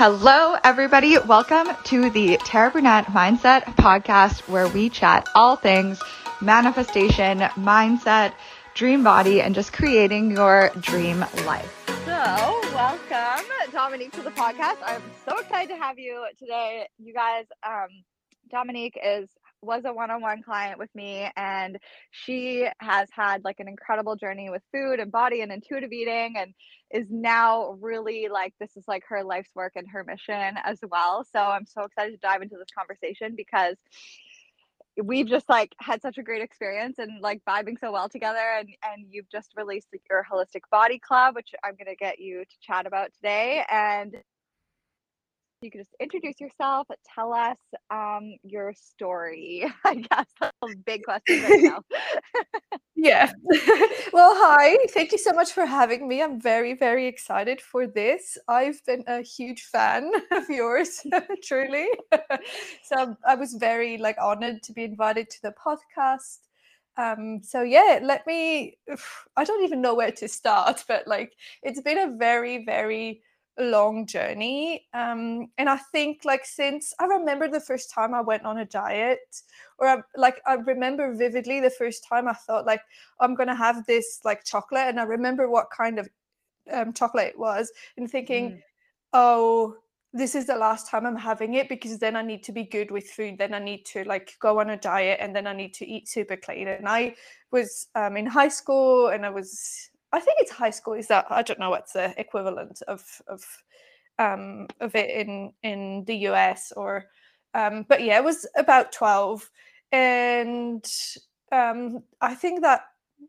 Hello, 0.00 0.54
everybody. 0.62 1.18
Welcome 1.18 1.66
to 1.86 2.08
the 2.10 2.36
Tara 2.36 2.70
Brunet 2.70 3.06
Mindset 3.06 3.64
Podcast, 3.74 4.46
where 4.48 4.68
we 4.68 4.90
chat 4.90 5.28
all 5.34 5.56
things 5.56 6.00
manifestation, 6.40 7.40
mindset, 7.56 8.32
dream 8.74 9.02
body, 9.02 9.40
and 9.40 9.56
just 9.56 9.72
creating 9.72 10.30
your 10.30 10.70
dream 10.82 11.24
life. 11.44 11.84
So, 12.04 12.60
welcome, 12.76 13.44
Dominique, 13.72 14.12
to 14.12 14.22
the 14.22 14.30
podcast. 14.30 14.76
I'm 14.86 15.02
so 15.28 15.36
excited 15.38 15.74
to 15.74 15.82
have 15.82 15.98
you 15.98 16.24
today. 16.38 16.86
You 17.00 17.12
guys, 17.12 17.46
um, 17.66 17.88
Dominique 18.52 18.96
is 19.04 19.28
was 19.62 19.82
a 19.84 19.92
one-on-one 19.92 20.44
client 20.44 20.78
with 20.78 20.94
me 20.94 21.28
and 21.36 21.78
she 22.12 22.68
has 22.78 23.08
had 23.10 23.42
like 23.42 23.58
an 23.58 23.66
incredible 23.66 24.14
journey 24.14 24.50
with 24.50 24.62
food 24.72 25.00
and 25.00 25.10
body 25.10 25.40
and 25.40 25.50
intuitive 25.50 25.90
eating 25.90 26.34
and 26.36 26.54
is 26.90 27.06
now 27.10 27.76
really 27.80 28.28
like 28.32 28.54
this 28.58 28.76
is 28.76 28.84
like 28.88 29.04
her 29.08 29.22
life's 29.22 29.50
work 29.54 29.72
and 29.76 29.86
her 29.88 30.04
mission 30.04 30.54
as 30.64 30.78
well 30.90 31.24
so 31.24 31.38
i'm 31.40 31.66
so 31.66 31.82
excited 31.82 32.12
to 32.12 32.18
dive 32.18 32.42
into 32.42 32.56
this 32.56 32.68
conversation 32.76 33.34
because 33.36 33.76
we've 35.02 35.28
just 35.28 35.48
like 35.48 35.74
had 35.80 36.02
such 36.02 36.18
a 36.18 36.22
great 36.22 36.42
experience 36.42 36.98
and 36.98 37.20
like 37.20 37.40
vibing 37.48 37.78
so 37.78 37.92
well 37.92 38.08
together 38.08 38.56
and 38.58 38.68
and 38.82 39.06
you've 39.10 39.30
just 39.30 39.52
released 39.56 39.88
your 40.10 40.26
holistic 40.30 40.62
body 40.70 40.98
club 40.98 41.34
which 41.34 41.50
i'm 41.64 41.72
going 41.72 41.86
to 41.86 41.96
get 41.96 42.18
you 42.18 42.44
to 42.44 42.56
chat 42.60 42.86
about 42.86 43.12
today 43.14 43.64
and 43.70 44.16
you 45.60 45.70
can 45.70 45.80
just 45.80 45.94
introduce 46.00 46.40
yourself, 46.40 46.86
tell 47.14 47.32
us 47.32 47.56
um, 47.90 48.34
your 48.44 48.72
story. 48.74 49.66
I 49.84 49.96
guess 49.96 50.26
that's 50.40 50.56
a 50.62 50.76
big 50.86 51.02
question 51.04 51.42
right 51.42 51.62
now. 51.62 51.82
yeah. 52.96 53.32
well, 54.12 54.34
hi. 54.36 54.76
Thank 54.90 55.12
you 55.12 55.18
so 55.18 55.32
much 55.32 55.52
for 55.52 55.66
having 55.66 56.06
me. 56.06 56.22
I'm 56.22 56.40
very, 56.40 56.74
very 56.74 57.06
excited 57.06 57.60
for 57.60 57.86
this. 57.86 58.38
I've 58.46 58.84
been 58.84 59.02
a 59.06 59.22
huge 59.22 59.62
fan 59.62 60.10
of 60.30 60.48
yours, 60.48 61.02
truly. 61.42 61.88
so 62.84 63.16
I 63.26 63.34
was 63.34 63.54
very 63.54 63.98
like 63.98 64.16
honored 64.20 64.62
to 64.64 64.72
be 64.72 64.84
invited 64.84 65.28
to 65.30 65.42
the 65.42 65.54
podcast. 65.64 66.38
Um, 66.96 67.40
so 67.42 67.62
yeah, 67.62 68.00
let 68.02 68.26
me. 68.26 68.78
I 69.36 69.44
don't 69.44 69.64
even 69.64 69.80
know 69.80 69.94
where 69.94 70.12
to 70.12 70.28
start, 70.28 70.84
but 70.86 71.08
like 71.08 71.32
it's 71.62 71.80
been 71.80 71.98
a 71.98 72.16
very, 72.16 72.64
very 72.64 73.22
long 73.58 74.06
journey. 74.06 74.86
Um, 74.94 75.48
and 75.58 75.68
I 75.68 75.76
think 75.76 76.24
like 76.24 76.44
since 76.44 76.94
I 76.98 77.06
remember 77.06 77.48
the 77.48 77.60
first 77.60 77.90
time 77.90 78.14
I 78.14 78.20
went 78.20 78.44
on 78.44 78.58
a 78.58 78.64
diet, 78.64 79.42
or 79.78 79.88
I, 79.88 79.98
like 80.16 80.40
I 80.46 80.54
remember 80.54 81.14
vividly 81.14 81.60
the 81.60 81.70
first 81.70 82.06
time 82.08 82.28
I 82.28 82.34
thought 82.34 82.66
like 82.66 82.82
I'm 83.20 83.34
gonna 83.34 83.56
have 83.56 83.84
this 83.86 84.20
like 84.24 84.44
chocolate, 84.44 84.88
and 84.88 85.00
I 85.00 85.04
remember 85.04 85.50
what 85.50 85.66
kind 85.76 85.98
of 85.98 86.08
um, 86.72 86.92
chocolate 86.92 87.28
it 87.28 87.38
was, 87.38 87.72
and 87.96 88.10
thinking, 88.10 88.50
mm. 88.50 88.62
oh, 89.12 89.76
this 90.12 90.34
is 90.34 90.46
the 90.46 90.56
last 90.56 90.88
time 90.88 91.04
I'm 91.04 91.16
having 91.16 91.54
it 91.54 91.68
because 91.68 91.98
then 91.98 92.16
I 92.16 92.22
need 92.22 92.42
to 92.44 92.52
be 92.52 92.64
good 92.64 92.90
with 92.90 93.10
food. 93.10 93.38
Then 93.38 93.52
I 93.54 93.58
need 93.58 93.84
to 93.86 94.04
like 94.04 94.36
go 94.40 94.60
on 94.60 94.70
a 94.70 94.76
diet, 94.76 95.18
and 95.20 95.34
then 95.34 95.46
I 95.46 95.52
need 95.52 95.74
to 95.74 95.86
eat 95.86 96.08
super 96.08 96.36
clean. 96.36 96.68
And 96.68 96.88
I 96.88 97.14
was 97.50 97.88
um, 97.94 98.16
in 98.16 98.26
high 98.26 98.48
school, 98.48 99.08
and 99.08 99.26
I 99.26 99.30
was 99.30 99.90
I 100.12 100.20
think 100.20 100.38
it's 100.40 100.50
high 100.50 100.70
school. 100.70 100.94
Is 100.94 101.08
that 101.08 101.26
I 101.30 101.42
don't 101.42 101.60
know 101.60 101.70
what's 101.70 101.92
the 101.92 102.14
equivalent 102.18 102.82
of 102.88 103.04
of 103.26 103.44
um, 104.18 104.66
of 104.80 104.94
it 104.94 105.10
in 105.10 105.52
in 105.62 106.04
the 106.06 106.16
US 106.28 106.72
or 106.76 107.06
um, 107.54 107.86
but 107.88 108.02
yeah, 108.02 108.18
it 108.18 108.24
was 108.24 108.46
about 108.56 108.92
twelve, 108.92 109.50
and 109.92 110.84
um, 111.52 112.02
I 112.20 112.34
think 112.34 112.62
that 112.62 112.82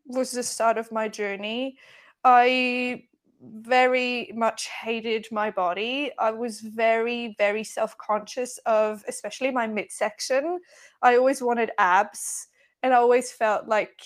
was 0.06 0.32
the 0.32 0.44
start 0.44 0.78
of 0.78 0.92
my 0.92 1.08
journey. 1.08 1.78
I 2.24 3.04
very 3.42 4.32
much 4.36 4.68
hated 4.68 5.28
my 5.32 5.50
body. 5.50 6.12
I 6.20 6.32
was 6.32 6.60
very, 6.60 7.36
very 7.38 7.64
self 7.64 7.98
conscious 7.98 8.58
of, 8.66 9.04
especially 9.08 9.52
my 9.52 9.68
midsection. 9.68 10.60
I 11.02 11.16
always 11.16 11.42
wanted 11.42 11.72
abs, 11.78 12.48
and 12.84 12.94
I 12.94 12.98
always 12.98 13.32
felt 13.32 13.68
like 13.68 14.02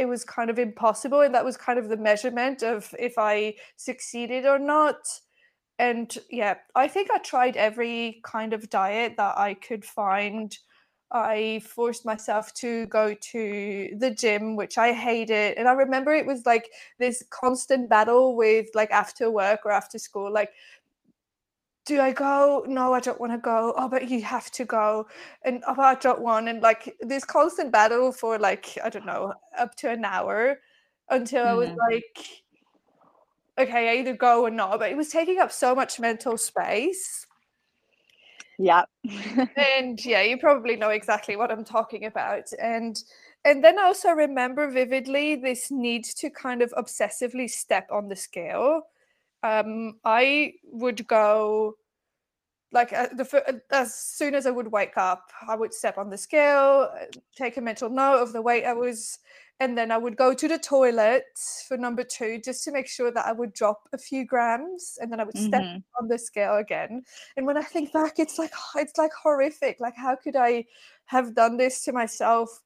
it 0.00 0.08
was 0.08 0.24
kind 0.24 0.50
of 0.50 0.58
impossible 0.58 1.20
and 1.20 1.34
that 1.34 1.44
was 1.44 1.56
kind 1.58 1.78
of 1.78 1.88
the 1.90 1.96
measurement 1.96 2.62
of 2.62 2.94
if 2.98 3.14
i 3.18 3.54
succeeded 3.76 4.46
or 4.46 4.58
not. 4.58 4.96
And 5.78 6.16
yeah 6.30 6.54
i 6.74 6.88
think 6.88 7.10
i 7.10 7.18
tried 7.18 7.56
every 7.56 8.20
kind 8.24 8.52
of 8.54 8.70
diet 8.70 9.14
that 9.18 9.38
i 9.38 9.54
could 9.54 9.84
find. 9.84 10.56
I 11.12 11.60
forced 11.66 12.06
myself 12.06 12.54
to 12.62 12.86
go 12.86 13.14
to 13.32 13.96
the 13.98 14.12
gym 14.22 14.54
which 14.54 14.78
i 14.78 14.92
hated 14.92 15.58
and 15.58 15.66
i 15.68 15.72
remember 15.72 16.12
it 16.14 16.24
was 16.24 16.46
like 16.46 16.70
this 17.00 17.24
constant 17.30 17.88
battle 17.90 18.36
with 18.36 18.66
like 18.74 18.92
after 18.92 19.28
work 19.28 19.60
or 19.64 19.72
after 19.72 19.98
school 19.98 20.32
like 20.32 20.52
do 21.86 22.00
I 22.00 22.12
go? 22.12 22.64
No, 22.68 22.92
I 22.92 23.00
don't 23.00 23.20
want 23.20 23.32
to 23.32 23.38
go. 23.38 23.74
Oh, 23.76 23.88
but 23.88 24.08
you 24.08 24.22
have 24.22 24.50
to 24.52 24.64
go. 24.64 25.06
And 25.42 25.62
oh, 25.66 25.80
I 25.80 25.94
don't 25.94 26.20
want. 26.20 26.48
And 26.48 26.60
like 26.60 26.94
this 27.00 27.24
constant 27.24 27.72
battle 27.72 28.12
for 28.12 28.38
like, 28.38 28.78
I 28.84 28.90
don't 28.90 29.06
know, 29.06 29.34
up 29.58 29.74
to 29.76 29.90
an 29.90 30.04
hour 30.04 30.58
until 31.08 31.46
I 31.46 31.54
was 31.54 31.70
mm. 31.70 31.76
like, 31.90 32.18
okay, 33.58 33.90
I 33.90 34.00
either 34.00 34.14
go 34.14 34.42
or 34.44 34.50
not. 34.50 34.78
But 34.78 34.90
it 34.90 34.96
was 34.96 35.08
taking 35.08 35.38
up 35.38 35.52
so 35.52 35.74
much 35.74 35.98
mental 35.98 36.36
space. 36.36 37.26
Yeah. 38.58 38.84
and 39.56 40.04
yeah, 40.04 40.22
you 40.22 40.36
probably 40.36 40.76
know 40.76 40.90
exactly 40.90 41.36
what 41.36 41.50
I'm 41.50 41.64
talking 41.64 42.04
about. 42.04 42.52
And 42.60 43.02
and 43.42 43.64
then 43.64 43.78
I 43.78 43.84
also 43.84 44.10
remember 44.10 44.70
vividly 44.70 45.34
this 45.34 45.70
need 45.70 46.04
to 46.04 46.28
kind 46.28 46.60
of 46.60 46.74
obsessively 46.76 47.48
step 47.48 47.88
on 47.90 48.08
the 48.08 48.16
scale 48.16 48.82
um, 49.42 49.98
I 50.04 50.54
would 50.64 51.06
go 51.06 51.76
like 52.72 52.92
uh, 52.92 53.08
the 53.16 53.42
uh, 53.48 53.52
as 53.72 53.94
soon 53.94 54.34
as 54.34 54.46
I 54.46 54.50
would 54.50 54.70
wake 54.70 54.96
up, 54.96 55.30
I 55.46 55.56
would 55.56 55.74
step 55.74 55.98
on 55.98 56.10
the 56.10 56.18
scale, 56.18 56.88
uh, 56.92 57.06
take 57.36 57.56
a 57.56 57.60
mental 57.60 57.90
note 57.90 58.22
of 58.22 58.32
the 58.32 58.42
weight 58.42 58.64
I 58.64 58.74
was, 58.74 59.18
and 59.58 59.76
then 59.76 59.90
I 59.90 59.98
would 59.98 60.16
go 60.16 60.34
to 60.34 60.48
the 60.48 60.58
toilet 60.58 61.24
for 61.66 61.76
number 61.76 62.04
two 62.04 62.40
just 62.44 62.62
to 62.64 62.72
make 62.72 62.86
sure 62.86 63.10
that 63.10 63.26
I 63.26 63.32
would 63.32 63.52
drop 63.54 63.88
a 63.92 63.98
few 63.98 64.24
grams, 64.24 64.98
and 65.00 65.10
then 65.10 65.18
I 65.18 65.24
would 65.24 65.36
step 65.36 65.62
mm-hmm. 65.62 65.78
on 66.00 66.08
the 66.08 66.18
scale 66.18 66.56
again. 66.56 67.02
And 67.36 67.44
when 67.44 67.56
I 67.56 67.62
think 67.62 67.92
back, 67.92 68.18
it's 68.18 68.38
like 68.38 68.52
it's 68.76 68.98
like 68.98 69.12
horrific. 69.20 69.80
Like 69.80 69.96
how 69.96 70.14
could 70.14 70.36
I 70.36 70.66
have 71.06 71.34
done 71.34 71.56
this 71.56 71.82
to 71.84 71.92
myself? 71.92 72.62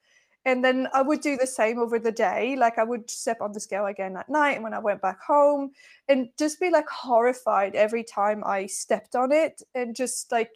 And 0.46 0.62
then 0.62 0.88
I 0.92 1.00
would 1.00 1.20
do 1.20 1.36
the 1.36 1.46
same 1.46 1.78
over 1.78 1.98
the 1.98 2.12
day. 2.12 2.54
Like 2.56 2.78
I 2.78 2.84
would 2.84 3.10
step 3.10 3.38
on 3.40 3.52
the 3.52 3.60
scale 3.60 3.86
again 3.86 4.16
at 4.16 4.28
night 4.28 4.52
and 4.52 4.62
when 4.62 4.74
I 4.74 4.78
went 4.78 5.00
back 5.00 5.20
home 5.22 5.70
and 6.08 6.28
just 6.38 6.60
be 6.60 6.70
like 6.70 6.88
horrified 6.88 7.74
every 7.74 8.04
time 8.04 8.42
I 8.44 8.66
stepped 8.66 9.16
on 9.16 9.32
it. 9.32 9.62
And 9.74 9.96
just 9.96 10.30
like 10.30 10.52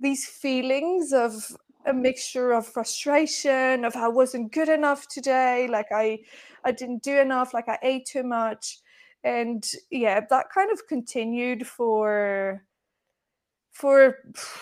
these 0.00 0.26
feelings 0.26 1.12
of 1.12 1.34
a 1.84 1.92
mixture 1.92 2.52
of 2.52 2.66
frustration, 2.66 3.84
of 3.84 3.96
I 3.96 4.08
wasn't 4.08 4.52
good 4.52 4.68
enough 4.68 5.06
today, 5.08 5.68
like 5.70 5.88
I 5.92 6.20
I 6.64 6.72
didn't 6.72 7.02
do 7.02 7.18
enough, 7.18 7.52
like 7.52 7.68
I 7.68 7.78
ate 7.82 8.06
too 8.06 8.22
much. 8.22 8.78
And 9.24 9.64
yeah, 9.90 10.20
that 10.30 10.46
kind 10.54 10.70
of 10.72 10.86
continued 10.88 11.66
for 11.66 12.64
for 13.72 14.16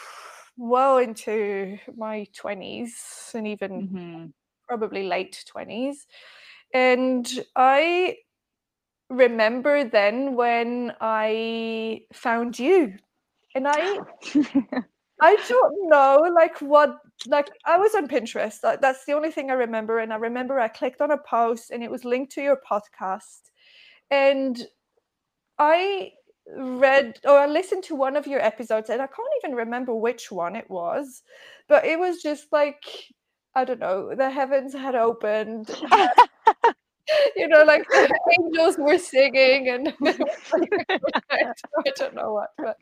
well 0.56 0.98
into 0.98 1.78
my 1.96 2.26
20s 2.34 3.34
and 3.34 3.46
even 3.46 3.70
mm-hmm 3.88 4.26
probably 4.66 5.04
late 5.04 5.44
20s. 5.52 6.06
And 6.72 7.28
I 7.54 8.16
remember 9.08 9.84
then 9.84 10.34
when 10.34 10.92
I 11.00 12.02
found 12.12 12.58
you. 12.58 12.94
And 13.54 13.66
I 13.66 14.00
I 15.20 15.36
don't 15.48 15.88
know 15.88 16.30
like 16.34 16.58
what 16.60 16.98
like 17.26 17.50
I 17.64 17.78
was 17.78 17.94
on 17.94 18.08
Pinterest. 18.08 18.60
That's 18.60 19.04
the 19.06 19.14
only 19.14 19.30
thing 19.30 19.50
I 19.50 19.54
remember. 19.54 19.98
And 19.98 20.12
I 20.12 20.16
remember 20.16 20.60
I 20.60 20.68
clicked 20.68 21.00
on 21.00 21.10
a 21.10 21.18
post 21.18 21.70
and 21.70 21.82
it 21.82 21.90
was 21.90 22.04
linked 22.04 22.32
to 22.32 22.42
your 22.42 22.60
podcast. 22.70 23.50
And 24.10 24.62
I 25.58 26.12
read 26.54 27.18
or 27.24 27.38
I 27.38 27.46
listened 27.46 27.84
to 27.84 27.94
one 27.96 28.16
of 28.16 28.26
your 28.26 28.40
episodes 28.40 28.90
and 28.90 29.02
I 29.02 29.06
can't 29.06 29.28
even 29.42 29.56
remember 29.56 29.94
which 29.94 30.30
one 30.30 30.54
it 30.54 30.68
was, 30.70 31.22
but 31.68 31.84
it 31.84 31.98
was 31.98 32.22
just 32.22 32.52
like 32.52 32.84
I 33.56 33.64
don't 33.64 33.80
know, 33.80 34.14
the 34.14 34.30
heavens 34.30 34.74
had 34.74 34.94
opened. 34.94 35.70
you 37.36 37.48
know, 37.48 37.64
like 37.64 37.88
the 37.88 38.20
angels 38.38 38.76
were 38.78 38.98
singing, 38.98 39.68
and 39.68 39.94
I 41.30 41.90
don't 41.96 42.14
know 42.14 42.34
what, 42.34 42.50
but 42.58 42.76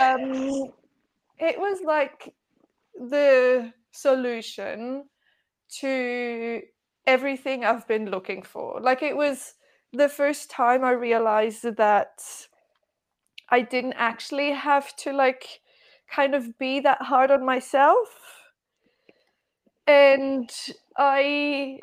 um, 0.00 0.72
it 1.38 1.58
was 1.58 1.80
like 1.84 2.34
the 2.94 3.72
solution 3.92 5.04
to 5.80 6.62
everything 7.06 7.64
I've 7.64 7.88
been 7.88 8.10
looking 8.10 8.42
for. 8.42 8.80
Like 8.80 9.02
it 9.02 9.16
was 9.16 9.54
the 9.92 10.08
first 10.08 10.50
time 10.50 10.84
I 10.84 10.92
realized 10.92 11.64
that 11.64 12.22
I 13.50 13.60
didn't 13.62 13.94
actually 13.94 14.52
have 14.52 14.96
to 14.96 15.12
like 15.12 15.60
kind 16.10 16.34
of 16.34 16.58
be 16.58 16.80
that 16.80 17.02
hard 17.02 17.30
on 17.30 17.44
myself 17.44 18.39
and 19.90 20.50
I 20.96 21.80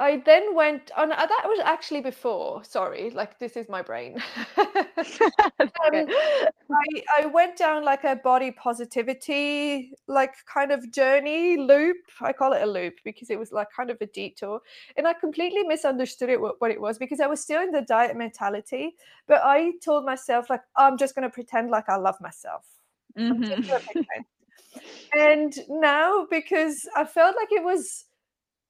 I 0.00 0.22
then 0.24 0.54
went 0.54 0.92
on. 0.96 1.10
Uh, 1.10 1.16
that 1.16 1.42
was 1.44 1.60
actually 1.64 2.00
before. 2.00 2.62
Sorry, 2.62 3.10
like 3.10 3.38
this 3.40 3.56
is 3.56 3.68
my 3.68 3.82
brain. 3.82 4.22
um, 4.56 5.68
I 5.90 6.86
I 7.18 7.26
went 7.26 7.56
down 7.56 7.84
like 7.84 8.04
a 8.04 8.14
body 8.14 8.52
positivity 8.52 9.92
like 10.06 10.34
kind 10.46 10.70
of 10.70 10.92
journey 10.92 11.56
loop. 11.56 11.96
I 12.20 12.32
call 12.32 12.52
it 12.52 12.62
a 12.62 12.66
loop 12.66 12.94
because 13.04 13.28
it 13.28 13.38
was 13.38 13.50
like 13.50 13.68
kind 13.76 13.90
of 13.90 13.98
a 14.00 14.06
detour, 14.06 14.60
and 14.96 15.08
I 15.08 15.14
completely 15.14 15.64
misunderstood 15.64 16.30
it 16.30 16.40
what, 16.40 16.60
what 16.60 16.70
it 16.70 16.80
was 16.80 16.96
because 16.96 17.20
I 17.20 17.26
was 17.26 17.40
still 17.40 17.60
in 17.60 17.72
the 17.72 17.82
diet 17.82 18.16
mentality. 18.16 18.94
But 19.26 19.40
I 19.42 19.72
told 19.84 20.04
myself 20.04 20.48
like 20.48 20.62
I'm 20.76 20.96
just 20.96 21.16
going 21.16 21.28
to 21.28 21.34
pretend 21.34 21.70
like 21.70 21.88
I 21.88 21.96
love 21.96 22.20
myself. 22.20 22.64
Mm-hmm. 23.18 23.62
And 25.18 25.54
now 25.68 26.26
because 26.30 26.88
I 26.96 27.04
felt 27.04 27.36
like 27.36 27.52
it 27.52 27.64
was 27.64 28.04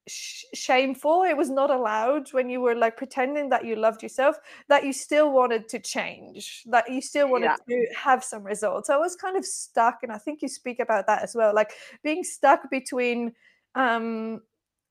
sh- 0.09 0.45
shameful 0.55 1.23
it 1.23 1.37
was 1.37 1.51
not 1.51 1.71
allowed 1.71 2.33
when 2.33 2.49
you 2.49 2.61
were 2.61 2.75
like 2.75 2.97
pretending 2.97 3.49
that 3.51 3.65
you 3.65 3.77
loved 3.77 4.03
yourself 4.03 4.37
that 4.69 4.85
you 4.85 4.93
still 4.93 5.33
wanted 5.33 5.69
to 5.69 5.79
change 5.79 6.63
that 6.67 6.91
you 6.91 7.01
still 7.01 7.29
wanted 7.29 7.47
yeah. 7.47 7.57
to 7.69 7.87
have 7.95 8.25
some 8.25 8.43
results 8.43 8.91
i 8.91 8.97
was 8.97 9.17
kind 9.17 9.37
of 9.37 9.45
stuck 9.45 9.99
and 10.03 10.11
i 10.13 10.19
think 10.19 10.43
you 10.43 10.49
speak 10.49 10.81
about 10.81 11.07
that 11.07 11.23
as 11.23 11.35
well 11.35 11.55
like 11.55 11.73
being 12.03 12.25
stuck 12.25 12.71
between 12.71 13.33
um 13.75 14.41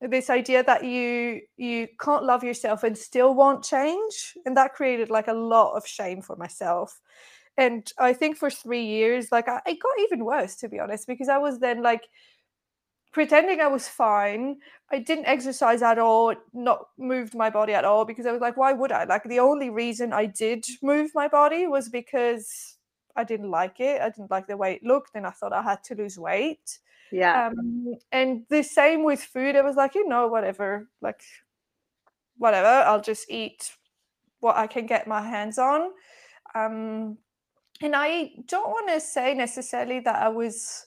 this 0.01 0.29
idea 0.29 0.63
that 0.63 0.83
you 0.83 1.41
you 1.57 1.87
can't 1.99 2.23
love 2.23 2.43
yourself 2.43 2.83
and 2.83 2.95
still 2.97 3.33
want 3.33 3.63
change 3.63 4.37
and 4.45 4.55
that 4.55 4.73
created 4.73 5.09
like 5.09 5.27
a 5.27 5.33
lot 5.33 5.75
of 5.75 5.87
shame 5.87 6.21
for 6.21 6.35
myself 6.35 6.99
and 7.57 7.91
i 7.97 8.13
think 8.13 8.37
for 8.37 8.49
three 8.49 8.85
years 8.85 9.31
like 9.31 9.47
I, 9.47 9.61
it 9.65 9.79
got 9.81 9.99
even 9.99 10.25
worse 10.25 10.55
to 10.57 10.69
be 10.69 10.79
honest 10.79 11.07
because 11.07 11.29
i 11.29 11.37
was 11.37 11.59
then 11.59 11.81
like 11.81 12.03
pretending 13.17 13.59
I 13.59 13.67
was 13.67 13.87
fine. 13.87 14.57
I 14.91 14.99
didn't 14.99 15.25
exercise 15.25 15.81
at 15.81 15.97
all, 15.97 16.35
not 16.53 16.89
moved 16.99 17.33
my 17.33 17.49
body 17.49 17.73
at 17.73 17.83
all 17.83 18.05
because 18.05 18.27
I 18.27 18.31
was 18.31 18.41
like, 18.41 18.57
why 18.57 18.73
would 18.73 18.91
I? 18.91 19.05
Like 19.05 19.23
the 19.23 19.39
only 19.39 19.71
reason 19.71 20.13
I 20.13 20.27
did 20.27 20.63
move 20.83 21.09
my 21.15 21.27
body 21.27 21.65
was 21.65 21.89
because 21.89 22.77
I 23.15 23.23
didn't 23.23 23.49
like 23.49 23.79
it. 23.79 24.01
I 24.01 24.09
didn't 24.09 24.29
like 24.29 24.45
the 24.45 24.55
way 24.55 24.75
it 24.75 24.83
looked, 24.83 25.15
and 25.15 25.25
I 25.25 25.31
thought 25.31 25.51
I 25.51 25.63
had 25.63 25.83
to 25.85 25.95
lose 25.95 26.19
weight. 26.19 26.77
Yeah. 27.11 27.47
Um, 27.47 27.95
and 28.11 28.45
the 28.49 28.61
same 28.61 29.03
with 29.03 29.23
food. 29.23 29.55
I 29.55 29.61
was 29.61 29.75
like, 29.75 29.95
you 29.95 30.07
know, 30.07 30.27
whatever, 30.27 30.87
like 31.01 31.21
whatever. 32.37 32.67
I'll 32.67 33.01
just 33.01 33.31
eat 33.31 33.71
what 34.41 34.57
I 34.57 34.67
can 34.67 34.85
get 34.85 35.07
my 35.07 35.21
hands 35.27 35.57
on. 35.57 35.89
Um, 36.53 37.17
and 37.81 37.95
I 37.95 38.31
don't 38.47 38.69
want 38.69 38.89
to 38.89 38.99
say 38.99 39.33
necessarily 39.33 39.99
that 40.01 40.15
I 40.15 40.29
was 40.29 40.85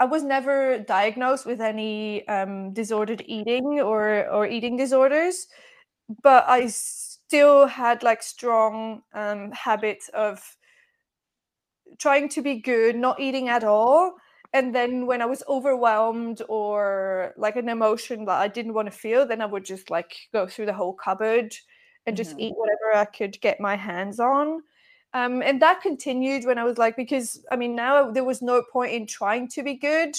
I 0.00 0.04
was 0.04 0.22
never 0.22 0.78
diagnosed 0.78 1.44
with 1.44 1.60
any 1.60 2.26
um, 2.28 2.72
disordered 2.72 3.22
eating 3.26 3.80
or 3.80 4.28
or 4.30 4.46
eating 4.46 4.76
disorders, 4.76 5.46
but 6.22 6.44
I 6.48 6.68
still 6.68 7.66
had 7.66 8.02
like 8.02 8.22
strong 8.22 9.02
um, 9.14 9.52
habits 9.52 10.08
of 10.14 10.56
trying 11.98 12.28
to 12.30 12.42
be 12.42 12.60
good, 12.60 12.96
not 12.96 13.20
eating 13.20 13.48
at 13.48 13.64
all. 13.64 14.14
And 14.54 14.74
then 14.74 15.06
when 15.06 15.20
I 15.20 15.26
was 15.26 15.42
overwhelmed 15.48 16.40
or 16.48 17.34
like 17.36 17.56
an 17.56 17.68
emotion 17.68 18.24
that 18.26 18.40
I 18.40 18.48
didn't 18.48 18.74
want 18.74 18.90
to 18.90 18.98
feel, 18.98 19.26
then 19.26 19.42
I 19.42 19.46
would 19.46 19.64
just 19.64 19.90
like 19.90 20.14
go 20.32 20.46
through 20.46 20.66
the 20.66 20.72
whole 20.72 20.94
cupboard 20.94 21.54
and 22.06 22.16
just 22.16 22.30
mm-hmm. 22.30 22.40
eat 22.40 22.54
whatever 22.56 22.96
I 22.96 23.04
could 23.04 23.38
get 23.40 23.60
my 23.60 23.76
hands 23.76 24.18
on. 24.20 24.62
Um, 25.14 25.42
and 25.42 25.62
that 25.62 25.80
continued 25.80 26.44
when 26.44 26.58
I 26.58 26.64
was 26.64 26.78
like, 26.78 26.96
because 26.96 27.42
I 27.50 27.56
mean, 27.56 27.74
now 27.74 28.10
there 28.10 28.24
was 28.24 28.42
no 28.42 28.62
point 28.72 28.92
in 28.92 29.06
trying 29.06 29.48
to 29.48 29.62
be 29.62 29.74
good, 29.74 30.14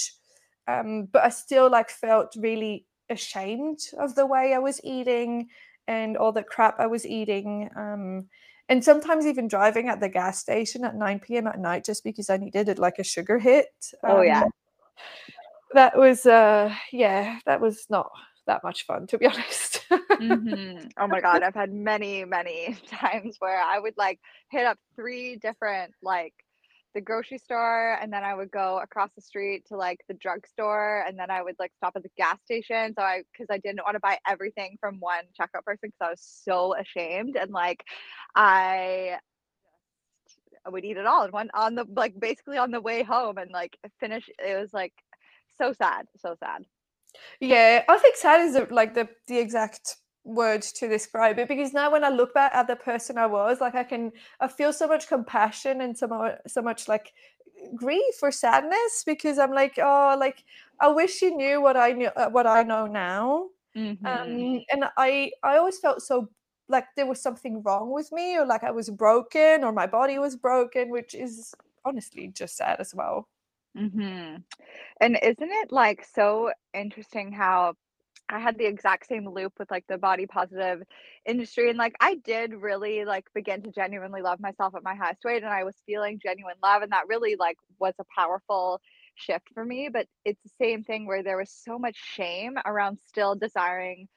um, 0.66 1.08
but 1.12 1.24
I 1.24 1.28
still 1.28 1.70
like 1.70 1.90
felt 1.90 2.34
really 2.36 2.86
ashamed 3.08 3.78
of 3.98 4.14
the 4.14 4.26
way 4.26 4.52
I 4.54 4.58
was 4.58 4.80
eating 4.84 5.48
and 5.86 6.16
all 6.16 6.32
the 6.32 6.42
crap 6.42 6.78
I 6.78 6.86
was 6.86 7.06
eating. 7.06 7.70
Um, 7.76 8.28
and 8.68 8.84
sometimes 8.84 9.26
even 9.26 9.48
driving 9.48 9.88
at 9.88 10.00
the 10.00 10.08
gas 10.08 10.38
station 10.38 10.84
at 10.84 10.94
9 10.94 11.20
p.m. 11.20 11.48
at 11.48 11.58
night 11.58 11.84
just 11.84 12.04
because 12.04 12.30
I 12.30 12.36
needed 12.36 12.78
like 12.78 12.98
a 12.98 13.04
sugar 13.04 13.38
hit. 13.38 13.66
oh 14.04 14.22
yeah. 14.22 14.42
Um, 14.42 14.50
that 15.72 15.96
was 15.96 16.26
uh 16.26 16.74
yeah, 16.92 17.38
that 17.46 17.60
was 17.60 17.86
not 17.88 18.10
that 18.46 18.62
much 18.64 18.86
fun 18.86 19.06
to 19.08 19.18
be 19.18 19.26
honest. 19.32 19.69
Mm-hmm. 20.20 20.88
Oh 20.98 21.06
my 21.08 21.20
god, 21.20 21.42
I've 21.42 21.54
had 21.54 21.72
many 21.72 22.24
many 22.24 22.76
times 22.88 23.36
where 23.38 23.60
I 23.60 23.78
would 23.78 23.94
like 23.96 24.20
hit 24.50 24.66
up 24.66 24.78
three 24.96 25.36
different 25.36 25.94
like 26.02 26.34
the 26.94 27.00
grocery 27.00 27.38
store 27.38 27.96
and 28.02 28.12
then 28.12 28.24
I 28.24 28.34
would 28.34 28.50
go 28.50 28.80
across 28.82 29.10
the 29.14 29.22
street 29.22 29.64
to 29.68 29.76
like 29.76 30.00
the 30.08 30.14
drugstore 30.14 31.04
and 31.06 31.18
then 31.18 31.30
I 31.30 31.42
would 31.42 31.54
like 31.58 31.72
stop 31.76 31.92
at 31.96 32.02
the 32.02 32.10
gas 32.16 32.38
station 32.44 32.94
so 32.98 33.02
I 33.02 33.22
cuz 33.36 33.46
I 33.50 33.58
didn't 33.58 33.84
want 33.84 33.94
to 33.94 34.00
buy 34.00 34.18
everything 34.26 34.76
from 34.80 34.96
one 35.00 35.24
checkout 35.40 35.64
person 35.64 35.90
cuz 35.90 35.98
I 36.00 36.10
was 36.10 36.20
so 36.22 36.74
ashamed 36.76 37.36
and 37.36 37.52
like 37.52 37.84
I 38.34 39.18
I 40.66 40.70
would 40.70 40.84
eat 40.84 40.96
it 40.96 41.06
all 41.06 41.22
and 41.22 41.32
one 41.32 41.50
on 41.54 41.74
the 41.74 41.84
like 41.94 42.18
basically 42.18 42.58
on 42.58 42.70
the 42.70 42.80
way 42.80 43.02
home 43.02 43.38
and 43.38 43.50
like 43.50 43.76
finish 43.98 44.28
it 44.38 44.58
was 44.60 44.72
like 44.72 44.92
so 45.58 45.72
sad 45.72 46.06
so 46.18 46.34
sad 46.38 46.64
yeah, 47.40 47.84
I 47.88 47.98
think 47.98 48.16
sad 48.16 48.40
is 48.40 48.58
like 48.70 48.94
the 48.94 49.08
the 49.26 49.38
exact 49.38 49.96
word 50.24 50.62
to 50.62 50.88
describe 50.88 51.38
it 51.38 51.48
because 51.48 51.72
now 51.72 51.90
when 51.90 52.04
I 52.04 52.10
look 52.10 52.34
back 52.34 52.54
at 52.54 52.66
the 52.66 52.76
person 52.76 53.18
I 53.18 53.26
was, 53.26 53.60
like 53.60 53.74
I 53.74 53.84
can 53.84 54.12
I 54.40 54.48
feel 54.48 54.72
so 54.72 54.86
much 54.86 55.08
compassion 55.08 55.80
and 55.80 55.96
so 55.96 56.06
much 56.06 56.38
so 56.46 56.62
much 56.62 56.88
like 56.88 57.12
grief 57.74 58.14
or 58.22 58.30
sadness 58.30 59.04
because 59.04 59.38
I'm 59.38 59.52
like, 59.52 59.78
oh, 59.78 60.16
like 60.18 60.44
I 60.80 60.88
wish 60.88 61.22
you 61.22 61.36
knew 61.36 61.60
what 61.60 61.76
I 61.76 61.92
knew 61.92 62.08
uh, 62.08 62.30
what 62.30 62.46
I 62.46 62.62
know 62.62 62.86
now. 62.86 63.48
Mm-hmm. 63.76 64.06
Um, 64.06 64.62
and 64.70 64.84
I 64.96 65.32
I 65.42 65.56
always 65.56 65.78
felt 65.78 66.02
so 66.02 66.28
like 66.68 66.86
there 66.96 67.06
was 67.06 67.20
something 67.20 67.62
wrong 67.62 67.90
with 67.92 68.12
me 68.12 68.36
or 68.36 68.46
like 68.46 68.64
I 68.64 68.70
was 68.70 68.90
broken 68.90 69.64
or 69.64 69.72
my 69.72 69.86
body 69.86 70.18
was 70.18 70.36
broken, 70.36 70.90
which 70.90 71.14
is 71.14 71.54
honestly 71.84 72.28
just 72.28 72.56
sad 72.56 72.80
as 72.80 72.94
well. 72.94 73.28
Mm-hmm. 73.76 74.36
And 75.00 75.18
isn't 75.22 75.38
it 75.40 75.72
like 75.72 76.04
so 76.14 76.52
interesting 76.74 77.32
how 77.32 77.74
I 78.28 78.38
had 78.38 78.58
the 78.58 78.66
exact 78.66 79.06
same 79.08 79.28
loop 79.28 79.54
with 79.58 79.70
like 79.70 79.84
the 79.88 79.98
body 79.98 80.26
positive 80.26 80.82
industry 81.26 81.68
and 81.68 81.78
like 81.78 81.94
I 82.00 82.14
did 82.16 82.54
really 82.54 83.04
like 83.04 83.26
begin 83.34 83.62
to 83.62 83.72
genuinely 83.72 84.22
love 84.22 84.40
myself 84.40 84.74
at 84.76 84.84
my 84.84 84.94
highest 84.94 85.24
weight 85.24 85.42
and 85.42 85.52
I 85.52 85.64
was 85.64 85.76
feeling 85.86 86.20
genuine 86.22 86.56
love 86.62 86.82
and 86.82 86.92
that 86.92 87.08
really 87.08 87.36
like 87.38 87.56
was 87.80 87.94
a 88.00 88.04
powerful 88.16 88.80
shift 89.16 89.48
for 89.52 89.64
me 89.64 89.88
but 89.92 90.06
it's 90.24 90.42
the 90.42 90.50
same 90.60 90.84
thing 90.84 91.06
where 91.06 91.22
there 91.22 91.36
was 91.36 91.50
so 91.50 91.78
much 91.78 91.96
shame 91.96 92.56
around 92.64 92.98
still 93.06 93.34
desiring 93.34 94.08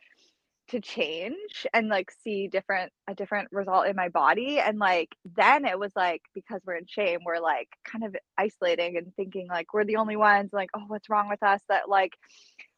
to 0.70 0.80
change 0.80 1.68
and 1.74 1.90
like 1.90 2.10
see 2.24 2.48
different 2.48 2.92
a 3.08 3.14
different 3.14 3.50
result 3.52 3.86
in 3.86 3.96
my 3.96 4.08
body 4.10 4.60
and 4.60 4.80
like 4.80 5.10
then 5.36 5.66
it 5.66 5.78
was 5.78 5.92
like 5.96 6.22
because 6.34 6.62
we're 6.66 6.76
in 6.76 6.86
shame 6.88 7.20
we're 7.26 7.40
like 7.40 7.68
kind 7.84 8.04
of 8.04 8.16
isolating 8.38 8.96
and 8.98 9.14
thinking 9.16 9.48
like 9.50 9.74
we're 9.74 9.84
the 9.84 9.98
only 9.98 10.16
ones 10.16 10.52
like 10.54 10.70
oh 10.76 10.84
what's 10.88 11.10
wrong 11.10 11.28
with 11.28 11.44
us? 11.44 11.60
that 11.68 11.90
like 11.90 12.14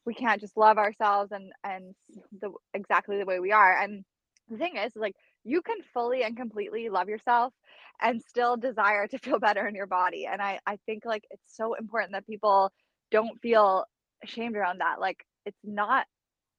we 0.06 0.14
can't 0.14 0.42
just 0.42 0.58
love 0.58 0.78
ourselves 0.78 1.32
and 1.32 1.52
and 1.64 1.94
the 2.42 2.52
exactly 2.74 3.18
the 3.18 3.26
way 3.26 3.40
we 3.40 3.52
are 3.52 3.80
and 3.80 4.04
the 4.50 4.58
thing 4.58 4.78
is 4.78 4.92
like 4.96 5.16
you 5.44 5.62
can 5.62 5.78
fully 5.94 6.24
and 6.24 6.36
completely 6.36 6.90
love 6.90 7.08
yourself 7.08 7.54
and 8.02 8.22
still 8.28 8.58
desire 8.58 9.08
to 9.08 9.20
feel 9.20 9.40
better 9.48 9.68
in 9.68 9.76
your 9.76 9.88
body 9.88 10.26
and 10.26 10.42
i 10.42 10.60
i 10.66 10.78
think 10.88 11.04
like 11.06 11.24
it's 11.30 11.56
so 11.56 11.76
important 11.76 12.14
that 12.14 12.26
people 12.26 12.72
don't 13.12 13.40
feel 13.42 13.86
ashamed 14.24 14.56
around 14.56 14.80
that 14.80 15.00
like 15.00 15.24
it's 15.46 15.60
not 15.64 16.08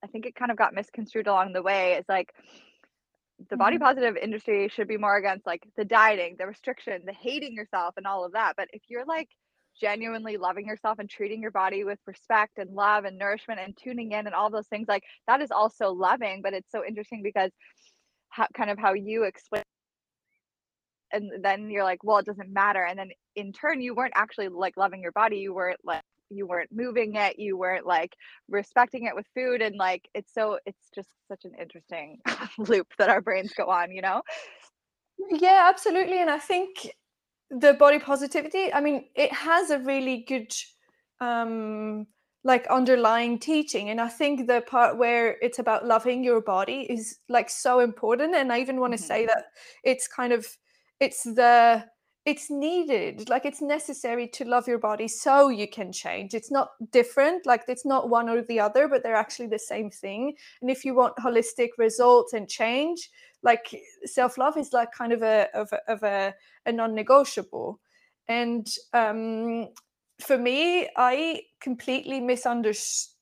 I 0.04 0.08
think 0.08 0.26
it 0.26 0.34
kind 0.34 0.50
of 0.50 0.56
got 0.56 0.74
misconstrued 0.74 1.26
along 1.26 1.52
the 1.52 1.62
way. 1.62 1.94
It's 1.94 2.08
like 2.08 2.32
the 3.50 3.56
body 3.56 3.76
mm-hmm. 3.76 3.84
positive 3.84 4.16
industry 4.16 4.68
should 4.68 4.88
be 4.88 4.96
more 4.96 5.16
against 5.16 5.46
like 5.46 5.62
the 5.76 5.84
dieting, 5.84 6.36
the 6.38 6.46
restriction, 6.46 7.02
the 7.04 7.12
hating 7.12 7.54
yourself, 7.54 7.94
and 7.96 8.06
all 8.06 8.24
of 8.24 8.32
that. 8.32 8.54
But 8.56 8.68
if 8.72 8.82
you're 8.88 9.04
like 9.04 9.28
genuinely 9.78 10.38
loving 10.38 10.66
yourself 10.66 10.98
and 10.98 11.08
treating 11.08 11.42
your 11.42 11.50
body 11.50 11.84
with 11.84 11.98
respect 12.06 12.58
and 12.58 12.74
love 12.74 13.04
and 13.04 13.18
nourishment 13.18 13.60
and 13.60 13.76
tuning 13.76 14.12
in 14.12 14.26
and 14.26 14.34
all 14.34 14.50
those 14.50 14.68
things, 14.68 14.88
like 14.88 15.02
that 15.26 15.42
is 15.42 15.50
also 15.50 15.90
loving. 15.92 16.40
But 16.42 16.54
it's 16.54 16.70
so 16.70 16.84
interesting 16.84 17.22
because 17.22 17.50
how, 18.30 18.46
kind 18.56 18.70
of 18.70 18.78
how 18.78 18.94
you 18.94 19.24
explain 19.24 19.62
and 21.12 21.30
then 21.44 21.70
you're 21.70 21.84
like 21.84 22.02
well 22.02 22.18
it 22.18 22.26
doesn't 22.26 22.52
matter 22.52 22.82
and 22.84 22.98
then 22.98 23.10
in 23.36 23.52
turn 23.52 23.80
you 23.80 23.94
weren't 23.94 24.12
actually 24.16 24.48
like 24.48 24.76
loving 24.76 25.00
your 25.00 25.12
body 25.12 25.38
you 25.38 25.54
weren't 25.54 25.78
like 25.84 26.02
you 26.30 26.46
weren't 26.46 26.70
moving 26.72 27.14
it 27.14 27.38
you 27.38 27.56
weren't 27.56 27.86
like 27.86 28.14
respecting 28.48 29.04
it 29.04 29.14
with 29.14 29.26
food 29.34 29.62
and 29.62 29.76
like 29.76 30.08
it's 30.14 30.32
so 30.32 30.58
it's 30.66 30.90
just 30.94 31.08
such 31.28 31.44
an 31.44 31.52
interesting 31.60 32.18
loop 32.58 32.86
that 32.98 33.08
our 33.08 33.20
brains 33.20 33.52
go 33.56 33.66
on 33.66 33.90
you 33.90 34.02
know 34.02 34.22
yeah 35.30 35.66
absolutely 35.68 36.20
and 36.20 36.30
i 36.30 36.38
think 36.38 36.90
the 37.50 37.74
body 37.74 37.98
positivity 37.98 38.72
i 38.72 38.80
mean 38.80 39.04
it 39.14 39.32
has 39.32 39.70
a 39.70 39.78
really 39.80 40.24
good 40.28 40.52
um 41.20 42.06
like 42.44 42.66
underlying 42.68 43.38
teaching 43.38 43.90
and 43.90 44.00
i 44.00 44.08
think 44.08 44.46
the 44.46 44.62
part 44.66 44.96
where 44.98 45.36
it's 45.42 45.58
about 45.58 45.86
loving 45.86 46.22
your 46.22 46.40
body 46.40 46.86
is 46.88 47.18
like 47.28 47.50
so 47.50 47.80
important 47.80 48.34
and 48.34 48.52
i 48.52 48.60
even 48.60 48.78
want 48.80 48.92
to 48.92 48.98
mm-hmm. 48.98 49.06
say 49.06 49.26
that 49.26 49.46
it's 49.84 50.06
kind 50.06 50.32
of 50.32 50.46
it's 51.00 51.22
the 51.24 51.84
it's 52.26 52.50
needed 52.50 53.28
like 53.28 53.46
it's 53.46 53.62
necessary 53.62 54.26
to 54.26 54.44
love 54.44 54.66
your 54.66 54.78
body 54.78 55.06
so 55.06 55.48
you 55.48 55.68
can 55.68 55.92
change. 55.92 56.34
It's 56.34 56.50
not 56.50 56.70
different 56.90 57.46
like 57.46 57.62
it's 57.68 57.86
not 57.86 58.10
one 58.10 58.28
or 58.28 58.42
the 58.42 58.58
other 58.58 58.88
but 58.88 59.04
they're 59.04 59.14
actually 59.14 59.46
the 59.46 59.60
same 59.60 59.90
thing. 59.90 60.34
And 60.60 60.68
if 60.68 60.84
you 60.84 60.94
want 60.94 61.16
holistic 61.18 61.68
results 61.78 62.32
and 62.32 62.48
change 62.48 63.08
like 63.44 63.80
self-love 64.04 64.56
is 64.56 64.72
like 64.72 64.90
kind 64.92 65.12
of 65.12 65.22
a 65.22 65.46
of 65.54 65.72
a, 65.72 65.80
of 65.90 66.02
a, 66.02 66.34
a 66.66 66.72
non-negotiable. 66.72 67.80
And 68.28 68.66
um 68.92 69.68
for 70.20 70.36
me 70.36 70.88
i 70.96 71.42
completely 71.60 72.20
misunderstood 72.20 73.12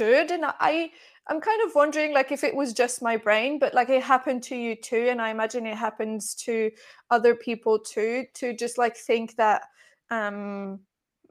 and 0.00 0.44
i 0.58 0.90
I'm 1.26 1.40
kind 1.40 1.62
of 1.66 1.74
wondering 1.74 2.12
like 2.12 2.32
if 2.32 2.44
it 2.44 2.54
was 2.54 2.72
just 2.72 3.02
my 3.02 3.16
brain, 3.16 3.58
but 3.58 3.72
like 3.72 3.88
it 3.88 4.02
happened 4.02 4.42
to 4.44 4.56
you 4.56 4.76
too. 4.76 5.06
And 5.08 5.22
I 5.22 5.30
imagine 5.30 5.66
it 5.66 5.76
happens 5.76 6.34
to 6.36 6.70
other 7.10 7.34
people 7.34 7.78
too, 7.78 8.26
to 8.34 8.54
just 8.54 8.76
like 8.78 8.96
think 8.96 9.36
that 9.36 9.62
um 10.10 10.80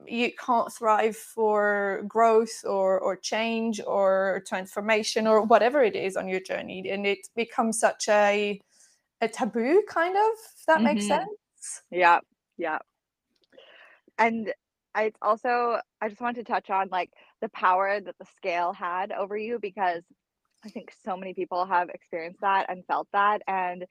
you 0.07 0.31
can't 0.33 0.73
thrive 0.73 1.15
for 1.15 2.03
growth 2.07 2.65
or 2.65 2.99
or 2.99 3.15
change 3.15 3.79
or 3.85 4.43
transformation 4.47 5.27
or 5.27 5.43
whatever 5.43 5.83
it 5.83 5.95
is 5.95 6.17
on 6.17 6.27
your 6.27 6.39
journey. 6.39 6.89
And 6.89 7.05
it 7.05 7.27
becomes 7.35 7.79
such 7.79 8.09
a 8.09 8.59
a 9.21 9.27
taboo 9.27 9.83
kind 9.87 10.15
of, 10.17 10.33
if 10.57 10.65
that 10.65 10.77
mm-hmm. 10.77 10.85
makes 10.85 11.07
sense. 11.07 11.29
Yeah. 11.91 12.19
Yeah. 12.57 12.79
And 14.17 14.53
I 14.95 15.11
also 15.21 15.79
I 16.01 16.09
just 16.09 16.21
wanted 16.21 16.45
to 16.45 16.51
touch 16.51 16.69
on 16.69 16.89
like 16.91 17.11
the 17.43 17.49
power 17.49 17.99
that 17.99 18.17
the 18.17 18.25
scale 18.37 18.71
had 18.71 19.11
over 19.11 19.37
you 19.37 19.59
because 19.61 20.01
I 20.65 20.69
think 20.69 20.93
so 21.05 21.17
many 21.17 21.33
people 21.33 21.65
have 21.65 21.89
experienced 21.89 22.39
that 22.39 22.67
and 22.69 22.85
felt 22.85 23.09
that 23.11 23.41
and 23.45 23.85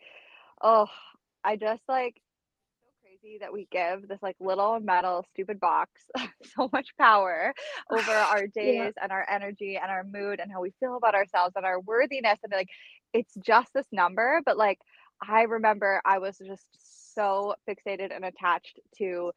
oh 0.62 0.86
I 1.44 1.56
just 1.56 1.82
like 1.86 2.14
so 2.80 2.86
crazy 3.02 3.36
that 3.42 3.52
we 3.52 3.68
give 3.70 4.08
this 4.08 4.22
like 4.22 4.36
little 4.40 4.80
metal 4.80 5.26
stupid 5.34 5.60
box 5.60 5.90
so 6.56 6.70
much 6.72 6.88
power 6.98 7.52
over 7.90 8.10
our 8.10 8.46
days 8.46 8.94
yeah. 8.96 9.02
and 9.02 9.12
our 9.12 9.26
energy 9.28 9.76
and 9.76 9.90
our 9.90 10.02
mood 10.02 10.40
and 10.40 10.50
how 10.50 10.62
we 10.62 10.72
feel 10.80 10.96
about 10.96 11.14
ourselves 11.14 11.52
and 11.54 11.66
our 11.66 11.78
worthiness 11.78 12.38
and 12.42 12.54
like 12.54 12.70
it's 13.12 13.34
just 13.44 13.68
this 13.74 13.86
number 13.92 14.40
but 14.46 14.56
like 14.56 14.78
I 15.28 15.42
remember 15.42 16.00
I 16.06 16.20
was 16.20 16.38
just 16.38 16.64
so 17.14 17.54
fixated 17.68 18.16
and 18.16 18.24
attached 18.24 18.80
to 18.96 19.32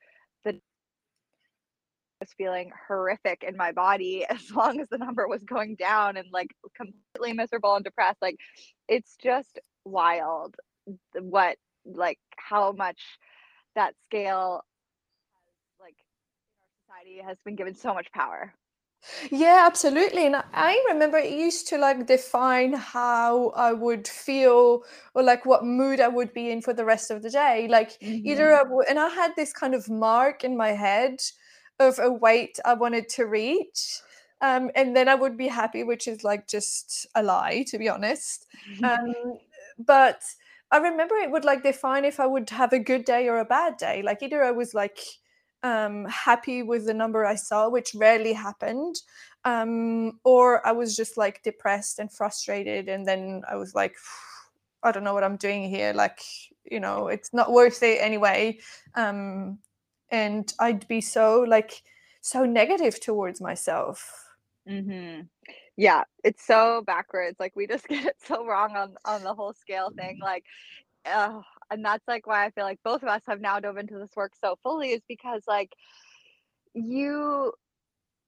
was 2.19 2.29
feeling 2.38 2.72
horrific 2.88 3.43
in 3.48 3.55
my 3.57 3.72
body 3.72 4.25
as 4.29 4.51
long 4.51 4.79
as 4.79 4.88
the 4.89 4.98
number 4.98 5.27
was 5.27 5.43
going 5.43 5.75
down 5.75 6.17
and 6.17 6.27
like 6.31 6.50
completely 6.75 7.34
miserable 7.34 7.75
and 7.75 7.84
depressed 7.84 8.22
like 8.22 8.38
it's 8.88 9.15
just 9.22 9.60
wild 9.84 10.55
what 11.19 11.57
like 11.86 12.19
how 12.38 12.72
much 12.72 13.00
that 13.75 13.93
scale 14.05 14.63
like 15.79 15.95
in 15.98 16.95
our 16.95 17.03
society 17.03 17.22
has 17.27 17.38
been 17.45 17.55
given 17.55 17.75
so 17.75 17.93
much 17.93 18.07
power 18.13 18.53
yeah 19.29 19.63
absolutely 19.67 20.25
and 20.25 20.36
i 20.53 20.84
remember 20.88 21.17
it 21.17 21.31
used 21.31 21.67
to 21.67 21.77
like 21.77 22.07
define 22.07 22.74
how 22.74 23.50
i 23.50 23.72
would 23.72 24.07
feel 24.07 24.84
or 25.13 25.22
like 25.22 25.45
what 25.45 25.63
mood 25.63 26.00
i 26.00 26.07
would 26.07 26.34
be 26.34 26.50
in 26.50 26.60
for 26.60 26.74
the 26.74 26.86
rest 26.86 27.12
of 27.12 27.22
the 27.22 27.29
day 27.29 27.67
like 27.69 28.00
mm-hmm. 28.00 28.25
either 28.27 28.55
I 28.55 28.63
w- 28.63 28.84
and 28.89 28.98
i 28.98 29.10
had 29.10 29.31
this 29.36 29.53
kind 29.53 29.75
of 29.75 29.88
mark 29.89 30.43
in 30.43 30.57
my 30.57 30.69
head 30.69 31.19
of 31.79 32.00
a 32.00 32.12
weight 32.12 32.60
I 32.65 32.74
wanted 32.74 33.10
to 33.10 33.25
reach. 33.25 34.01
Um, 34.41 34.70
and 34.75 34.96
then 34.96 35.08
I 35.08 35.15
would 35.15 35.38
be 35.38 35.48
happy, 35.48 35.84
which 35.84 36.08
is 36.08 36.24
like 36.24 36.48
just 36.48 37.08
a 37.15 37.24
lie, 37.24 37.65
to 37.67 37.77
be 37.77 37.89
honest. 37.89 38.48
Um, 38.84 39.13
but 39.77 40.24
I 40.72 40.77
remember 40.77 41.15
it 41.15 41.32
would 41.32 41.46
like 41.46 41.63
define 41.63 42.05
if 42.05 42.20
I 42.20 42.25
would 42.25 42.50
have 42.50 42.74
a 42.74 42.79
good 42.79 43.05
day 43.05 43.27
or 43.27 43.39
a 43.39 43.46
bad 43.46 43.77
day. 43.77 44.01
Like 44.01 44.24
either 44.24 44.44
I 44.44 44.51
was 44.51 44.74
like 44.74 45.00
um, 45.63 46.05
happy 46.05 46.63
with 46.63 46.86
the 46.86 46.94
number 46.94 47.25
I 47.25 47.36
saw, 47.36 47.70
which 47.70 47.96
rarely 47.96 48.34
happened, 48.34 48.96
um, 49.44 50.20
or 50.24 50.65
I 50.65 50.72
was 50.72 50.96
just 50.96 51.17
like 51.17 51.44
depressed 51.44 52.00
and 52.00 52.12
frustrated. 52.12 52.88
And 52.88 53.08
then 53.08 53.44
I 53.50 53.55
was 53.55 53.75
like, 53.75 53.96
I 54.84 54.91
don't 54.91 55.03
know 55.03 55.13
what 55.13 55.24
I'm 55.24 55.38
doing 55.38 55.70
here. 55.70 55.94
Like, 55.94 56.22
you 56.63 56.79
know, 56.79 57.08
it's 57.08 57.34
not 57.34 57.51
worth 57.51 57.82
it 57.84 58.00
anyway. 58.01 58.60
Um, 58.94 59.60
and 60.15 60.53
I'd 60.60 60.88
be 60.88 61.01
so 61.01 61.45
like 61.48 61.84
so 62.22 62.45
negative 62.45 63.01
towards 63.01 63.41
myself. 63.41 64.00
Mm-hmm. 64.67 65.24
Yeah, 65.75 66.03
it's 66.24 66.48
so 66.48 66.84
backwards. 66.88 67.36
Like 67.38 67.53
we 67.55 67.67
just 67.67 67.88
get 67.89 68.05
it 68.05 68.15
so 68.25 68.45
wrong 68.45 68.75
on 68.75 68.95
on 69.03 69.24
the 69.24 69.34
whole 69.34 69.53
scale 69.53 69.91
thing. 69.95 70.19
Like, 70.22 70.45
uh, 71.05 71.41
and 71.69 71.84
that's 71.84 72.07
like 72.07 72.25
why 72.27 72.45
I 72.45 72.51
feel 72.51 72.63
like 72.63 72.79
both 72.84 73.03
of 73.03 73.10
us 73.10 73.24
have 73.27 73.41
now 73.41 73.60
dove 73.60 73.77
into 73.77 74.00
this 74.00 74.15
work 74.15 74.31
so 74.39 74.57
fully 74.63 74.91
is 74.91 75.01
because 75.07 75.43
like 75.48 75.74
you, 76.74 77.51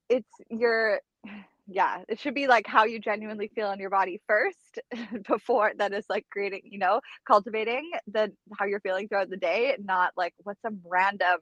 it's 0.08 0.32
your 0.50 1.00
yeah 1.70 2.02
it 2.08 2.18
should 2.18 2.34
be 2.34 2.46
like 2.46 2.66
how 2.66 2.84
you 2.84 2.98
genuinely 2.98 3.50
feel 3.54 3.70
in 3.72 3.78
your 3.78 3.90
body 3.90 4.22
first 4.26 4.78
before 5.28 5.70
that 5.76 5.92
is 5.92 6.06
like 6.08 6.24
creating 6.30 6.62
you 6.64 6.78
know 6.78 6.98
cultivating 7.26 7.90
the 8.10 8.32
how 8.58 8.64
you're 8.64 8.80
feeling 8.80 9.06
throughout 9.06 9.28
the 9.28 9.36
day 9.36 9.76
not 9.78 10.14
like 10.16 10.32
what 10.44 10.56
some 10.62 10.80
random 10.86 11.38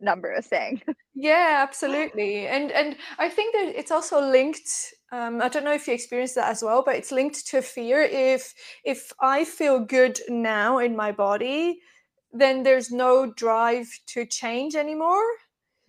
number 0.00 0.32
is 0.32 0.46
saying. 0.46 0.82
Yeah, 1.14 1.58
absolutely. 1.62 2.46
And 2.48 2.72
and 2.72 2.96
I 3.18 3.28
think 3.28 3.54
that 3.54 3.74
it's 3.78 3.90
also 3.90 4.18
linked 4.18 4.94
um, 5.12 5.42
I 5.42 5.48
don't 5.48 5.62
know 5.62 5.74
if 5.74 5.86
you 5.86 5.92
experienced 5.92 6.36
that 6.36 6.48
as 6.48 6.62
well, 6.62 6.82
but 6.84 6.96
it's 6.96 7.12
linked 7.12 7.46
to 7.48 7.60
fear. 7.60 8.00
If 8.00 8.54
if 8.82 9.12
I 9.20 9.44
feel 9.44 9.78
good 9.78 10.18
now 10.28 10.78
in 10.78 10.96
my 10.96 11.12
body, 11.12 11.80
then 12.32 12.62
there's 12.62 12.90
no 12.90 13.30
drive 13.30 13.88
to 14.08 14.24
change 14.24 14.74
anymore. 14.74 15.22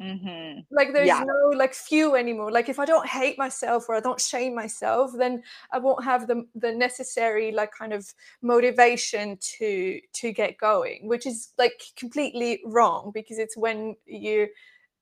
Mm-hmm. 0.01 0.61
Like 0.71 0.91
there's 0.91 1.07
yeah. 1.07 1.23
no 1.23 1.57
like 1.57 1.73
few 1.73 2.15
anymore. 2.15 2.51
Like 2.51 2.67
if 2.67 2.79
I 2.79 2.85
don't 2.85 3.07
hate 3.07 3.37
myself 3.37 3.87
or 3.87 3.95
I 3.95 3.99
don't 3.99 4.19
shame 4.19 4.55
myself, 4.55 5.11
then 5.17 5.43
I 5.71 5.77
won't 5.77 6.03
have 6.03 6.27
the 6.27 6.45
the 6.55 6.71
necessary 6.71 7.51
like 7.51 7.71
kind 7.71 7.93
of 7.93 8.13
motivation 8.41 9.37
to 9.57 9.99
to 10.13 10.31
get 10.31 10.57
going, 10.57 11.07
which 11.07 11.25
is 11.25 11.53
like 11.57 11.81
completely 11.95 12.61
wrong 12.65 13.11
because 13.13 13.37
it's 13.37 13.55
when 13.55 13.95
you 14.05 14.47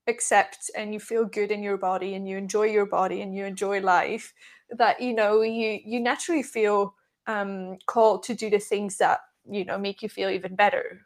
accept 0.08 0.70
and 0.76 0.94
you 0.94 1.00
feel 1.00 1.26
good 1.26 1.52
in 1.52 1.64
your 1.64 1.78
body 1.78 2.16
and 2.16 2.28
you 2.28 2.38
enjoy 2.38 2.64
your 2.64 2.86
body 2.86 3.22
and 3.22 3.36
you 3.36 3.46
enjoy 3.46 3.80
life 3.80 4.34
that 4.72 5.00
you 5.00 5.14
know 5.14 5.42
you 5.42 5.80
you 5.86 6.00
naturally 6.00 6.44
feel 6.44 6.96
um 7.28 7.78
called 7.86 8.24
to 8.24 8.34
do 8.34 8.50
the 8.50 8.60
things 8.60 8.98
that 8.98 9.20
you 9.50 9.64
know 9.64 9.78
make 9.78 10.02
you 10.02 10.10
feel 10.10 10.30
even 10.30 10.56
better 10.56 11.02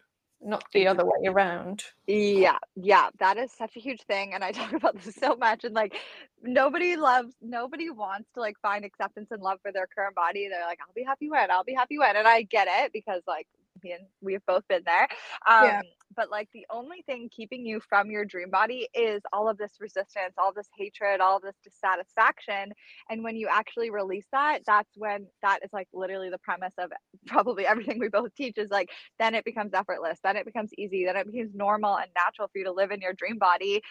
not 0.46 0.64
the 0.74 0.88
other 0.88 1.06
way 1.06 1.28
around. 1.28 1.84
Yeah, 2.08 2.60
yeah, 2.76 3.10
that 3.20 3.38
is 3.38 3.52
such 3.52 3.76
a 3.76 3.80
huge 3.80 4.02
thing. 4.04 4.34
And 4.34 4.44
I 4.44 4.52
talk 4.54 4.74
about 4.74 5.02
this 5.02 5.16
so 5.16 5.36
much. 5.36 5.64
And 5.64 5.74
like, 5.74 5.96
nobody 6.42 6.96
loves, 6.96 7.34
nobody 7.42 7.90
wants 7.90 8.30
to 8.36 8.42
like 8.42 8.60
find 8.62 8.86
acceptance 8.86 9.30
and 9.32 9.42
love 9.42 9.60
for 9.62 9.72
their 9.72 9.88
current 9.88 10.16
body. 10.16 10.48
They're 10.50 10.66
like, 10.66 10.80
I'll 10.82 10.94
be 10.96 11.04
happy 11.04 11.30
when, 11.30 11.52
I'll 11.52 11.64
be 11.64 11.74
happy 11.74 11.98
when. 12.00 12.16
And 12.16 12.28
I 12.28 12.44
get 12.44 12.68
it 12.70 12.94
because 12.94 13.22
like 13.28 13.48
and 13.92 14.06
we 14.22 14.34
have 14.34 14.46
both 14.46 14.68
been 14.68 14.84
there. 14.86 15.08
Um, 15.48 15.66
yeah. 15.66 15.82
But 16.16 16.32
like 16.32 16.48
the 16.54 16.66
only 16.70 17.04
thing 17.06 17.30
keeping 17.30 17.66
you 17.66 17.82
from 17.90 18.10
your 18.10 18.24
dream 18.26 18.50
body 18.50 18.88
is 18.94 19.22
all 19.34 19.50
of 19.50 19.58
this 19.58 19.74
resistance, 19.80 20.34
all 20.38 20.54
this 20.54 20.70
hatred, 20.78 21.20
all 21.20 21.40
this 21.40 21.56
dissatisfaction. 21.64 22.74
And 23.10 23.24
when 23.24 23.36
you 23.36 23.48
actually 23.52 23.90
release 23.90 24.28
that, 24.32 24.60
that's 24.66 24.92
when 24.96 25.28
that 25.42 25.60
is 25.64 25.72
like 25.74 25.88
literally 25.94 26.30
the 26.30 26.38
premise 26.38 26.74
of 26.78 26.92
probably 27.26 27.66
everything 27.66 28.00
we 28.00 28.10
both 28.10 28.34
teach 28.36 28.58
is 28.58 28.70
like, 28.70 28.90
then 29.20 29.36
it 29.36 29.44
becomes 29.44 29.74
effortless, 29.74 30.20
then 30.24 30.38
it 30.38 30.46
becomes 30.46 30.72
easy, 30.78 31.06
then 31.06 31.18
it 31.18 31.32
becomes 31.32 31.54
normal 31.54 31.98
and 31.98 32.10
natural 32.16 32.48
for 32.48 32.60
you 32.60 32.66
to 32.66 32.72
live 32.72 32.92
in 32.92 33.02
your 33.02 33.14
dream 33.14 33.38
body. 33.38 33.82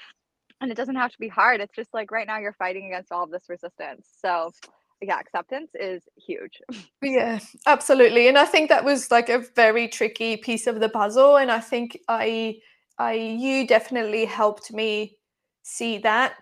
And 0.60 0.70
it 0.70 0.76
doesn't 0.76 0.96
have 0.96 1.10
to 1.10 1.18
be 1.18 1.28
hard. 1.28 1.60
It's 1.60 1.74
just 1.74 1.92
like 1.92 2.10
right 2.10 2.26
now 2.26 2.38
you're 2.38 2.54
fighting 2.54 2.86
against 2.86 3.12
all 3.12 3.24
of 3.24 3.30
this 3.30 3.44
resistance. 3.48 4.08
So 4.22 4.52
yeah 5.06 5.18
acceptance 5.18 5.70
is 5.74 6.02
huge 6.16 6.60
yeah 7.02 7.38
absolutely 7.66 8.28
and 8.28 8.38
i 8.38 8.44
think 8.44 8.68
that 8.68 8.84
was 8.84 9.10
like 9.10 9.28
a 9.28 9.44
very 9.54 9.88
tricky 9.88 10.36
piece 10.36 10.66
of 10.66 10.80
the 10.80 10.88
puzzle 10.88 11.36
and 11.36 11.50
i 11.50 11.60
think 11.60 11.98
i 12.08 12.56
i 12.98 13.12
you 13.12 13.66
definitely 13.66 14.24
helped 14.24 14.72
me 14.72 15.16
see 15.62 15.98
that 15.98 16.36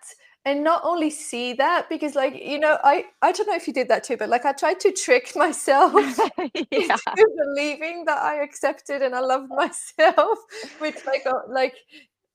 and 0.45 0.65
not 0.65 0.81
only 0.85 1.11
see 1.11 1.53
that 1.53 1.89
because 1.89 2.15
like 2.15 2.35
you 2.35 2.59
know 2.59 2.77
i 2.83 3.05
i 3.23 3.31
don't 3.31 3.47
know 3.47 3.55
if 3.55 3.67
you 3.67 3.73
did 3.73 3.89
that 3.89 4.03
too 4.03 4.17
but 4.17 4.29
like 4.29 4.45
i 4.45 4.53
tried 4.53 4.81
to 4.81 4.91
trick 4.93 5.33
myself 5.37 5.93
yeah. 6.71 6.97
into 6.97 7.29
believing 7.45 8.05
that 8.05 8.19
i 8.19 8.43
accepted 8.43 9.03
and 9.03 9.15
i 9.15 9.21
loved 9.21 9.51
myself 9.51 10.39
which 10.79 10.97
like 11.07 11.25
like 11.49 11.75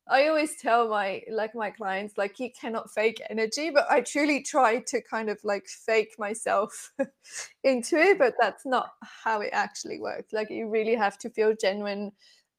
I 0.10 0.28
always 0.28 0.56
tell 0.56 0.88
my 0.90 1.22
like 1.30 1.54
my 1.54 1.70
clients 1.70 2.18
like 2.18 2.40
you 2.40 2.50
cannot 2.60 2.92
fake 2.92 3.22
energy, 3.30 3.70
but 3.70 3.86
I 3.90 4.02
truly 4.02 4.42
try 4.42 4.80
to 4.80 5.02
kind 5.02 5.30
of 5.30 5.40
like 5.44 5.68
fake 5.68 6.16
myself 6.18 6.92
into 7.64 7.98
it, 7.98 8.18
but 8.18 8.36
that's 8.40 8.66
not 8.66 8.92
how 9.02 9.42
it 9.42 9.50
actually 9.52 10.00
works. 10.00 10.34
Like 10.34 10.50
you 10.50 10.70
really 10.70 10.96
have 10.96 11.18
to 11.20 11.30
feel 11.30 11.54
genuine 11.60 12.12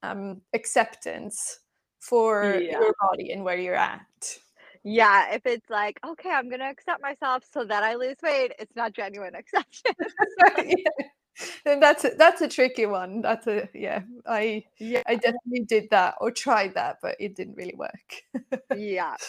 um, 0.02 0.42
acceptance 0.54 1.60
for 2.00 2.58
yeah. 2.60 2.80
your 2.80 2.94
body 3.00 3.32
and 3.32 3.44
where 3.44 3.58
you're 3.58 3.74
at. 3.74 4.38
Yeah, 4.84 5.34
if 5.34 5.44
it's 5.44 5.68
like, 5.68 5.98
okay, 6.06 6.30
I'm 6.30 6.48
gonna 6.48 6.70
accept 6.70 7.02
myself 7.02 7.44
so 7.50 7.64
that 7.64 7.82
I 7.82 7.94
lose 7.94 8.16
weight, 8.22 8.52
it's 8.58 8.74
not 8.76 8.92
genuine 8.92 9.34
acceptance. 9.34 10.14
yeah. 10.58 11.06
Then 11.64 11.80
that's 11.80 12.04
a, 12.04 12.10
that's 12.16 12.40
a 12.40 12.48
tricky 12.48 12.86
one. 12.86 13.20
That's 13.20 13.46
a 13.46 13.68
yeah. 13.74 14.02
I 14.26 14.64
yeah. 14.78 15.02
I 15.06 15.16
definitely 15.16 15.64
did 15.66 15.88
that 15.90 16.16
or 16.20 16.30
tried 16.30 16.74
that, 16.74 16.98
but 17.02 17.16
it 17.20 17.34
didn't 17.36 17.56
really 17.56 17.76
work. 17.76 18.22
yeah. 18.76 19.16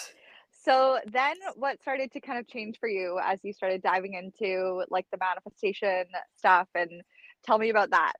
So 0.62 1.00
then 1.08 1.36
what 1.56 1.82
started 1.82 2.12
to 2.12 2.20
kind 2.20 2.38
of 2.38 2.46
change 2.46 2.80
for 2.80 2.89
you 2.89 3.18
as 3.24 3.39
you 3.44 3.54
started 3.54 3.82
diving 3.82 4.13
into 4.16 4.84
like 4.89 5.06
the 5.10 5.18
manifestation 5.18 6.04
stuff 6.36 6.68
and 6.75 7.01
tell 7.44 7.58
me 7.58 7.70
about 7.70 7.92
that. 7.92 8.13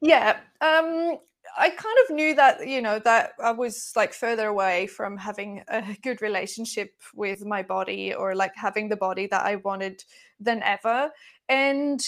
Yeah. 0.00 0.38
Um 0.60 1.18
I 1.58 1.70
kind 1.70 1.96
of 2.04 2.14
knew 2.14 2.34
that, 2.36 2.66
you 2.66 2.80
know, 2.80 2.98
that 3.00 3.32
I 3.42 3.52
was 3.52 3.92
like 3.94 4.14
further 4.14 4.46
away 4.46 4.86
from 4.86 5.16
having 5.16 5.62
a 5.68 5.96
good 6.02 6.22
relationship 6.22 6.92
with 7.14 7.44
my 7.44 7.62
body 7.62 8.14
or 8.14 8.34
like 8.34 8.52
having 8.54 8.88
the 8.88 8.96
body 8.96 9.26
that 9.26 9.44
I 9.44 9.56
wanted 9.56 10.02
than 10.40 10.62
ever. 10.62 11.10
And 11.48 12.00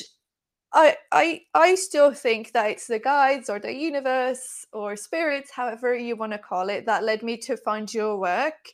I 0.76 0.96
I 1.10 1.40
I 1.54 1.74
still 1.74 2.12
think 2.12 2.52
that 2.52 2.70
it's 2.70 2.86
the 2.86 2.98
guides 2.98 3.48
or 3.48 3.58
the 3.58 3.74
universe 3.74 4.66
or 4.74 4.94
spirits, 4.94 5.50
however 5.50 5.96
you 5.96 6.16
want 6.16 6.32
to 6.32 6.38
call 6.38 6.68
it, 6.68 6.84
that 6.84 7.02
led 7.02 7.22
me 7.22 7.38
to 7.38 7.56
find 7.56 7.92
your 7.92 8.18
work. 8.18 8.72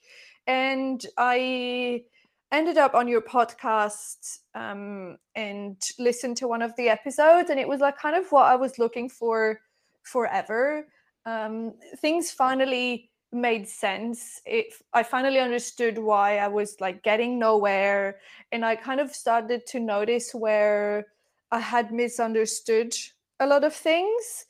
And 0.48 1.06
I 1.16 2.02
ended 2.50 2.76
up 2.76 2.94
on 2.96 3.06
your 3.06 3.22
podcast 3.22 4.40
um, 4.56 5.16
and 5.36 5.80
listened 6.00 6.36
to 6.38 6.48
one 6.48 6.60
of 6.60 6.74
the 6.76 6.88
episodes, 6.88 7.50
and 7.50 7.60
it 7.60 7.68
was 7.68 7.80
like 7.80 7.98
kind 7.98 8.16
of 8.16 8.32
what 8.32 8.46
I 8.46 8.56
was 8.56 8.80
looking 8.80 9.08
for 9.08 9.60
forever. 10.02 10.88
Um, 11.24 11.74
things 11.98 12.32
finally 12.32 13.10
made 13.30 13.68
sense. 13.68 14.40
It 14.44 14.74
I 14.92 15.04
finally 15.04 15.38
understood 15.38 15.98
why 15.98 16.38
I 16.38 16.48
was 16.48 16.80
like 16.80 17.04
getting 17.04 17.38
nowhere, 17.38 18.18
and 18.50 18.64
I 18.64 18.74
kind 18.74 19.00
of 19.00 19.14
started 19.14 19.66
to 19.68 19.78
notice 19.78 20.34
where 20.34 21.06
I 21.52 21.60
had 21.60 21.92
misunderstood 21.92 22.94
a 23.38 23.46
lot 23.46 23.62
of 23.62 23.74
things. 23.74 24.46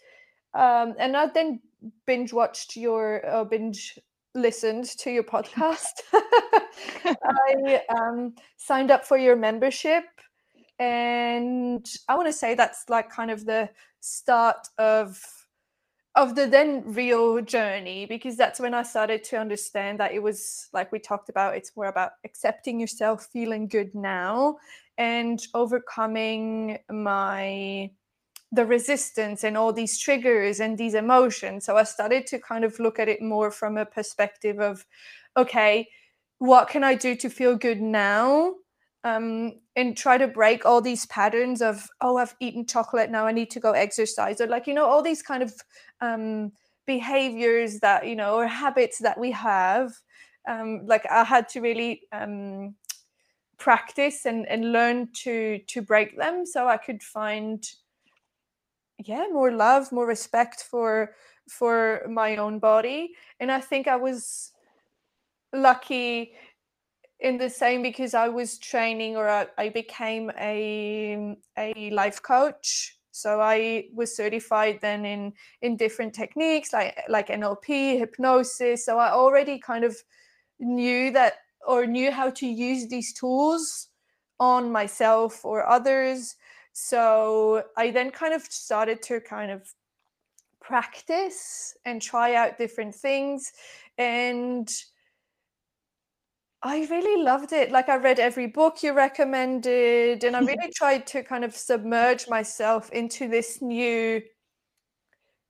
Um, 0.55 0.95
and 0.99 1.17
I 1.17 1.27
then 1.27 1.61
binge 2.07 2.33
watched 2.33 2.77
your 2.77 3.27
uh, 3.27 3.45
binge 3.45 3.99
listened 4.35 4.85
to 4.99 5.11
your 5.11 5.25
podcast. 5.25 6.01
I 7.05 7.83
um, 7.89 8.35
signed 8.57 8.91
up 8.91 9.05
for 9.05 9.19
your 9.19 9.37
membership, 9.37 10.05
and 10.79 11.87
I 12.09 12.15
want 12.15 12.29
to 12.29 12.33
say 12.33 12.55
that's 12.55 12.85
like 12.89 13.11
kind 13.11 13.31
of 13.31 13.45
the 13.45 13.69
start 14.01 14.69
of 14.79 15.21
of 16.15 16.35
the 16.35 16.47
then 16.47 16.83
real 16.87 17.41
journey 17.41 18.05
because 18.05 18.37
that's 18.37 18.61
when 18.61 18.75
I 18.75 18.83
started 18.83 19.25
to 19.25 19.39
understand 19.39 19.99
that 20.01 20.13
it 20.13 20.23
was 20.23 20.69
like 20.73 20.93
we 20.93 20.99
talked 20.99 21.31
about 21.31 21.57
it's 21.57 21.75
more 21.75 21.87
about 21.87 22.13
accepting 22.25 22.79
yourself 22.79 23.29
feeling 23.33 23.67
good 23.67 23.95
now 23.95 24.59
and 24.99 25.43
overcoming 25.55 26.79
my 26.91 27.91
the 28.55 28.67
resistance 28.67 29.45
and 29.45 29.57
all 29.57 29.73
these 29.73 29.99
triggers 29.99 30.61
and 30.61 30.77
these 30.77 30.93
emotions. 30.93 31.65
So 31.65 31.79
I 31.79 31.85
started 31.85 32.27
to 32.27 32.39
kind 32.39 32.65
of 32.65 32.79
look 32.79 32.99
at 32.99 33.09
it 33.09 33.23
more 33.23 33.51
from 33.51 33.79
a 33.79 33.87
perspective 33.87 34.61
of 34.61 34.85
okay 35.37 35.89
what 36.39 36.69
can 36.69 36.85
I 36.85 36.95
do 36.95 37.17
to 37.17 37.31
feel 37.31 37.57
good 37.57 37.81
now 37.81 38.55
um, 39.05 39.55
and 39.77 39.97
try 39.97 40.17
to 40.17 40.29
break 40.29 40.65
all 40.65 40.81
these 40.81 41.07
patterns 41.07 41.61
of 41.63 41.89
oh 42.01 42.17
i've 42.17 42.35
eaten 42.41 42.67
chocolate 42.67 43.11
now 43.11 43.27
i 43.27 43.33
need 43.33 43.51
to 43.51 43.61
go 43.61 43.73
exercise 43.73 44.41
or 44.41 44.47
like 44.47 44.67
you 44.67 44.75
know 44.75 44.87
all 44.87 45.03
these 45.03 45.23
kind 45.23 45.43
of 45.43 45.55
um, 46.01 46.53
behaviors 46.87 47.81
that 47.81 48.07
you 48.07 48.17
know 48.17 48.35
or 48.37 48.47
habits 48.47 48.99
that 48.99 49.19
we 49.19 49.31
have 49.31 49.93
um, 50.49 50.83
like 50.87 51.05
i 51.11 51.25
had 51.25 51.49
to 51.49 51.61
really 51.61 52.03
um, 52.13 52.75
practice 53.59 54.27
and, 54.27 54.47
and 54.49 54.73
learn 54.73 55.09
to 55.13 55.59
to 55.67 55.83
break 55.83 56.17
them 56.17 56.45
so 56.45 56.69
i 56.69 56.77
could 56.77 57.03
find 57.03 57.73
yeah 58.99 59.27
more 59.33 59.53
love 59.53 59.91
more 59.93 60.07
respect 60.07 60.63
for 60.63 61.15
for 61.49 62.03
my 62.09 62.37
own 62.37 62.59
body. 62.59 63.15
And 63.41 63.51
i 63.51 63.61
think 63.61 63.89
i 63.89 63.97
was 63.97 64.53
lucky 65.53 66.33
in 67.23 67.39
the 67.39 67.49
same 67.49 67.83
because 67.83 68.15
I 68.15 68.29
was 68.29 68.59
training 68.59 69.17
or 69.17 69.29
I, 69.29 69.47
I 69.57 69.69
became 69.71 70.31
a 70.39 71.15
um, 71.15 71.37
a 71.57 71.91
life 71.91 72.21
coach. 72.23 72.99
So 73.13 73.41
I 73.41 73.85
was 73.95 74.17
certified 74.17 74.81
then 74.83 75.05
in 75.05 75.33
in 75.63 75.77
different 75.77 76.15
techniques 76.15 76.73
like 76.73 76.99
like 77.09 77.29
NLP, 77.29 77.99
hypnosis. 77.99 78.85
So 78.85 78.99
I 78.99 79.11
already 79.13 79.59
kind 79.59 79.85
of 79.85 79.97
knew 80.59 81.13
that 81.13 81.35
or 81.67 81.87
knew 81.87 82.11
how 82.11 82.31
to 82.31 82.47
use 82.47 82.89
these 82.89 83.13
tools 83.13 83.89
on 84.41 84.73
myself 84.73 85.45
or 85.45 85.65
others. 85.67 86.35
So 86.73 87.63
I 87.77 87.93
then 87.93 88.11
kind 88.11 88.35
of 88.35 88.43
started 88.43 89.01
to 89.03 89.21
kind 89.21 89.53
of 89.53 89.63
practice 90.61 91.77
and 91.85 92.03
try 92.03 92.35
out 92.35 92.59
different 92.59 92.95
things 92.95 93.53
and 93.99 94.69
I 96.63 96.87
really 96.91 97.23
loved 97.23 97.53
it. 97.53 97.73
Like 97.73 97.89
I 97.89 97.97
read 97.97 98.21
every 98.21 98.47
book 98.47 98.83
you 98.83 98.93
recommended 98.93 100.23
and 100.23 100.37
I 100.37 100.41
really 100.51 100.71
tried 100.75 101.07
to 101.09 101.23
kind 101.23 101.45
of 101.45 101.57
submerge 101.57 102.29
myself 102.29 102.91
into 102.91 103.29
this 103.29 103.61
new 103.61 104.23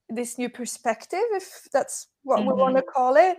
this 0.08 0.36
new 0.36 0.50
perspective 0.50 1.24
if 1.32 1.66
that's 1.72 2.08
what 2.22 2.40
mm-hmm. 2.40 2.48
we 2.48 2.54
want 2.54 2.76
to 2.76 2.82
call 2.82 3.16
it. 3.16 3.38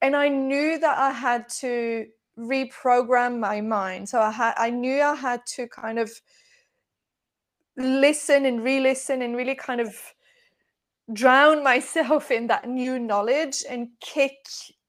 And 0.00 0.16
I 0.16 0.28
knew 0.28 0.78
that 0.78 0.98
I 0.98 1.10
had 1.10 1.48
to 1.60 2.06
reprogram 2.38 3.38
my 3.38 3.60
mind. 3.60 4.08
So 4.08 4.20
I 4.20 4.30
had 4.30 4.54
I 4.58 4.70
knew 4.70 5.00
I 5.02 5.14
had 5.14 5.46
to 5.56 5.66
kind 5.68 5.98
of 5.98 6.10
listen 7.76 8.46
and 8.46 8.62
re-listen 8.62 9.22
and 9.22 9.36
really 9.36 9.54
kind 9.54 9.80
of 9.80 9.96
drown 11.12 11.62
myself 11.72 12.30
in 12.30 12.48
that 12.48 12.68
new 12.68 12.98
knowledge 12.98 13.64
and 13.68 13.88
kick 14.00 14.36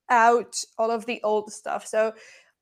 out 0.10 0.56
all 0.78 0.92
of 0.92 1.06
the 1.06 1.22
old 1.24 1.52
stuff. 1.52 1.86
So 1.86 2.14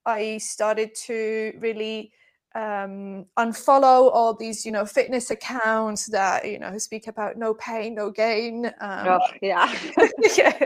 I 0.05 0.37
started 0.37 0.95
to 1.05 1.53
really 1.59 2.11
um, 2.55 3.25
unfollow 3.37 4.11
all 4.13 4.35
these, 4.35 4.65
you 4.65 4.71
know, 4.71 4.85
fitness 4.85 5.31
accounts 5.31 6.05
that 6.07 6.47
you 6.47 6.59
know 6.59 6.77
speak 6.77 7.07
about 7.07 7.37
no 7.37 7.55
pain, 7.55 7.95
no 7.95 8.11
gain. 8.11 8.67
Um, 8.79 9.07
oh, 9.07 9.19
yeah, 9.41 9.75
yeah, 10.37 10.57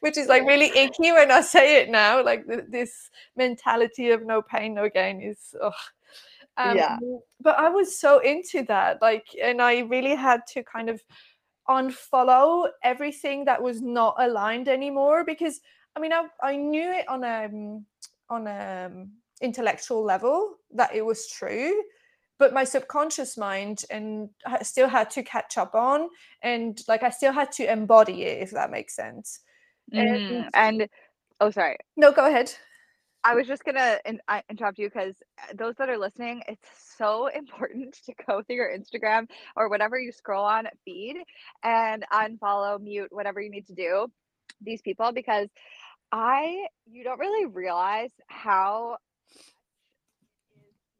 which 0.00 0.16
is 0.16 0.28
like 0.28 0.46
really 0.46 0.70
icky 0.76 1.12
when 1.12 1.30
I 1.30 1.42
say 1.42 1.80
it 1.82 1.90
now. 1.90 2.24
Like 2.24 2.46
th- 2.46 2.64
this 2.68 3.10
mentality 3.36 4.10
of 4.10 4.24
no 4.24 4.40
pain, 4.40 4.74
no 4.74 4.88
gain 4.88 5.20
is. 5.20 5.54
Oh. 5.60 5.72
Um, 6.56 6.76
yeah. 6.76 6.98
But 7.40 7.58
I 7.58 7.70
was 7.70 7.98
so 7.98 8.18
into 8.18 8.64
that, 8.64 9.00
like, 9.00 9.24
and 9.42 9.62
I 9.62 9.80
really 9.80 10.14
had 10.14 10.42
to 10.48 10.62
kind 10.62 10.90
of 10.90 11.00
unfollow 11.68 12.68
everything 12.82 13.44
that 13.46 13.62
was 13.62 13.80
not 13.80 14.14
aligned 14.18 14.68
anymore 14.68 15.24
because 15.24 15.60
I 15.96 16.00
mean, 16.00 16.12
I, 16.12 16.26
I 16.42 16.56
knew 16.56 16.92
it 16.92 17.08
on 17.08 17.24
a 17.24 17.46
um, 17.46 17.86
on 18.28 18.46
a 18.46 18.86
um, 18.90 19.12
intellectual 19.40 20.04
level 20.04 20.54
that 20.74 20.94
it 20.94 21.04
was 21.04 21.28
true, 21.28 21.82
but 22.38 22.52
my 22.52 22.64
subconscious 22.64 23.36
mind 23.36 23.84
and 23.90 24.30
I 24.46 24.62
still 24.62 24.88
had 24.88 25.10
to 25.10 25.22
catch 25.22 25.58
up 25.58 25.74
on, 25.74 26.08
and 26.42 26.80
like 26.88 27.02
I 27.02 27.10
still 27.10 27.32
had 27.32 27.52
to 27.52 27.70
embody 27.70 28.24
it, 28.24 28.42
if 28.42 28.50
that 28.52 28.70
makes 28.70 28.94
sense. 28.94 29.40
Mm, 29.92 30.46
and, 30.54 30.80
and 30.80 30.88
oh, 31.40 31.50
sorry. 31.50 31.76
No, 31.96 32.12
go 32.12 32.26
ahead. 32.26 32.52
I 33.22 33.34
was 33.34 33.46
just 33.46 33.64
gonna 33.64 33.98
in, 34.06 34.20
I, 34.28 34.42
interrupt 34.48 34.78
you 34.78 34.88
because 34.88 35.14
uh, 35.38 35.52
those 35.54 35.74
that 35.76 35.90
are 35.90 35.98
listening, 35.98 36.42
it's 36.48 36.68
so 36.96 37.26
important 37.34 37.98
to 38.06 38.14
go 38.26 38.42
through 38.42 38.56
your 38.56 38.70
Instagram 38.70 39.28
or 39.56 39.68
whatever 39.68 39.98
you 39.98 40.12
scroll 40.12 40.44
on 40.44 40.66
feed 40.84 41.16
and 41.62 42.04
unfollow, 42.12 42.80
mute, 42.80 43.08
whatever 43.10 43.40
you 43.40 43.50
need 43.50 43.66
to 43.66 43.74
do 43.74 44.06
these 44.60 44.82
people 44.82 45.12
because 45.12 45.48
I 46.12 46.66
you 46.86 47.04
don't 47.04 47.20
really 47.20 47.46
realize 47.46 48.10
how 48.26 48.96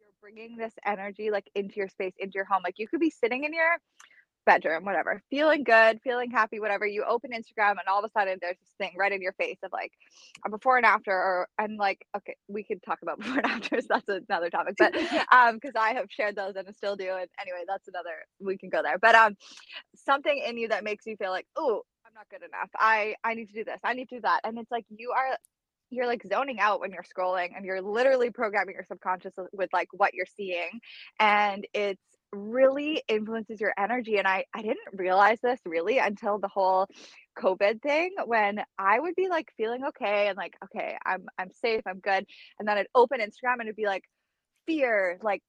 you're 0.01 0.13
bringing 0.21 0.57
this 0.57 0.75
energy 0.85 1.31
like 1.31 1.51
into 1.55 1.77
your 1.77 1.89
space, 1.89 2.15
into 2.19 2.35
your 2.35 2.45
home. 2.45 2.63
Like 2.65 2.79
you 2.79 2.89
could 2.89 3.01
be 3.01 3.11
sitting 3.11 3.45
in 3.45 3.53
your 3.53 3.77
bedroom, 4.47 4.85
whatever, 4.85 5.23
feeling 5.31 5.65
good, 5.65 6.01
feeling 6.03 6.31
happy, 6.31 6.61
whatever. 6.61 6.87
You 6.87 7.05
open 7.05 7.31
Instagram 7.33 7.73
and 7.73 7.89
all 7.89 7.99
of 7.99 8.05
a 8.05 8.11
sudden 8.11 8.39
there's 8.41 8.59
this 8.59 8.71
thing 8.79 8.93
right 8.99 9.13
in 9.13 9.21
your 9.21 9.33
face 9.35 9.59
of 9.63 9.71
like 9.73 9.93
a 10.47 10.51
before 10.51 10.77
and 10.77 10.87
after, 10.87 11.13
or 11.13 11.49
and 11.59 11.77
like, 11.77 12.07
okay, 12.17 12.37
we 12.49 12.65
could 12.65 12.83
talk 12.83 12.99
about 13.03 13.19
before 13.21 13.39
and 13.39 13.47
afters. 13.47 13.87
That's 13.89 14.09
another 14.09 14.51
topic, 14.51 14.77
but 14.79 14.95
um, 15.33 15.57
because 15.57 15.75
I 15.79 15.95
have 15.95 16.07
shared 16.09 16.37
those 16.37 16.55
and 16.57 16.69
I 16.69 16.73
still 16.73 16.97
do. 16.97 17.09
And 17.11 17.29
anyway, 17.41 17.65
that's 17.67 17.89
another 17.89 18.15
we 18.41 18.57
can 18.57 18.71
go 18.71 18.83
there. 18.83 18.99
But 18.99 19.15
um, 19.15 19.37
something 19.97 20.43
in 20.47 20.57
you 20.57 20.69
that 20.69 20.85
makes 20.85 21.07
you 21.07 21.17
feel 21.17 21.31
like, 21.31 21.47
oh, 21.57 21.83
I'm 22.11 22.15
not 22.15 22.29
good 22.29 22.47
enough. 22.47 22.71
I 22.77 23.15
I 23.23 23.35
need 23.35 23.49
to 23.49 23.55
do 23.55 23.65
this. 23.65 23.79
I 23.85 23.95
need 23.95 24.09
to 24.09 24.17
do 24.17 24.21
that. 24.23 24.41
And 24.45 24.59
it's 24.59 24.71
like 24.71 24.85
you 24.89 25.13
are 25.13 25.37
you're 25.91 26.07
like 26.07 26.23
zoning 26.27 26.61
out 26.61 26.81
when 26.81 26.93
you're 26.93 27.05
scrolling 27.05 27.51
and 27.57 27.65
you're 27.65 27.83
literally 27.83 28.31
programming 28.31 28.75
your 28.75 28.85
subconscious 28.85 29.35
with 29.53 29.71
like 29.73 29.89
what 29.93 30.15
you're 30.15 30.27
seeing 30.37 30.81
and 31.19 31.67
it's 31.75 32.01
really 32.33 33.03
influences 33.09 33.61
your 33.61 33.73
energy 33.77 34.17
and 34.17 34.27
I 34.27 34.45
I 34.55 34.63
didn't 34.63 34.79
realize 34.93 35.39
this 35.43 35.59
really 35.65 35.99
until 35.99 36.39
the 36.39 36.47
whole 36.49 36.87
covid 37.37 37.83
thing 37.83 38.15
when 38.25 38.61
I 38.79 39.01
would 39.01 39.17
be 39.17 39.29
like 39.29 39.49
feeling 39.57 39.85
okay 39.85 40.29
and 40.29 40.37
like 40.37 40.55
okay 40.65 40.97
I'm 41.05 41.27
I'm 41.39 41.51
safe 41.53 41.83
I'm 41.87 41.99
good 41.99 42.25
and 42.59 42.69
then 42.69 42.79
I'd 42.79 42.87
open 42.95 43.19
Instagram 43.21 43.55
and 43.55 43.63
it'd 43.63 43.75
be 43.75 43.87
like 43.87 44.05
fear 44.67 45.19
like 45.23 45.43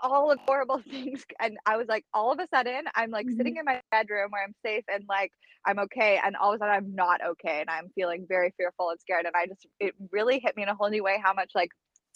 all 0.00 0.30
of 0.30 0.38
horrible 0.46 0.80
things 0.90 1.24
and 1.40 1.56
i 1.66 1.76
was 1.76 1.86
like 1.88 2.04
all 2.12 2.32
of 2.32 2.38
a 2.38 2.46
sudden 2.48 2.84
i'm 2.94 3.10
like 3.10 3.26
mm-hmm. 3.26 3.36
sitting 3.36 3.56
in 3.56 3.64
my 3.64 3.80
bedroom 3.90 4.30
where 4.30 4.44
i'm 4.44 4.54
safe 4.64 4.84
and 4.92 5.04
like 5.08 5.32
i'm 5.66 5.78
okay 5.78 6.18
and 6.24 6.36
all 6.36 6.52
of 6.52 6.56
a 6.56 6.58
sudden 6.58 6.74
i'm 6.74 6.94
not 6.94 7.20
okay 7.24 7.60
and 7.60 7.70
i'm 7.70 7.88
feeling 7.94 8.26
very 8.28 8.52
fearful 8.56 8.90
and 8.90 9.00
scared 9.00 9.26
and 9.26 9.34
i 9.36 9.46
just 9.46 9.66
it 9.80 9.94
really 10.10 10.38
hit 10.38 10.56
me 10.56 10.62
in 10.62 10.68
a 10.68 10.74
whole 10.74 10.90
new 10.90 11.02
way 11.02 11.18
how 11.22 11.32
much 11.32 11.50
like 11.54 11.70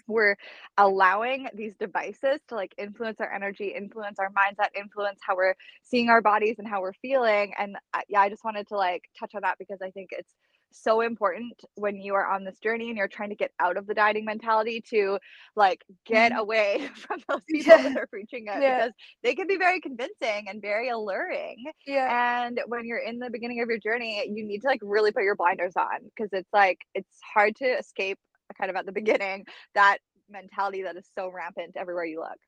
we're 0.07 0.37
allowing 0.79 1.49
these 1.55 1.75
devices 1.77 2.41
to 2.49 2.55
like 2.55 2.75
influence 2.79 3.21
our 3.21 3.31
energy 3.33 3.75
influence 3.77 4.19
our 4.19 4.31
mindset 4.31 4.69
influence 4.75 5.19
how 5.23 5.37
we're 5.37 5.55
seeing 5.83 6.09
our 6.09 6.23
bodies 6.23 6.57
and 6.59 6.67
how 6.67 6.81
we're 6.81 6.95
feeling 6.95 7.53
and 7.59 7.77
uh, 7.95 8.01
yeah 8.09 8.21
i 8.21 8.29
just 8.29 8.45
wanted 8.45 8.67
to 8.67 8.77
like 8.77 9.03
touch 9.19 9.35
on 9.35 9.43
that 9.43 9.57
because 9.59 9.79
i 9.83 9.91
think 9.91 10.09
it's 10.13 10.35
so 10.73 11.01
important 11.01 11.55
when 11.75 11.97
you 11.97 12.15
are 12.15 12.27
on 12.27 12.45
this 12.45 12.59
journey 12.59 12.89
and 12.89 12.99
you're 12.99 13.09
trying 13.09 13.31
to 13.31 13.35
get 13.35 13.53
out 13.61 13.77
of 13.77 13.87
the 13.87 13.95
dieting 13.95 14.25
mentality 14.25 14.83
to 14.91 15.19
like 15.57 15.85
get 16.07 16.33
mm-hmm. 16.33 16.41
away 16.41 16.91
from 16.95 17.21
those 17.29 17.41
people 17.49 17.77
yeah. 17.77 17.83
that 17.83 17.97
are 17.97 18.07
preaching 18.07 18.47
it 18.47 18.63
yeah. 18.63 18.79
because 18.79 18.93
they 19.23 19.35
can 19.35 19.47
be 19.47 19.57
very 19.57 19.81
convincing 19.81 20.47
and 20.49 20.61
very 20.61 20.89
alluring. 20.89 21.65
Yeah. 21.87 22.47
And 22.47 22.61
when 22.67 22.87
you're 22.87 22.99
in 22.99 23.19
the 23.19 23.31
beginning 23.31 23.61
of 23.61 23.69
your 23.69 23.79
journey, 23.79 24.25
you 24.33 24.45
need 24.45 24.61
to 24.61 24.67
like 24.67 24.81
really 24.83 25.13
put 25.13 25.23
your 25.23 25.37
blinders 25.37 25.75
on 25.77 26.01
because 26.05 26.31
it's 26.33 26.53
like 26.53 26.79
it's 26.95 27.19
hard 27.35 27.57
to 27.57 27.67
escape 27.67 28.19
kind 28.57 28.71
of 28.71 28.77
at 28.77 28.87
the 28.87 28.93
beginning 28.93 29.45
that 29.75 29.99
mentality 30.31 30.83
that 30.83 30.97
is 30.97 31.09
so 31.17 31.31
rampant 31.31 31.77
everywhere 31.77 32.05
you 32.05 32.21
look. 32.21 32.39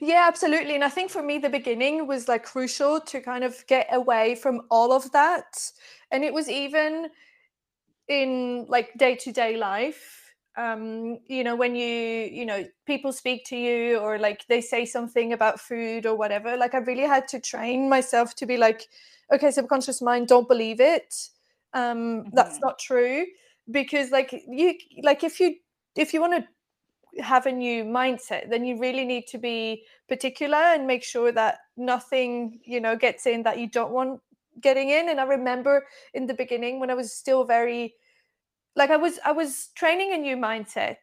Yeah, 0.00 0.24
absolutely. 0.26 0.74
And 0.74 0.84
I 0.84 0.88
think 0.88 1.10
for 1.10 1.22
me, 1.22 1.38
the 1.38 1.50
beginning 1.50 2.06
was 2.06 2.26
like 2.26 2.44
crucial 2.44 3.00
to 3.00 3.20
kind 3.20 3.44
of 3.44 3.66
get 3.66 3.86
away 3.92 4.34
from 4.34 4.62
all 4.70 4.92
of 4.92 5.10
that. 5.12 5.60
And 6.10 6.24
it 6.24 6.32
was 6.32 6.48
even 6.48 7.08
in 8.08 8.66
like 8.68 8.90
day 8.96 9.14
to 9.14 9.32
day 9.32 9.56
life 9.56 10.32
um 10.56 11.18
you 11.28 11.44
know 11.44 11.54
when 11.54 11.74
you 11.74 11.86
you 11.86 12.44
know 12.44 12.64
people 12.86 13.12
speak 13.12 13.44
to 13.44 13.56
you 13.56 13.98
or 13.98 14.18
like 14.18 14.44
they 14.48 14.60
say 14.60 14.84
something 14.84 15.32
about 15.32 15.60
food 15.60 16.04
or 16.04 16.16
whatever 16.16 16.56
like 16.56 16.74
i 16.74 16.78
really 16.78 17.06
had 17.06 17.28
to 17.28 17.38
train 17.40 17.88
myself 17.88 18.34
to 18.34 18.44
be 18.44 18.56
like 18.56 18.86
okay 19.32 19.50
subconscious 19.50 20.02
mind 20.02 20.26
don't 20.26 20.48
believe 20.48 20.80
it 20.80 21.14
um 21.74 21.98
mm-hmm. 21.98 22.28
that's 22.32 22.58
not 22.60 22.78
true 22.78 23.24
because 23.70 24.10
like 24.10 24.32
you 24.48 24.74
like 25.02 25.22
if 25.22 25.38
you 25.38 25.54
if 25.96 26.12
you 26.12 26.20
want 26.20 26.34
to 26.34 27.22
have 27.22 27.46
a 27.46 27.52
new 27.52 27.84
mindset 27.84 28.50
then 28.50 28.64
you 28.64 28.78
really 28.78 29.04
need 29.04 29.26
to 29.26 29.38
be 29.38 29.82
particular 30.08 30.56
and 30.56 30.86
make 30.86 31.04
sure 31.04 31.32
that 31.32 31.58
nothing 31.76 32.58
you 32.64 32.80
know 32.80 32.96
gets 32.96 33.26
in 33.26 33.42
that 33.42 33.58
you 33.58 33.68
don't 33.68 33.92
want 33.92 34.20
getting 34.60 34.90
in 34.90 35.08
and 35.08 35.20
i 35.20 35.24
remember 35.24 35.86
in 36.14 36.26
the 36.26 36.34
beginning 36.34 36.80
when 36.80 36.90
i 36.90 36.94
was 36.94 37.12
still 37.12 37.44
very 37.44 37.94
like 38.76 38.90
i 38.90 38.96
was 38.96 39.18
i 39.24 39.32
was 39.32 39.68
training 39.74 40.12
a 40.12 40.18
new 40.18 40.36
mindset 40.36 40.96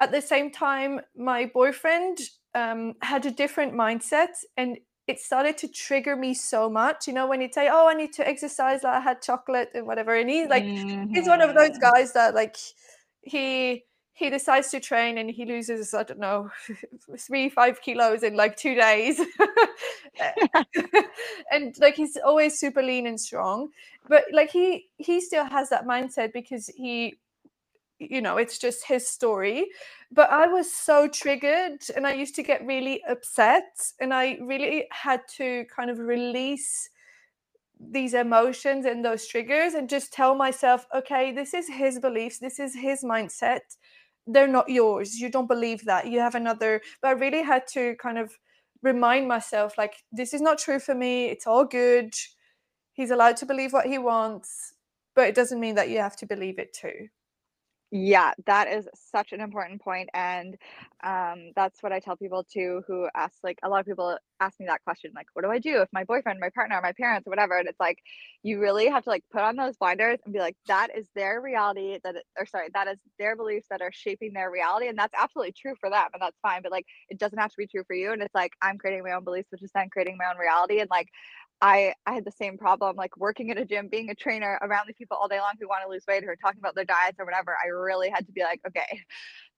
at 0.00 0.12
the 0.12 0.20
same 0.20 0.50
time 0.50 1.00
my 1.16 1.50
boyfriend 1.52 2.18
um, 2.54 2.94
had 3.02 3.26
a 3.26 3.30
different 3.30 3.74
mindset 3.74 4.28
and 4.56 4.78
it 5.06 5.20
started 5.20 5.56
to 5.58 5.68
trigger 5.68 6.16
me 6.16 6.34
so 6.34 6.68
much 6.68 7.06
you 7.06 7.12
know 7.12 7.26
when 7.26 7.40
you 7.40 7.48
say 7.52 7.68
oh 7.70 7.88
i 7.88 7.94
need 7.94 8.12
to 8.12 8.26
exercise 8.26 8.82
like 8.82 8.94
i 8.94 9.00
had 9.00 9.22
chocolate 9.22 9.70
and 9.74 9.86
whatever 9.86 10.14
and 10.14 10.30
he's 10.30 10.48
like 10.48 10.64
mm-hmm. 10.64 11.12
he's 11.12 11.26
one 11.26 11.40
of 11.40 11.54
those 11.54 11.70
mm-hmm. 11.70 11.80
guys 11.80 12.12
that 12.12 12.34
like 12.34 12.56
he 13.22 13.84
he 14.18 14.30
decides 14.30 14.68
to 14.68 14.80
train 14.80 15.18
and 15.18 15.30
he 15.30 15.44
loses 15.44 15.94
i 15.94 16.02
don't 16.02 16.18
know 16.18 16.50
three 17.18 17.48
five 17.48 17.80
kilos 17.80 18.22
in 18.22 18.34
like 18.34 18.56
two 18.56 18.74
days. 18.74 19.20
And 21.52 21.78
like 21.78 21.94
he's 21.94 22.16
always 22.16 22.58
super 22.58 22.82
lean 22.82 23.06
and 23.06 23.20
strong 23.20 23.68
but 24.08 24.24
like 24.32 24.50
he 24.50 24.88
he 24.96 25.20
still 25.20 25.44
has 25.44 25.68
that 25.70 25.86
mindset 25.86 26.32
because 26.32 26.66
he 26.66 27.18
you 27.98 28.20
know 28.20 28.36
it's 28.36 28.58
just 28.58 28.84
his 28.86 29.08
story. 29.08 29.66
But 30.10 30.30
i 30.30 30.46
was 30.46 30.72
so 30.72 31.06
triggered 31.06 31.82
and 31.94 32.06
i 32.06 32.14
used 32.14 32.34
to 32.36 32.42
get 32.42 32.66
really 32.66 33.02
upset 33.08 33.92
and 34.00 34.12
i 34.12 34.38
really 34.40 34.86
had 34.90 35.20
to 35.36 35.64
kind 35.74 35.90
of 35.90 35.98
release 35.98 36.90
these 37.80 38.14
emotions 38.14 38.86
and 38.86 39.04
those 39.04 39.26
triggers 39.26 39.74
and 39.74 39.88
just 39.88 40.12
tell 40.12 40.34
myself 40.34 40.86
okay 40.94 41.30
this 41.30 41.54
is 41.54 41.68
his 41.68 42.00
beliefs 42.00 42.38
this 42.38 42.58
is 42.58 42.74
his 42.74 43.04
mindset 43.04 43.76
they're 44.28 44.46
not 44.48 44.68
yours 44.68 45.18
you 45.18 45.30
don't 45.30 45.48
believe 45.48 45.84
that 45.84 46.06
you 46.06 46.20
have 46.20 46.34
another 46.34 46.80
but 47.02 47.08
i 47.08 47.12
really 47.12 47.42
had 47.42 47.66
to 47.66 47.94
kind 47.96 48.18
of 48.18 48.32
remind 48.82 49.26
myself 49.26 49.76
like 49.78 49.94
this 50.12 50.32
is 50.34 50.40
not 50.40 50.58
true 50.58 50.78
for 50.78 50.94
me 50.94 51.26
it's 51.26 51.46
all 51.46 51.64
good 51.64 52.14
he's 52.92 53.10
allowed 53.10 53.36
to 53.36 53.46
believe 53.46 53.72
what 53.72 53.86
he 53.86 53.98
wants 53.98 54.74
but 55.16 55.28
it 55.28 55.34
doesn't 55.34 55.60
mean 55.60 55.74
that 55.74 55.88
you 55.88 55.98
have 55.98 56.16
to 56.16 56.26
believe 56.26 56.58
it 56.58 56.72
too 56.72 57.08
yeah, 57.90 58.32
that 58.46 58.68
is 58.68 58.86
such 58.94 59.32
an 59.32 59.40
important 59.40 59.80
point, 59.80 60.10
and 60.12 60.56
um, 61.02 61.52
that's 61.56 61.82
what 61.82 61.90
I 61.92 62.00
tell 62.00 62.16
people 62.16 62.44
too 62.44 62.82
who 62.86 63.08
ask 63.14 63.38
like 63.42 63.58
a 63.62 63.68
lot 63.68 63.80
of 63.80 63.86
people 63.86 64.18
ask 64.40 64.60
me 64.60 64.66
that 64.66 64.84
question 64.84 65.10
like, 65.14 65.26
what 65.32 65.42
do 65.42 65.50
I 65.50 65.58
do 65.58 65.80
if 65.80 65.88
my 65.92 66.04
boyfriend, 66.04 66.38
my 66.38 66.50
partner, 66.50 66.78
my 66.82 66.92
parents, 66.92 67.26
or 67.26 67.30
whatever? 67.30 67.56
And 67.58 67.66
it's 67.68 67.80
like 67.80 67.98
you 68.42 68.60
really 68.60 68.88
have 68.88 69.04
to 69.04 69.10
like 69.10 69.24
put 69.32 69.42
on 69.42 69.56
those 69.56 69.76
blinders 69.78 70.18
and 70.24 70.34
be 70.34 70.38
like, 70.38 70.56
that 70.66 70.88
is 70.96 71.08
their 71.14 71.40
reality 71.40 71.98
that, 72.04 72.16
or 72.38 72.44
sorry, 72.46 72.68
that 72.74 72.88
is 72.88 72.98
their 73.18 73.36
beliefs 73.36 73.66
that 73.70 73.80
are 73.80 73.92
shaping 73.92 74.34
their 74.34 74.50
reality, 74.50 74.88
and 74.88 74.98
that's 74.98 75.14
absolutely 75.18 75.52
true 75.52 75.74
for 75.80 75.88
them, 75.88 76.08
and 76.12 76.20
that's 76.20 76.38
fine. 76.42 76.60
But 76.62 76.72
like, 76.72 76.86
it 77.08 77.18
doesn't 77.18 77.38
have 77.38 77.50
to 77.50 77.56
be 77.56 77.66
true 77.66 77.84
for 77.86 77.94
you, 77.94 78.12
and 78.12 78.20
it's 78.22 78.34
like 78.34 78.52
I'm 78.60 78.76
creating 78.76 79.02
my 79.04 79.12
own 79.12 79.24
beliefs, 79.24 79.48
which 79.50 79.62
is 79.62 79.72
then 79.74 79.88
creating 79.90 80.18
my 80.18 80.26
own 80.26 80.38
reality, 80.38 80.80
and 80.80 80.90
like 80.90 81.08
I 81.60 81.94
I 82.06 82.12
had 82.14 82.24
the 82.24 82.30
same 82.32 82.56
problem 82.56 82.96
like 82.96 83.16
working 83.16 83.50
at 83.50 83.58
a 83.58 83.64
gym, 83.64 83.88
being 83.88 84.10
a 84.10 84.14
trainer 84.14 84.58
around 84.62 84.86
these 84.86 84.96
people 84.96 85.16
all 85.16 85.28
day 85.28 85.40
long 85.40 85.54
who 85.60 85.68
want 85.68 85.82
to 85.84 85.90
lose 85.90 86.04
weight, 86.06 86.24
or 86.24 86.36
talking 86.36 86.60
about 86.60 86.74
their 86.76 86.84
diets 86.84 87.18
or 87.18 87.24
whatever. 87.24 87.56
I 87.62 87.68
really 87.68 88.10
had 88.10 88.26
to 88.26 88.32
be 88.32 88.42
like, 88.42 88.60
okay, 88.66 89.02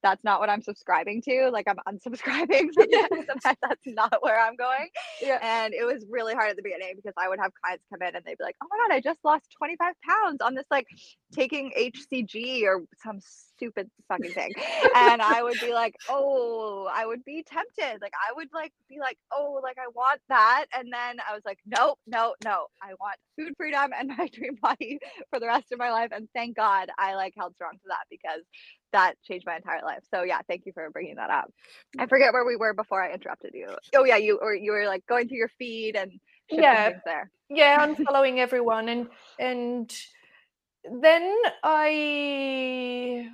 that's 0.02 0.22
not 0.24 0.40
what 0.40 0.48
I'm 0.48 0.62
subscribing 0.62 1.22
to. 1.22 1.50
Like 1.52 1.66
I'm 1.68 1.78
unsubscribing 1.88 2.72
from 2.74 2.86
that. 2.90 3.58
that's 3.62 3.86
not 3.86 4.18
where 4.20 4.40
I'm 4.40 4.56
going. 4.56 4.88
Yeah. 5.20 5.38
And 5.42 5.74
it 5.74 5.84
was 5.84 6.04
really 6.08 6.34
hard 6.34 6.50
at 6.50 6.56
the 6.56 6.62
beginning 6.62 6.94
because 6.96 7.14
I 7.16 7.28
would 7.28 7.38
have 7.40 7.52
clients 7.62 7.84
come 7.90 8.06
in 8.06 8.14
and 8.16 8.24
they'd 8.24 8.38
be 8.38 8.44
like, 8.44 8.56
oh 8.62 8.66
my 8.70 8.76
God, 8.76 8.94
I 8.94 9.00
just 9.00 9.20
lost 9.24 9.46
25 9.58 9.94
pounds 10.08 10.40
on 10.40 10.54
this 10.54 10.66
like 10.70 10.86
taking 11.32 11.72
HCG 11.78 12.64
or 12.64 12.84
some 13.02 13.20
stupid 13.20 13.90
fucking 14.08 14.32
thing. 14.32 14.52
and 14.94 15.20
I 15.22 15.42
would 15.42 15.58
be 15.60 15.72
like, 15.72 15.94
oh, 16.08 16.88
I 16.92 17.06
would 17.06 17.24
be 17.24 17.42
tempted. 17.42 18.00
Like 18.00 18.12
I 18.14 18.32
would 18.34 18.48
like 18.52 18.72
be 18.88 18.98
like, 18.98 19.18
oh, 19.32 19.60
like 19.62 19.76
I 19.78 19.88
want 19.94 20.20
that. 20.28 20.66
And 20.74 20.92
then 20.92 21.18
I 21.28 21.34
was 21.34 21.42
like, 21.44 21.58
nope, 21.66 21.98
no, 22.06 22.34
no. 22.44 22.66
I 22.82 22.94
want 23.00 23.16
food 23.38 23.52
freedom 23.56 23.90
and 23.98 24.10
my 24.16 24.28
dream 24.32 24.56
body 24.60 24.98
for 25.30 25.40
the 25.40 25.46
rest 25.46 25.72
of 25.72 25.78
my 25.78 25.90
life. 25.90 26.10
And 26.12 26.28
thank 26.34 26.56
God 26.56 26.88
I 26.98 27.14
like 27.14 27.34
held 27.36 27.54
strong 27.54 27.72
to 27.72 27.88
that 27.88 28.04
because 28.10 28.42
that 28.92 29.14
changed 29.22 29.46
my 29.46 29.56
entire 29.56 29.82
life. 29.84 30.02
So 30.12 30.22
yeah, 30.22 30.40
thank 30.48 30.66
you 30.66 30.72
for 30.72 30.90
bringing 30.90 31.16
that 31.16 31.30
up. 31.30 31.52
I 31.98 32.06
mm. 32.06 32.08
forget 32.08 32.32
where 32.32 32.44
we 32.44 32.56
were 32.56 32.74
before 32.74 33.02
I 33.02 33.12
interrupted 33.12 33.52
you. 33.54 33.68
Oh 33.94 34.04
yeah, 34.04 34.16
you 34.16 34.38
or 34.40 34.54
you 34.54 34.72
were 34.72 34.86
like 34.86 35.06
going 35.06 35.28
through 35.28 35.38
your 35.38 35.50
feed 35.58 35.96
and 35.96 36.12
yeah, 36.50 36.92
there. 37.04 37.30
Yeah, 37.48 37.78
I'm 37.80 37.96
following 38.06 38.40
everyone 38.40 38.88
and 38.88 39.08
and 39.38 39.92
then 40.84 41.36
I 41.62 43.28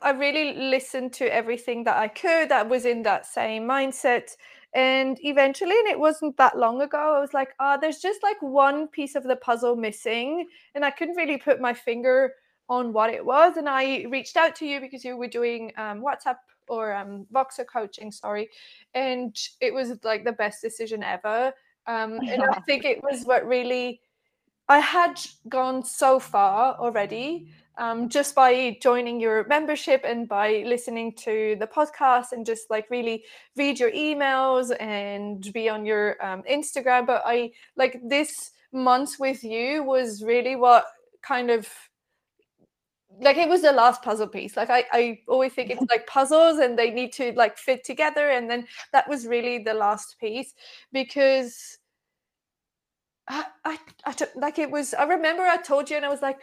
I 0.00 0.10
really 0.10 0.54
listened 0.54 1.12
to 1.14 1.32
everything 1.32 1.84
that 1.84 1.96
I 1.96 2.08
could 2.08 2.50
that 2.50 2.68
was 2.68 2.84
in 2.84 3.02
that 3.02 3.26
same 3.26 3.64
mindset. 3.64 4.30
And 4.74 5.18
eventually, 5.22 5.76
and 5.76 5.88
it 5.88 5.98
wasn't 5.98 6.36
that 6.36 6.56
long 6.56 6.82
ago, 6.82 7.16
I 7.16 7.20
was 7.20 7.32
like, 7.32 7.54
oh, 7.58 7.78
there's 7.80 7.98
just 7.98 8.22
like 8.22 8.40
one 8.40 8.86
piece 8.86 9.14
of 9.14 9.24
the 9.24 9.36
puzzle 9.36 9.76
missing. 9.76 10.46
And 10.74 10.84
I 10.84 10.90
couldn't 10.90 11.16
really 11.16 11.38
put 11.38 11.60
my 11.60 11.74
finger 11.74 12.34
on 12.68 12.92
what 12.92 13.10
it 13.10 13.24
was. 13.24 13.56
And 13.56 13.68
I 13.68 14.04
reached 14.10 14.36
out 14.36 14.54
to 14.56 14.66
you 14.66 14.80
because 14.80 15.04
you 15.04 15.16
were 15.16 15.28
doing 15.28 15.72
um, 15.76 16.02
WhatsApp 16.02 16.36
or 16.68 16.94
um, 16.94 17.26
Voxer 17.32 17.66
coaching, 17.66 18.12
sorry. 18.12 18.50
And 18.94 19.36
it 19.60 19.72
was 19.72 19.92
like 20.04 20.24
the 20.24 20.32
best 20.32 20.60
decision 20.60 21.02
ever. 21.02 21.52
Um, 21.86 22.18
and 22.28 22.42
I 22.42 22.60
think 22.60 22.84
it 22.84 23.02
was 23.02 23.24
what 23.24 23.46
really, 23.46 24.00
I 24.68 24.80
had 24.80 25.18
gone 25.48 25.82
so 25.82 26.18
far 26.20 26.74
already 26.74 27.50
um, 27.78 28.08
just 28.08 28.34
by 28.34 28.76
joining 28.82 29.20
your 29.20 29.46
membership 29.46 30.02
and 30.04 30.28
by 30.28 30.64
listening 30.66 31.12
to 31.14 31.56
the 31.60 31.66
podcast 31.66 32.32
and 32.32 32.44
just 32.44 32.68
like 32.70 32.90
really 32.90 33.24
read 33.56 33.78
your 33.78 33.92
emails 33.92 34.74
and 34.80 35.50
be 35.52 35.68
on 35.68 35.86
your 35.86 36.22
um, 36.24 36.42
Instagram. 36.42 37.06
But 37.06 37.22
I 37.24 37.52
like 37.76 38.00
this 38.04 38.50
month 38.72 39.18
with 39.18 39.42
you 39.44 39.84
was 39.84 40.22
really 40.22 40.56
what 40.56 40.86
kind 41.22 41.50
of 41.50 41.68
like 43.20 43.36
it 43.36 43.48
was 43.48 43.62
the 43.62 43.72
last 43.72 44.02
puzzle 44.02 44.28
piece. 44.28 44.56
Like 44.56 44.70
I, 44.70 44.84
I 44.92 45.20
always 45.28 45.52
think 45.52 45.70
it's 45.70 45.84
like 45.90 46.06
puzzles 46.06 46.58
and 46.58 46.78
they 46.78 46.90
need 46.90 47.12
to 47.14 47.32
like 47.32 47.58
fit 47.58 47.84
together 47.84 48.30
and 48.30 48.48
then 48.50 48.66
that 48.92 49.08
was 49.08 49.26
really 49.26 49.58
the 49.58 49.74
last 49.74 50.16
piece 50.20 50.54
because 50.92 51.78
I, 53.28 53.44
I, 53.64 53.78
I 54.04 54.12
don't, 54.12 54.36
like 54.36 54.58
it 54.58 54.70
was 54.70 54.94
i 54.94 55.04
remember 55.04 55.42
i 55.42 55.58
told 55.58 55.90
you 55.90 55.96
and 55.96 56.06
i 56.06 56.08
was 56.08 56.22
like 56.22 56.38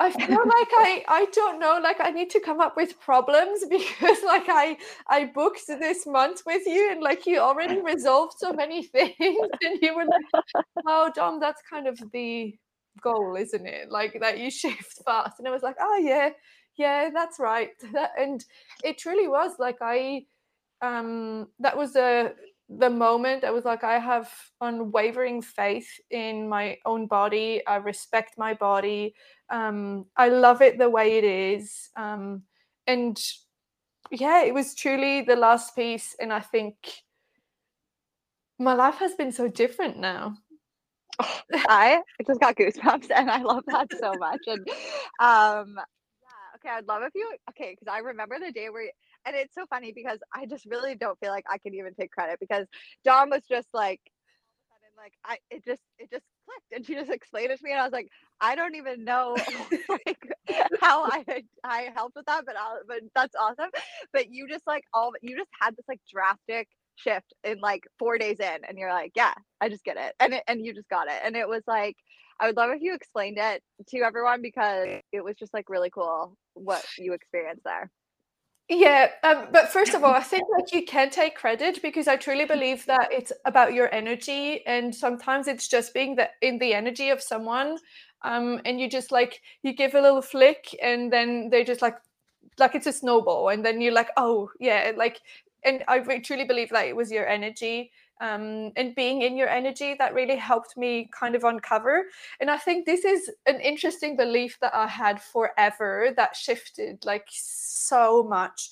I 0.00 0.10
feel 0.10 0.28
like 0.28 0.68
I 0.72 1.04
I 1.08 1.26
don't 1.32 1.58
know 1.58 1.80
like 1.82 1.96
I 2.00 2.10
need 2.10 2.30
to 2.30 2.40
come 2.40 2.60
up 2.60 2.76
with 2.76 3.00
problems 3.00 3.64
because 3.70 4.18
like 4.24 4.44
I 4.48 4.76
I 5.08 5.24
booked 5.26 5.66
this 5.66 6.06
month 6.06 6.42
with 6.46 6.66
you 6.66 6.92
and 6.92 7.02
like 7.02 7.26
you 7.26 7.38
already 7.38 7.80
resolved 7.80 8.34
so 8.38 8.52
many 8.52 8.82
things. 8.94 9.16
And 9.18 9.82
you 9.82 9.96
were 9.96 10.04
like 10.04 10.44
oh 10.86 11.10
Dom 11.14 11.40
that's 11.40 11.62
kind 11.68 11.86
of 11.86 12.00
the 12.12 12.54
goal, 13.00 13.36
isn't 13.36 13.66
it? 13.66 13.90
Like 13.90 14.18
that 14.20 14.38
you 14.38 14.50
shift 14.62 15.02
fast. 15.04 15.38
And 15.38 15.48
I 15.48 15.50
was 15.50 15.62
like, 15.62 15.76
oh 15.80 15.96
yeah, 15.96 16.30
yeah, 16.76 17.10
that's 17.12 17.38
right. 17.38 17.70
and 18.18 18.44
it 18.84 18.98
truly 18.98 19.28
was 19.28 19.52
like 19.58 19.78
I 19.80 20.24
um 20.80 21.48
that 21.58 21.76
was 21.76 21.92
the 21.94 22.34
the 22.68 22.90
moment 22.90 23.44
I 23.44 23.50
was 23.50 23.64
like, 23.64 23.82
I 23.82 23.98
have 23.98 24.30
unwavering 24.60 25.40
faith 25.40 25.88
in 26.10 26.48
my 26.48 26.76
own 26.84 27.06
body. 27.06 27.66
I 27.66 27.76
respect 27.76 28.34
my 28.36 28.52
body. 28.54 29.14
Um, 29.48 30.04
I 30.16 30.28
love 30.28 30.60
it 30.60 30.78
the 30.78 30.90
way 30.90 31.16
it 31.16 31.24
is. 31.24 31.88
Um, 31.96 32.42
and 32.86 33.18
yeah, 34.10 34.42
it 34.44 34.52
was 34.52 34.74
truly 34.74 35.22
the 35.22 35.36
last 35.36 35.74
piece. 35.74 36.14
And 36.20 36.30
I 36.30 36.40
think 36.40 36.74
my 38.58 38.74
life 38.74 38.96
has 38.96 39.14
been 39.14 39.32
so 39.32 39.48
different 39.48 39.98
now. 39.98 40.34
I 41.52 42.02
just 42.26 42.40
got 42.40 42.56
goosebumps 42.56 43.10
and 43.14 43.30
I 43.30 43.42
love 43.42 43.64
that 43.66 43.88
so 43.98 44.16
much. 44.18 44.40
And 44.46 44.60
um 45.20 45.74
yeah, 45.76 46.56
okay, 46.56 46.68
I'd 46.70 46.86
love 46.86 47.02
if 47.02 47.12
you 47.14 47.30
okay, 47.50 47.76
because 47.78 47.92
I 47.92 48.00
remember 48.00 48.38
the 48.38 48.52
day 48.52 48.68
where 48.70 48.90
and 49.26 49.36
it's 49.36 49.54
so 49.54 49.66
funny 49.68 49.92
because 49.92 50.18
I 50.34 50.46
just 50.46 50.66
really 50.66 50.94
don't 50.94 51.18
feel 51.20 51.30
like 51.30 51.44
I 51.50 51.58
can 51.58 51.74
even 51.74 51.94
take 51.94 52.10
credit 52.10 52.38
because 52.40 52.66
Dom 53.04 53.30
was 53.30 53.42
just 53.48 53.68
like 53.72 54.00
sudden 54.68 54.94
like 54.96 55.12
I 55.24 55.38
it 55.50 55.64
just 55.64 55.82
it 55.98 56.10
just 56.10 56.24
clicked 56.44 56.72
and 56.72 56.86
she 56.86 56.94
just 56.94 57.10
explained 57.10 57.50
it 57.50 57.58
to 57.58 57.64
me 57.64 57.72
and 57.72 57.80
I 57.80 57.84
was 57.84 57.92
like 57.92 58.08
I 58.40 58.54
don't 58.54 58.74
even 58.76 59.04
know 59.04 59.36
like 59.88 60.18
how 60.80 61.04
I 61.04 61.44
I 61.64 61.90
helped 61.94 62.16
with 62.16 62.26
that 62.26 62.44
but 62.46 62.56
I'll, 62.56 62.80
but 62.86 63.00
that's 63.14 63.34
awesome 63.36 63.70
but 64.12 64.30
you 64.30 64.48
just 64.48 64.66
like 64.66 64.84
all 64.94 65.12
you 65.22 65.36
just 65.36 65.50
had 65.60 65.76
this 65.76 65.86
like 65.88 66.00
drastic 66.10 66.68
shift 66.98 67.32
in 67.44 67.58
like 67.60 67.84
four 67.98 68.18
days 68.18 68.40
in 68.40 68.58
and 68.68 68.78
you're 68.78 68.92
like 68.92 69.12
yeah 69.14 69.34
I 69.60 69.68
just 69.68 69.84
get 69.84 69.96
it 69.96 70.14
and 70.20 70.34
it, 70.34 70.42
and 70.46 70.64
you 70.64 70.74
just 70.74 70.88
got 70.88 71.08
it 71.08 71.20
and 71.24 71.36
it 71.36 71.48
was 71.48 71.62
like 71.66 71.96
I 72.40 72.46
would 72.46 72.56
love 72.56 72.70
if 72.70 72.80
you 72.80 72.94
explained 72.94 73.38
it 73.38 73.62
to 73.88 73.98
everyone 74.00 74.42
because 74.42 74.86
it 75.12 75.24
was 75.24 75.36
just 75.36 75.52
like 75.52 75.68
really 75.68 75.90
cool 75.90 76.36
what 76.54 76.84
you 76.96 77.12
experienced 77.12 77.64
there. 77.64 77.90
Yeah, 78.68 79.08
um, 79.24 79.46
but 79.50 79.70
first 79.70 79.94
of 79.94 80.04
all, 80.04 80.12
I 80.12 80.20
think 80.20 80.44
like 80.54 80.72
you 80.74 80.84
can 80.84 81.08
take 81.08 81.34
credit 81.34 81.80
because 81.80 82.06
I 82.06 82.16
truly 82.16 82.44
believe 82.44 82.84
that 82.84 83.08
it's 83.10 83.32
about 83.46 83.72
your 83.72 83.92
energy, 83.94 84.64
and 84.66 84.94
sometimes 84.94 85.48
it's 85.48 85.68
just 85.68 85.94
being 85.94 86.16
the 86.16 86.28
in 86.42 86.58
the 86.58 86.74
energy 86.74 87.08
of 87.08 87.22
someone, 87.22 87.78
um, 88.22 88.60
and 88.66 88.78
you 88.78 88.88
just 88.90 89.10
like 89.10 89.40
you 89.62 89.72
give 89.72 89.94
a 89.94 90.00
little 90.02 90.20
flick, 90.20 90.76
and 90.82 91.10
then 91.10 91.48
they 91.50 91.64
just 91.64 91.80
like 91.80 91.96
like 92.58 92.74
it's 92.74 92.86
a 92.86 92.92
snowball, 92.92 93.48
and 93.48 93.64
then 93.64 93.80
you're 93.80 93.92
like, 93.92 94.10
oh 94.18 94.50
yeah, 94.60 94.92
like, 94.96 95.20
and 95.64 95.84
I 95.88 95.98
truly 96.18 96.44
believe 96.44 96.70
that 96.70 96.86
it 96.86 96.96
was 96.96 97.10
your 97.10 97.26
energy 97.26 97.90
um, 98.20 98.72
and 98.76 98.94
being 98.94 99.22
in 99.22 99.36
your 99.36 99.48
energy 99.48 99.94
that 99.98 100.14
really 100.14 100.36
helped 100.36 100.76
me 100.76 101.08
kind 101.18 101.34
of 101.34 101.44
uncover. 101.44 102.04
And 102.40 102.50
I 102.50 102.56
think 102.56 102.84
this 102.84 103.04
is 103.04 103.30
an 103.46 103.60
interesting 103.60 104.16
belief 104.16 104.58
that 104.60 104.74
I 104.74 104.86
had 104.86 105.22
forever 105.22 106.12
that 106.16 106.36
shifted 106.36 107.04
like 107.04 107.26
so 107.30 108.22
much. 108.22 108.70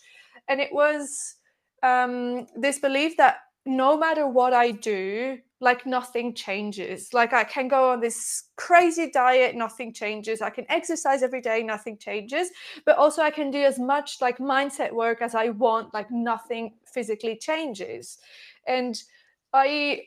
And 0.48 0.60
it 0.60 0.72
was 0.72 1.36
um, 1.82 2.46
this 2.56 2.78
belief 2.78 3.16
that 3.16 3.36
no 3.64 3.96
matter 3.96 4.26
what 4.26 4.52
I 4.52 4.70
do, 4.70 5.38
like 5.60 5.86
nothing 5.86 6.34
changes. 6.34 7.14
Like 7.14 7.32
I 7.32 7.44
can 7.44 7.68
go 7.68 7.90
on 7.92 8.00
this 8.00 8.44
crazy 8.56 9.10
diet, 9.10 9.54
nothing 9.54 9.92
changes. 9.92 10.42
I 10.42 10.50
can 10.50 10.66
exercise 10.68 11.22
every 11.22 11.40
day, 11.40 11.62
nothing 11.62 11.96
changes. 11.96 12.50
But 12.84 12.98
also 12.98 13.22
I 13.22 13.30
can 13.30 13.50
do 13.50 13.62
as 13.62 13.78
much 13.78 14.20
like 14.20 14.38
mindset 14.38 14.92
work 14.92 15.22
as 15.22 15.34
I 15.34 15.50
want, 15.50 15.94
like 15.94 16.10
nothing 16.10 16.74
physically 16.92 17.36
changes. 17.36 18.18
And 18.66 19.00
I 19.52 20.02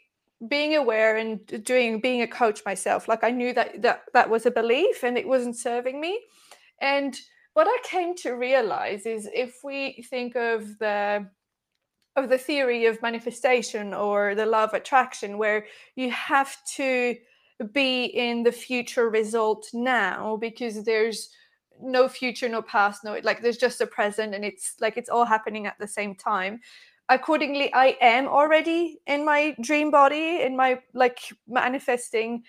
being 0.48 0.76
aware 0.76 1.18
and 1.18 1.46
doing 1.66 2.00
being 2.00 2.22
a 2.22 2.28
coach 2.28 2.62
myself 2.66 3.10
like 3.10 3.26
i 3.26 3.30
knew 3.30 3.52
that 3.52 3.82
that 3.82 4.04
that 4.14 4.30
was 4.30 4.46
a 4.46 4.52
belief 4.52 5.04
and 5.04 5.18
it 5.18 5.28
wasn't 5.28 5.56
serving 5.56 6.00
me 6.00 6.18
and 6.80 7.20
what 7.56 7.68
i 7.68 7.78
came 7.84 8.16
to 8.16 8.32
realize 8.32 9.06
is 9.06 9.28
if 9.34 9.58
we 9.66 10.02
think 10.10 10.38
of 10.38 10.80
the 10.80 11.28
of 12.20 12.30
the 12.30 12.38
theory 12.38 12.86
of 12.86 13.02
manifestation 13.02 13.94
or 13.94 14.36
the 14.36 14.46
law 14.46 14.64
of 14.64 14.74
attraction 14.74 15.38
where 15.38 15.66
you 15.96 16.12
have 16.12 16.58
to 16.66 17.16
be 17.74 18.06
in 18.06 18.44
the 18.44 18.52
future 18.52 19.10
result 19.10 19.70
now 19.74 20.38
because 20.38 20.84
there's 20.84 21.30
no 21.82 22.10
future 22.10 22.50
no 22.50 22.62
past 22.62 23.04
no 23.06 23.18
like 23.24 23.42
there's 23.42 23.58
just 23.58 23.80
a 23.80 23.88
present 23.88 24.36
and 24.36 24.44
it's 24.44 24.76
like 24.82 24.98
it's 24.98 25.10
all 25.10 25.26
happening 25.26 25.66
at 25.66 25.80
the 25.80 25.88
same 25.88 26.14
time. 26.16 26.60
Accordingly 27.08 27.74
i 27.74 27.98
am 28.02 28.28
already 28.28 29.00
in 29.08 29.26
my 29.26 29.56
dream 29.62 29.90
body 29.90 30.42
in 30.42 30.56
my 30.56 30.80
like 30.94 31.20
manifesting 31.48 32.44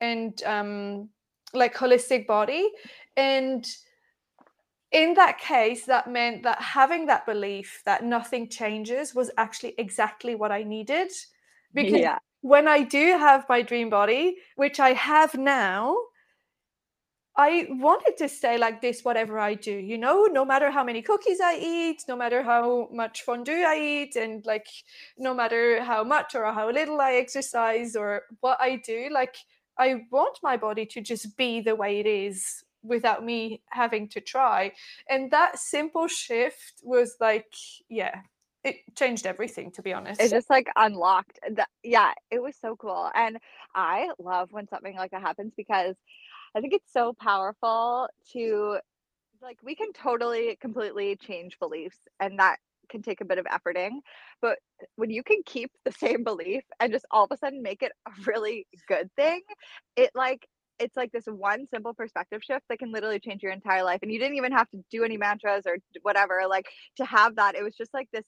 and 0.00 0.42
um 0.44 1.08
like 1.56 1.74
holistic 1.74 2.26
body. 2.26 2.70
And 3.16 3.66
in 4.96 5.12
that 5.14 5.38
case 5.38 5.84
that 5.84 6.10
meant 6.10 6.42
that 6.42 6.60
having 6.60 7.04
that 7.06 7.26
belief 7.26 7.82
that 7.84 8.02
nothing 8.02 8.48
changes 8.48 9.14
was 9.14 9.30
actually 9.36 9.74
exactly 9.76 10.34
what 10.34 10.50
i 10.50 10.62
needed. 10.62 11.10
Because 11.74 12.00
yeah. 12.00 12.18
when 12.40 12.66
i 12.66 12.82
do 12.82 13.04
have 13.18 13.44
my 13.48 13.60
dream 13.60 13.90
body 13.90 14.36
which 14.56 14.80
i 14.80 14.92
have 14.92 15.34
now 15.34 15.96
I 17.38 17.66
wanted 17.68 18.16
to 18.16 18.28
stay 18.30 18.56
like 18.56 18.80
this, 18.80 19.04
whatever 19.04 19.38
I 19.38 19.52
do, 19.52 19.70
you 19.70 19.98
know, 19.98 20.24
no 20.24 20.42
matter 20.42 20.70
how 20.70 20.82
many 20.82 21.02
cookies 21.02 21.38
I 21.38 21.58
eat, 21.60 22.02
no 22.08 22.16
matter 22.16 22.42
how 22.42 22.88
much 22.90 23.24
fondue 23.24 23.62
I 23.62 23.78
eat, 23.78 24.16
and 24.16 24.44
like 24.46 24.66
no 25.18 25.34
matter 25.34 25.84
how 25.84 26.02
much 26.02 26.34
or 26.34 26.50
how 26.50 26.70
little 26.70 26.98
I 26.98 27.16
exercise 27.16 27.94
or 27.94 28.22
what 28.40 28.56
I 28.58 28.76
do, 28.76 29.10
like 29.12 29.36
I 29.78 30.06
want 30.10 30.38
my 30.42 30.56
body 30.56 30.86
to 30.86 31.02
just 31.02 31.36
be 31.36 31.60
the 31.60 31.76
way 31.76 32.00
it 32.00 32.06
is 32.06 32.64
without 32.86 33.24
me 33.24 33.62
having 33.70 34.08
to 34.10 34.20
try. 34.20 34.72
And 35.08 35.30
that 35.30 35.58
simple 35.58 36.08
shift 36.08 36.80
was 36.82 37.16
like, 37.20 37.52
yeah, 37.88 38.20
it 38.64 38.76
changed 38.96 39.26
everything 39.26 39.70
to 39.70 39.80
be 39.80 39.92
honest 39.92 40.20
it 40.20 40.28
just 40.28 40.50
like 40.50 40.66
unlocked 40.74 41.38
the, 41.54 41.64
yeah 41.84 42.10
it 42.32 42.42
was 42.42 42.56
so 42.60 42.74
cool 42.74 43.08
and 43.14 43.38
i 43.76 44.08
love 44.18 44.48
when 44.50 44.66
something 44.66 44.96
like 44.96 45.12
that 45.12 45.22
happens 45.22 45.52
because 45.56 45.94
I 46.56 46.60
think 46.60 46.72
it's 46.72 46.90
so 46.90 47.12
powerful 47.12 48.08
to 48.32 48.78
like 49.42 49.58
we 49.62 49.74
can 49.74 49.92
totally 49.92 50.56
completely 50.58 51.16
change 51.16 51.58
beliefs 51.58 51.98
and 52.18 52.38
that 52.38 52.56
can 52.88 53.02
take 53.02 53.20
a 53.20 53.26
bit 53.26 53.36
of 53.36 53.44
efforting 53.44 53.98
but 54.40 54.58
when 54.94 55.10
you 55.10 55.22
can 55.22 55.42
keep 55.44 55.70
the 55.84 55.92
same 55.92 56.24
belief 56.24 56.62
and 56.80 56.92
just 56.92 57.04
all 57.10 57.24
of 57.24 57.30
a 57.32 57.36
sudden 57.36 57.62
make 57.62 57.82
it 57.82 57.92
a 58.06 58.10
really 58.26 58.66
good 58.88 59.10
thing 59.16 59.42
it 59.96 60.10
like 60.14 60.46
it's 60.78 60.96
like 60.96 61.12
this 61.12 61.24
one 61.26 61.66
simple 61.66 61.94
perspective 61.94 62.40
shift 62.42 62.64
that 62.68 62.78
can 62.78 62.92
literally 62.92 63.18
change 63.18 63.42
your 63.42 63.52
entire 63.52 63.82
life 63.82 64.00
and 64.02 64.12
you 64.12 64.18
didn't 64.18 64.36
even 64.36 64.52
have 64.52 64.68
to 64.70 64.78
do 64.90 65.04
any 65.04 65.16
mantras 65.16 65.64
or 65.66 65.76
whatever 66.02 66.42
like 66.48 66.66
to 66.96 67.04
have 67.04 67.36
that 67.36 67.54
it 67.54 67.62
was 67.62 67.74
just 67.76 67.92
like 67.94 68.08
this 68.12 68.24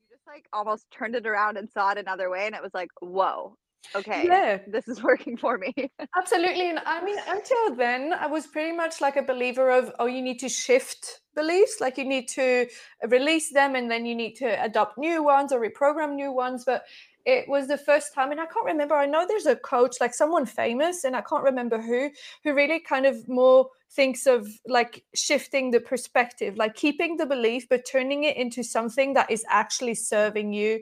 you 0.00 0.16
just 0.16 0.26
like 0.26 0.46
almost 0.52 0.86
turned 0.90 1.14
it 1.14 1.26
around 1.26 1.56
and 1.56 1.68
saw 1.70 1.90
it 1.90 1.98
another 1.98 2.30
way 2.30 2.46
and 2.46 2.54
it 2.54 2.62
was 2.62 2.74
like 2.74 2.88
whoa 3.00 3.56
okay 3.94 4.24
yeah. 4.26 4.58
this 4.66 4.88
is 4.88 5.02
working 5.10 5.36
for 5.36 5.58
me. 5.58 5.72
Absolutely 6.16 6.70
and 6.70 6.80
i 6.86 7.04
mean 7.04 7.18
until 7.28 7.74
then 7.76 8.12
i 8.12 8.26
was 8.26 8.46
pretty 8.46 8.74
much 8.74 9.00
like 9.00 9.16
a 9.16 9.22
believer 9.22 9.70
of 9.70 9.92
oh 9.98 10.06
you 10.06 10.22
need 10.22 10.38
to 10.38 10.48
shift 10.48 11.20
beliefs 11.34 11.78
like 11.80 11.98
you 11.98 12.04
need 12.04 12.28
to 12.28 12.66
release 13.08 13.52
them 13.52 13.74
and 13.74 13.90
then 13.90 14.06
you 14.06 14.14
need 14.14 14.34
to 14.34 14.64
adopt 14.64 14.96
new 14.96 15.22
ones 15.22 15.52
or 15.52 15.60
reprogram 15.60 16.14
new 16.14 16.32
ones 16.32 16.64
but 16.64 16.84
it 17.26 17.48
was 17.48 17.68
the 17.68 17.78
first 17.78 18.14
time 18.14 18.30
and 18.30 18.40
i 18.40 18.46
can't 18.46 18.66
remember 18.66 18.94
i 18.94 19.06
know 19.06 19.26
there's 19.26 19.46
a 19.46 19.56
coach 19.56 19.96
like 20.00 20.14
someone 20.14 20.46
famous 20.46 21.04
and 21.04 21.16
i 21.16 21.20
can't 21.20 21.44
remember 21.44 21.80
who 21.80 22.10
who 22.42 22.54
really 22.54 22.80
kind 22.80 23.06
of 23.06 23.28
more 23.28 23.68
thinks 23.90 24.26
of 24.26 24.46
like 24.66 25.04
shifting 25.14 25.70
the 25.70 25.80
perspective 25.80 26.56
like 26.56 26.74
keeping 26.74 27.16
the 27.16 27.26
belief 27.26 27.68
but 27.68 27.86
turning 27.90 28.24
it 28.24 28.36
into 28.36 28.62
something 28.62 29.14
that 29.14 29.30
is 29.30 29.44
actually 29.48 29.94
serving 29.94 30.52
you 30.52 30.80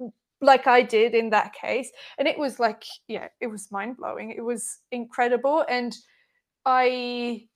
mm, 0.00 0.10
like 0.40 0.66
I 0.66 0.82
did 0.82 1.14
in 1.14 1.30
that 1.30 1.52
case. 1.52 1.90
And 2.16 2.28
it 2.28 2.38
was 2.38 2.60
like, 2.60 2.84
yeah, 3.08 3.28
it 3.40 3.48
was 3.48 3.70
mind 3.72 3.96
blowing. 3.96 4.30
It 4.30 4.42
was 4.42 4.78
incredible. 4.92 5.64
And 5.68 5.96
I, 6.64 7.46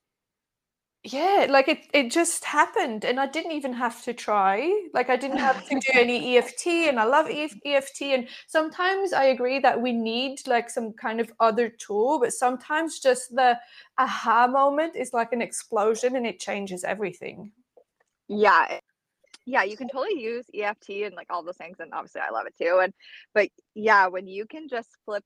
yeah, 1.03 1.47
like 1.49 1.67
it, 1.67 1.87
it 1.93 2.11
just 2.11 2.45
happened. 2.45 3.03
And 3.03 3.19
I 3.19 3.27
didn't 3.27 3.51
even 3.51 3.73
have 3.73 4.01
to 4.03 4.13
try. 4.13 4.87
Like 4.93 5.09
I 5.09 5.17
didn't 5.17 5.37
have 5.37 5.65
to 5.67 5.75
do 5.79 5.99
any 5.99 6.37
EFT. 6.37 6.67
And 6.87 6.97
I 6.99 7.03
love 7.03 7.27
EFT. 7.29 8.01
And 8.03 8.27
sometimes 8.47 9.11
I 9.11 9.25
agree 9.25 9.59
that 9.59 9.81
we 9.81 9.91
need 9.91 10.47
like 10.47 10.69
some 10.69 10.93
kind 10.93 11.19
of 11.19 11.31
other 11.41 11.67
tool, 11.67 12.19
but 12.19 12.31
sometimes 12.31 12.99
just 12.99 13.35
the 13.35 13.59
aha 13.97 14.47
moment 14.47 14.95
is 14.95 15.13
like 15.13 15.33
an 15.33 15.41
explosion 15.41 16.15
and 16.15 16.25
it 16.25 16.39
changes 16.39 16.85
everything. 16.85 17.51
Yeah, 18.29 18.79
yeah, 19.45 19.63
you 19.63 19.75
can 19.75 19.89
totally 19.89 20.21
use 20.21 20.45
EFT 20.53 20.89
and 21.03 21.15
like 21.15 21.27
all 21.29 21.43
those 21.43 21.57
things, 21.57 21.77
and 21.79 21.93
obviously 21.93 22.21
I 22.21 22.31
love 22.31 22.45
it 22.47 22.55
too. 22.57 22.79
And 22.81 22.93
but 23.33 23.49
yeah, 23.75 24.07
when 24.07 24.27
you 24.27 24.45
can 24.45 24.69
just 24.69 24.89
flip, 25.03 25.23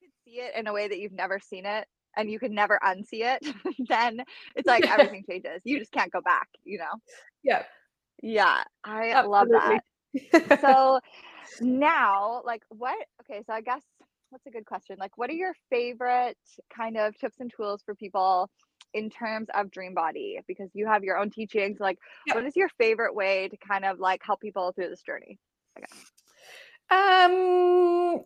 you 0.00 0.08
can 0.08 0.12
see 0.24 0.40
it 0.40 0.54
in 0.54 0.68
a 0.68 0.72
way 0.72 0.86
that 0.86 0.98
you've 0.98 1.12
never 1.12 1.40
seen 1.40 1.66
it, 1.66 1.86
and 2.16 2.30
you 2.30 2.38
can 2.38 2.54
never 2.54 2.78
unsee 2.84 3.22
it, 3.22 3.46
then 3.88 4.20
it's 4.54 4.66
like 4.66 4.84
everything 4.90 5.24
changes. 5.28 5.60
You 5.64 5.78
just 5.78 5.92
can't 5.92 6.12
go 6.12 6.20
back, 6.20 6.48
you 6.64 6.78
know? 6.78 7.00
Yeah, 7.42 7.62
yeah, 8.22 8.64
I 8.84 9.12
Absolutely. 9.12 9.28
love 9.30 9.48
that. 9.50 10.60
so 10.60 11.00
now, 11.60 12.42
like, 12.44 12.62
what? 12.68 12.98
Okay, 13.22 13.42
so 13.46 13.52
I 13.52 13.60
guess 13.60 13.82
what's 14.30 14.46
a 14.46 14.50
good 14.50 14.66
question? 14.66 14.96
Like, 14.98 15.16
what 15.16 15.30
are 15.30 15.34
your 15.34 15.52
favorite 15.70 16.38
kind 16.74 16.96
of 16.96 17.16
tips 17.18 17.36
and 17.40 17.52
tools 17.54 17.82
for 17.84 17.94
people? 17.94 18.50
in 18.94 19.10
terms 19.10 19.48
of 19.54 19.70
dream 19.70 19.94
body 19.94 20.38
because 20.46 20.70
you 20.72 20.86
have 20.86 21.04
your 21.04 21.18
own 21.18 21.28
teachings 21.28 21.78
like 21.80 21.98
what 22.32 22.44
is 22.44 22.56
your 22.56 22.68
favorite 22.78 23.14
way 23.14 23.48
to 23.48 23.56
kind 23.56 23.84
of 23.84 23.98
like 23.98 24.22
help 24.24 24.40
people 24.40 24.72
through 24.72 24.88
this 24.88 25.02
journey 25.02 25.38
um 26.90 28.22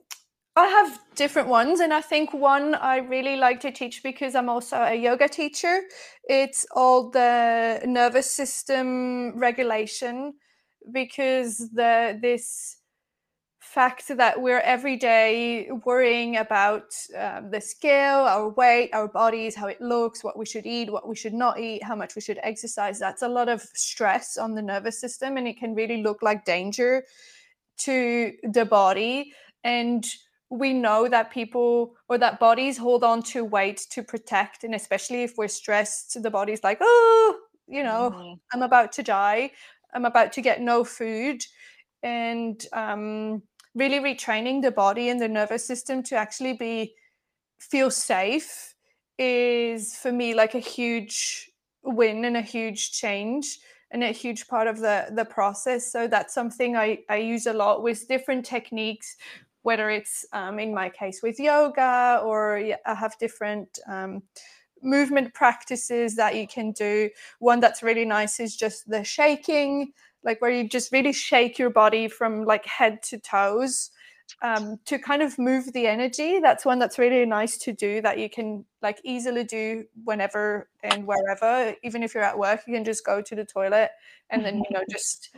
I 0.60 0.66
have 0.66 1.00
different 1.14 1.48
ones, 1.48 1.80
and 1.80 1.90
I 1.90 2.02
think 2.02 2.34
one 2.34 2.74
I 2.74 2.98
really 2.98 3.36
like 3.36 3.60
to 3.60 3.70
teach 3.70 4.02
because 4.02 4.34
I'm 4.34 4.50
also 4.50 4.76
a 4.76 4.94
yoga 4.94 5.26
teacher. 5.26 5.80
It's 6.24 6.66
all 6.76 7.08
the 7.10 7.80
nervous 7.86 8.30
system 8.30 9.38
regulation 9.38 10.34
because 10.92 11.56
the 11.72 12.18
this 12.20 12.76
fact 13.62 14.08
that 14.08 14.42
we're 14.42 14.60
every 14.60 14.96
day 14.96 15.70
worrying 15.86 16.36
about 16.36 16.92
um, 17.16 17.50
the 17.50 17.60
scale, 17.62 18.18
our 18.34 18.50
weight, 18.50 18.90
our 18.92 19.08
bodies, 19.08 19.54
how 19.54 19.66
it 19.66 19.80
looks, 19.80 20.22
what 20.22 20.38
we 20.38 20.44
should 20.44 20.66
eat, 20.66 20.92
what 20.92 21.08
we 21.08 21.16
should 21.16 21.32
not 21.32 21.58
eat, 21.58 21.82
how 21.82 21.96
much 21.96 22.14
we 22.14 22.20
should 22.20 22.40
exercise. 22.42 22.98
That's 22.98 23.22
a 23.22 23.28
lot 23.28 23.48
of 23.48 23.62
stress 23.72 24.36
on 24.36 24.54
the 24.54 24.62
nervous 24.62 25.00
system, 25.00 25.38
and 25.38 25.48
it 25.48 25.58
can 25.58 25.74
really 25.74 26.02
look 26.02 26.20
like 26.20 26.44
danger 26.44 27.04
to 27.78 28.32
the 28.42 28.66
body. 28.66 29.32
And 29.64 30.04
we 30.50 30.72
know 30.72 31.08
that 31.08 31.30
people 31.30 31.94
or 32.08 32.18
that 32.18 32.40
bodies 32.40 32.76
hold 32.76 33.04
on 33.04 33.22
to 33.22 33.44
weight 33.44 33.86
to 33.90 34.02
protect 34.02 34.64
and 34.64 34.74
especially 34.74 35.22
if 35.22 35.38
we're 35.38 35.48
stressed 35.48 36.20
the 36.22 36.30
body's 36.30 36.64
like 36.64 36.78
oh 36.80 37.38
you 37.68 37.84
know 37.84 38.12
mm-hmm. 38.12 38.34
i'm 38.52 38.62
about 38.62 38.90
to 38.92 39.02
die. 39.02 39.50
I'm 39.92 40.04
about 40.04 40.32
to 40.34 40.42
get 40.42 40.60
no 40.60 40.84
food. 40.84 41.44
And 42.02 42.64
um, 42.72 43.42
really 43.74 43.98
retraining 43.98 44.62
the 44.62 44.70
body 44.70 45.08
and 45.08 45.20
the 45.20 45.28
nervous 45.28 45.66
system 45.66 46.02
to 46.04 46.16
actually 46.16 46.54
be 46.54 46.94
feel 47.58 47.90
safe 47.90 48.74
is 49.18 49.94
for 49.94 50.10
me 50.10 50.34
like 50.34 50.54
a 50.54 50.60
huge 50.60 51.50
win 51.82 52.24
and 52.24 52.36
a 52.36 52.42
huge 52.42 52.92
change 52.92 53.58
and 53.90 54.02
a 54.02 54.12
huge 54.12 54.48
part 54.48 54.66
of 54.66 54.78
the 54.78 55.08
the 55.12 55.24
process. 55.24 55.90
So 55.92 56.06
that's 56.06 56.32
something 56.32 56.76
i 56.76 57.00
i 57.08 57.16
use 57.16 57.46
a 57.46 57.52
lot 57.52 57.82
with 57.82 58.08
different 58.08 58.46
techniques 58.46 59.16
whether 59.62 59.90
it's 59.90 60.24
um, 60.32 60.58
in 60.58 60.74
my 60.74 60.88
case 60.88 61.20
with 61.22 61.38
yoga 61.38 62.20
or 62.24 62.56
I 62.58 62.94
have 62.94 63.18
different 63.18 63.78
um, 63.88 64.22
movement 64.82 65.34
practices 65.34 66.16
that 66.16 66.36
you 66.36 66.46
can 66.46 66.72
do. 66.72 67.10
One 67.38 67.60
that's 67.60 67.82
really 67.82 68.04
nice 68.04 68.40
is 68.40 68.56
just 68.56 68.88
the 68.88 69.04
shaking, 69.04 69.92
like 70.24 70.40
where 70.40 70.50
you 70.50 70.68
just 70.68 70.92
really 70.92 71.12
shake 71.12 71.58
your 71.58 71.70
body 71.70 72.08
from 72.08 72.44
like 72.44 72.66
head 72.66 73.02
to 73.04 73.18
toes 73.18 73.90
um, 74.42 74.78
to 74.86 74.98
kind 74.98 75.22
of 75.22 75.38
move 75.38 75.72
the 75.72 75.86
energy. 75.86 76.40
That's 76.40 76.64
one 76.64 76.78
that's 76.78 76.98
really 76.98 77.26
nice 77.26 77.58
to 77.58 77.72
do 77.72 78.00
that 78.02 78.18
you 78.18 78.30
can 78.30 78.64
like 78.82 79.00
easily 79.04 79.44
do 79.44 79.84
whenever 80.04 80.68
and 80.82 81.06
wherever. 81.06 81.74
Even 81.82 82.02
if 82.02 82.14
you're 82.14 82.24
at 82.24 82.38
work, 82.38 82.62
you 82.66 82.74
can 82.74 82.84
just 82.84 83.04
go 83.04 83.20
to 83.20 83.34
the 83.34 83.44
toilet 83.44 83.90
and 84.30 84.44
then, 84.44 84.56
you 84.56 84.70
know, 84.70 84.82
just 84.90 85.34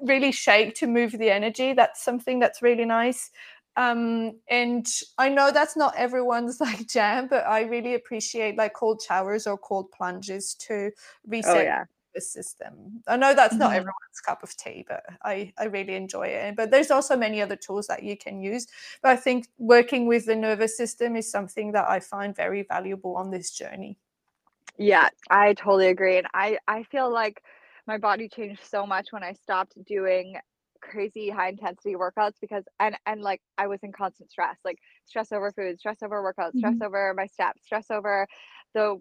really 0.00 0.32
shake 0.32 0.74
to 0.76 0.86
move 0.86 1.12
the 1.12 1.30
energy. 1.30 1.72
That's 1.72 2.02
something 2.02 2.38
that's 2.38 2.62
really 2.62 2.84
nice. 2.84 3.30
Um, 3.76 4.38
and 4.48 4.86
I 5.16 5.28
know 5.28 5.50
that's 5.50 5.76
not 5.76 5.94
everyone's 5.96 6.60
like 6.60 6.86
jam, 6.86 7.26
but 7.28 7.46
I 7.46 7.62
really 7.62 7.94
appreciate 7.94 8.56
like 8.56 8.74
cold 8.74 9.00
showers 9.00 9.46
or 9.46 9.56
cold 9.58 9.90
plunges 9.92 10.54
to 10.54 10.90
oh, 10.94 11.00
reset 11.26 11.56
oh, 11.56 11.60
yeah. 11.60 11.84
the 12.14 12.20
system. 12.20 13.02
I 13.06 13.16
know 13.16 13.34
that's 13.34 13.54
mm-hmm. 13.54 13.62
not 13.62 13.72
everyone's 13.72 14.20
cup 14.24 14.42
of 14.42 14.54
tea, 14.56 14.84
but 14.86 15.02
I, 15.24 15.52
I 15.58 15.64
really 15.64 15.94
enjoy 15.94 16.26
it. 16.26 16.56
But 16.56 16.70
there's 16.70 16.90
also 16.90 17.16
many 17.16 17.40
other 17.40 17.56
tools 17.56 17.86
that 17.86 18.02
you 18.02 18.16
can 18.16 18.42
use. 18.42 18.66
But 19.02 19.12
I 19.12 19.16
think 19.16 19.48
working 19.58 20.06
with 20.06 20.26
the 20.26 20.36
nervous 20.36 20.76
system 20.76 21.16
is 21.16 21.30
something 21.30 21.72
that 21.72 21.88
I 21.88 22.00
find 22.00 22.36
very 22.36 22.62
valuable 22.64 23.16
on 23.16 23.30
this 23.30 23.50
journey. 23.52 23.96
Yeah, 24.78 25.10
I 25.30 25.54
totally 25.54 25.88
agree. 25.88 26.18
And 26.18 26.26
I, 26.34 26.58
I 26.66 26.82
feel 26.82 27.10
like 27.10 27.42
my 27.86 27.98
body 27.98 28.28
changed 28.28 28.62
so 28.64 28.86
much 28.86 29.08
when 29.10 29.22
I 29.22 29.32
stopped 29.32 29.74
doing 29.84 30.36
crazy 30.82 31.30
high 31.30 31.48
intensity 31.48 31.94
workouts 31.94 32.34
because 32.40 32.64
and 32.80 32.96
and 33.06 33.22
like 33.22 33.40
I 33.56 33.68
was 33.68 33.80
in 33.82 33.92
constant 33.92 34.30
stress, 34.30 34.58
like 34.64 34.78
stress 35.06 35.32
over 35.32 35.50
food, 35.52 35.78
stress 35.78 36.02
over 36.02 36.22
workouts, 36.22 36.58
stress 36.58 36.74
mm-hmm. 36.74 36.82
over 36.82 37.14
my 37.16 37.26
steps, 37.26 37.64
stress 37.64 37.90
over 37.90 38.26
the 38.74 39.00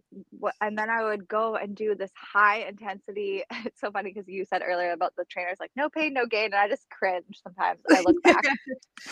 and 0.62 0.78
then 0.78 0.90
I 0.90 1.04
would 1.04 1.28
go 1.28 1.56
and 1.56 1.76
do 1.76 1.96
this 1.96 2.12
high 2.16 2.62
intensity. 2.68 3.44
It's 3.66 3.80
so 3.80 3.92
funny 3.92 4.12
because 4.14 4.28
you 4.28 4.46
said 4.46 4.64
earlier 4.66 4.92
about 4.92 5.16
the 5.18 5.26
trainers 5.26 5.58
like 5.60 5.72
no 5.76 5.90
pain, 5.90 6.14
no 6.14 6.26
gain, 6.26 6.46
and 6.46 6.56
I 6.56 6.68
just 6.68 6.90
cringe 6.90 7.40
sometimes. 7.44 7.80
I 7.90 8.02
look 8.02 8.22
back 8.24 8.44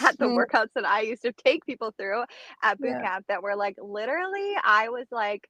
at 0.01 0.17
the 0.17 0.25
mm. 0.25 0.37
workouts 0.37 0.73
that 0.75 0.85
I 0.85 1.01
used 1.01 1.23
to 1.23 1.31
take 1.31 1.65
people 1.65 1.93
through 1.97 2.23
at 2.63 2.79
boot 2.79 2.89
yeah. 2.89 3.01
camp 3.01 3.25
that 3.27 3.43
were 3.43 3.55
like 3.55 3.75
literally 3.81 4.55
I 4.63 4.89
was 4.89 5.07
like 5.11 5.49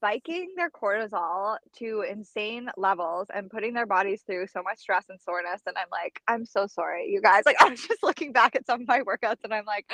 spiking 0.00 0.54
their 0.56 0.70
cortisol 0.70 1.58
to 1.76 2.02
insane 2.08 2.70
levels 2.78 3.26
and 3.34 3.50
putting 3.50 3.74
their 3.74 3.84
bodies 3.86 4.22
through 4.26 4.46
so 4.46 4.62
much 4.62 4.78
stress 4.78 5.04
and 5.10 5.20
soreness. 5.20 5.60
And 5.66 5.76
I'm 5.76 5.88
like, 5.92 6.22
I'm 6.26 6.46
so 6.46 6.66
sorry, 6.66 7.10
you 7.10 7.20
guys. 7.20 7.42
Like, 7.50 7.56
I'm 7.60 7.74
just 7.74 8.02
looking 8.04 8.32
back 8.32 8.54
at 8.54 8.64
some 8.64 8.82
of 8.82 8.86
my 8.86 9.00
workouts 9.00 9.42
and 9.42 9.52
I'm 9.52 9.64
like, 9.64 9.90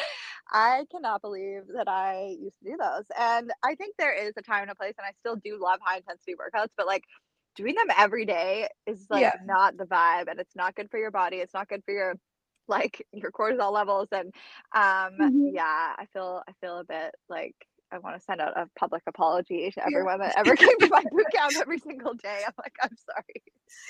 I 0.53 0.85
cannot 0.91 1.23
believe 1.23 1.63
that 1.75 1.89
I 1.89 2.37
used 2.39 2.59
to 2.59 2.71
do 2.71 2.77
those. 2.77 3.05
And 3.19 3.51
I 3.65 3.77
think 3.77 3.95
there 3.97 4.13
is 4.13 4.35
a 4.37 4.43
time 4.43 4.63
and 4.63 4.71
a 4.71 4.75
place, 4.75 4.93
and 4.99 5.07
I 5.07 5.13
still 5.21 5.37
do 5.37 5.59
love 5.59 5.79
high 5.83 5.97
intensity 5.99 6.35
workouts, 6.35 6.69
but 6.77 6.87
like, 6.87 7.05
doing 7.55 7.75
them 7.75 7.87
every 7.97 8.27
day 8.27 8.69
is 8.87 9.07
like 9.09 9.23
yeah. 9.23 9.33
not 9.47 9.79
the 9.79 9.87
vibe 9.87 10.31
and 10.31 10.39
it's 10.39 10.55
not 10.55 10.75
good 10.75 10.91
for 10.91 10.99
your 10.99 11.11
body 11.11 11.39
it's 11.39 11.55
not 11.55 11.67
good 11.67 11.83
for 11.87 11.93
your 11.93 12.15
like 12.69 13.07
your 13.13 13.31
cortisol 13.31 13.73
levels 13.73 14.09
and 14.13 14.35
um 14.75 15.17
mm-hmm. 15.19 15.49
yeah 15.55 15.95
i 15.97 16.05
feel 16.13 16.43
i 16.47 16.53
feel 16.61 16.79
a 16.79 16.85
bit 16.85 17.15
like 17.31 17.55
I 17.97 17.99
want 17.99 18.15
to 18.15 18.23
send 18.23 18.43
out 18.43 18.57
a 18.59 18.69
public 18.79 19.03
apology 19.07 19.71
to 19.71 19.87
everyone 19.87 20.19
that 20.19 20.35
ever 20.37 20.55
came 20.55 20.79
to 20.81 20.89
my 20.89 21.03
boot 21.11 21.27
camp 21.33 21.55
every 21.59 21.79
single 21.79 22.13
day. 22.13 22.43
I'm 22.47 22.53
like, 22.59 22.75
I'm 22.83 22.95
sorry. 23.07 23.43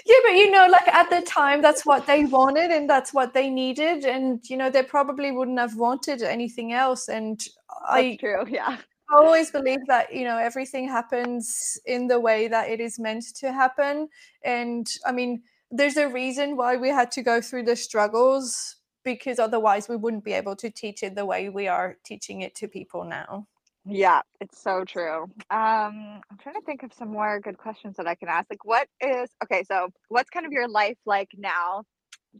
Yeah, 0.06 0.16
but 0.24 0.34
you 0.36 0.50
know, 0.52 0.68
like 0.70 0.86
at 0.86 1.10
the 1.10 1.22
time, 1.22 1.60
that's 1.60 1.84
what 1.84 2.06
they 2.06 2.24
wanted 2.24 2.70
and 2.70 2.88
that's 2.88 3.12
what 3.12 3.34
they 3.34 3.50
needed. 3.50 4.04
And, 4.04 4.40
you 4.48 4.56
know, 4.56 4.70
they 4.70 4.84
probably 4.84 5.32
wouldn't 5.32 5.58
have 5.58 5.76
wanted 5.76 6.22
anything 6.22 6.72
else. 6.72 7.08
And 7.08 7.42
I, 7.84 8.16
true. 8.20 8.44
Yeah. 8.48 8.78
I 9.10 9.14
always 9.16 9.50
believe 9.50 9.80
that, 9.88 10.14
you 10.14 10.24
know, 10.24 10.38
everything 10.38 10.88
happens 10.88 11.78
in 11.84 12.06
the 12.06 12.20
way 12.20 12.46
that 12.46 12.70
it 12.70 12.80
is 12.80 12.98
meant 13.00 13.24
to 13.36 13.52
happen. 13.52 14.08
And 14.44 14.88
I 15.04 15.10
mean, 15.10 15.42
there's 15.72 15.96
a 15.96 16.08
reason 16.08 16.56
why 16.56 16.76
we 16.76 16.90
had 16.90 17.10
to 17.12 17.22
go 17.22 17.40
through 17.40 17.64
the 17.64 17.76
struggles 17.76 18.76
because 19.04 19.38
otherwise 19.38 19.88
we 19.88 19.96
wouldn't 19.96 20.24
be 20.24 20.32
able 20.32 20.56
to 20.56 20.70
teach 20.70 21.02
it 21.02 21.14
the 21.14 21.24
way 21.24 21.48
we 21.48 21.68
are 21.68 21.96
teaching 22.04 22.42
it 22.42 22.54
to 22.56 22.68
people 22.68 23.04
now. 23.04 23.46
Yeah, 23.88 24.22
it's 24.40 24.61
so 24.61 24.85
true. 24.85 25.22
Um, 25.51 26.20
I'm 26.31 26.38
trying 26.42 26.57
to 26.57 26.61
think 26.62 26.83
of 26.83 26.92
some 26.92 27.09
more 27.09 27.40
good 27.40 27.57
questions 27.57 27.96
that 27.96 28.07
I 28.07 28.16
can 28.16 28.29
ask. 28.29 28.46
Like, 28.51 28.64
what 28.64 28.88
is 29.01 29.31
okay? 29.44 29.62
So, 29.62 29.90
what's 30.09 30.29
kind 30.29 30.44
of 30.44 30.53
your 30.53 30.68
life 30.68 30.99
like 31.07 31.31
now 31.37 31.85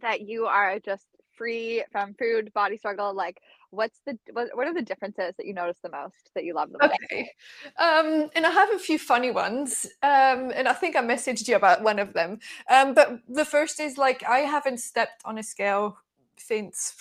that 0.01 0.23
you 0.23 0.47
are 0.47 0.79
just 0.81 1.07
free 1.37 1.85
from 1.93 2.15
food, 2.15 2.53
body 2.53 2.77
struggle? 2.77 3.15
Like, 3.15 3.41
what's 3.71 4.01
the 4.07 4.19
what, 4.33 4.49
what 4.55 4.67
are 4.67 4.75
the 4.75 4.83
differences 4.83 5.35
that 5.37 5.47
you 5.47 5.55
notice 5.55 5.79
the 5.83 5.91
most 5.91 6.31
that 6.35 6.45
you 6.45 6.53
love 6.53 6.73
the 6.73 6.79
most? 6.79 6.95
Okay, 7.05 7.31
um, 7.79 8.29
and 8.35 8.45
I 8.45 8.51
have 8.51 8.73
a 8.75 8.79
few 8.79 8.99
funny 8.99 9.31
ones, 9.31 9.87
um, 10.03 10.51
and 10.53 10.67
I 10.67 10.73
think 10.73 10.97
I 10.97 11.01
messaged 11.01 11.47
you 11.47 11.55
about 11.55 11.83
one 11.83 12.01
of 12.01 12.13
them. 12.13 12.41
Um, 12.69 12.93
but 12.93 13.21
the 13.29 13.45
first 13.45 13.79
is 13.79 13.97
like 13.97 14.25
I 14.29 14.41
haven't 14.41 14.81
stepped 14.81 15.23
on 15.25 15.39
a 15.39 15.45
scale 15.45 15.99
since 16.37 16.95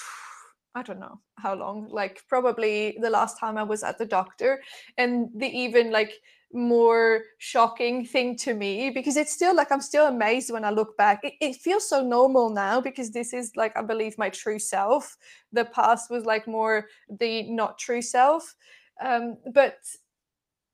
I 0.76 0.84
don't 0.84 1.00
know 1.00 1.22
how 1.38 1.56
long, 1.56 1.88
like 1.90 2.22
probably 2.28 2.98
the 3.02 3.10
last 3.10 3.40
time 3.40 3.58
I 3.58 3.64
was 3.64 3.82
at 3.82 3.98
the 3.98 4.06
doctor. 4.06 4.62
And 4.98 5.30
the 5.34 5.48
even 5.48 5.90
like 5.92 6.14
more 6.54 7.24
shocking 7.38 8.06
thing 8.06 8.36
to 8.38 8.54
me, 8.54 8.90
because 8.90 9.16
it's 9.16 9.32
still 9.32 9.56
like 9.56 9.72
I'm 9.72 9.82
still 9.82 10.08
amazed 10.08 10.52
when 10.52 10.66
I 10.66 10.70
look 10.72 10.98
back. 10.98 11.22
It, 11.24 11.34
it 11.40 11.56
feels 11.56 11.88
so 11.88 12.04
normal 12.04 12.50
now 12.50 12.82
because 12.82 13.12
this 13.12 13.34
is 13.34 13.52
like, 13.56 13.76
I 13.78 13.82
believe, 13.82 14.18
my 14.18 14.30
true 14.30 14.60
self. 14.60 15.18
The 15.54 15.66
past 15.66 16.12
was 16.12 16.26
like 16.26 16.46
more 16.46 16.88
the 17.10 17.44
not 17.50 17.80
true 17.80 18.02
self. 18.02 18.56
Um, 19.02 19.38
but 19.54 19.78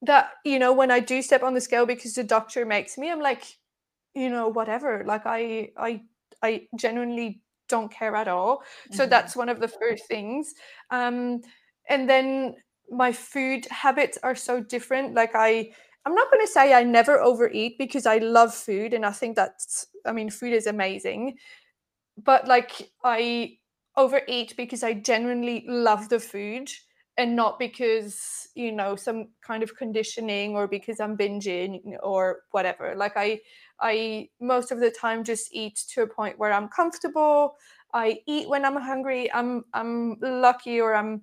that, 0.01 0.31
you 0.43 0.57
know, 0.57 0.73
when 0.73 0.89
I 0.89 0.99
do 0.99 1.21
step 1.21 1.43
on 1.43 1.53
the 1.53 1.61
scale 1.61 1.85
because 1.85 2.15
the 2.15 2.23
doctor 2.23 2.65
makes 2.65 2.97
me, 2.97 3.11
I'm 3.11 3.21
like, 3.21 3.43
you 4.15 4.29
know, 4.29 4.47
whatever. 4.47 5.03
Like 5.05 5.25
I, 5.25 5.69
I, 5.77 6.01
I 6.41 6.67
genuinely 6.75 7.41
don't 7.71 7.91
care 7.91 8.15
at 8.15 8.27
all. 8.27 8.57
Mm-hmm. 8.57 8.95
So 8.95 9.05
that's 9.07 9.35
one 9.35 9.49
of 9.49 9.59
the 9.59 9.67
first 9.67 10.05
things. 10.05 10.53
Um, 10.91 11.41
and 11.89 12.09
then 12.09 12.55
my 12.89 13.11
food 13.11 13.65
habits 13.71 14.17
are 14.21 14.35
so 14.35 14.61
different. 14.61 15.15
Like 15.15 15.31
I, 15.33 15.71
I'm 16.05 16.13
not 16.13 16.29
going 16.31 16.45
to 16.45 16.51
say 16.51 16.73
I 16.73 16.83
never 16.83 17.19
overeat 17.19 17.77
because 17.77 18.05
I 18.05 18.19
love 18.19 18.53
food 18.53 18.93
and 18.93 19.05
I 19.05 19.11
think 19.11 19.35
that's, 19.35 19.87
I 20.05 20.11
mean, 20.11 20.29
food 20.29 20.53
is 20.53 20.67
amazing. 20.67 21.37
But 22.23 22.47
like 22.47 22.91
I 23.03 23.57
overeat 23.97 24.55
because 24.55 24.83
I 24.83 24.93
genuinely 24.93 25.65
love 25.67 26.09
the 26.09 26.19
food 26.19 26.69
and 27.17 27.35
not 27.35 27.59
because 27.59 28.47
you 28.55 28.71
know 28.71 28.95
some 28.95 29.27
kind 29.45 29.63
of 29.63 29.75
conditioning 29.75 30.55
or 30.55 30.67
because 30.67 30.99
i'm 30.99 31.17
binging 31.17 31.79
or 32.01 32.39
whatever 32.51 32.95
like 32.95 33.13
i 33.15 33.39
i 33.81 34.29
most 34.39 34.71
of 34.71 34.79
the 34.79 34.91
time 34.91 35.23
just 35.23 35.53
eat 35.53 35.75
to 35.93 36.03
a 36.03 36.07
point 36.07 36.37
where 36.39 36.53
i'm 36.53 36.67
comfortable. 36.69 37.55
I 37.93 38.21
eat 38.25 38.47
when 38.47 38.63
i'm 38.65 38.77
hungry. 38.77 39.31
I'm 39.33 39.65
i'm 39.73 40.17
lucky 40.21 40.79
or 40.79 40.95
i'm 40.95 41.21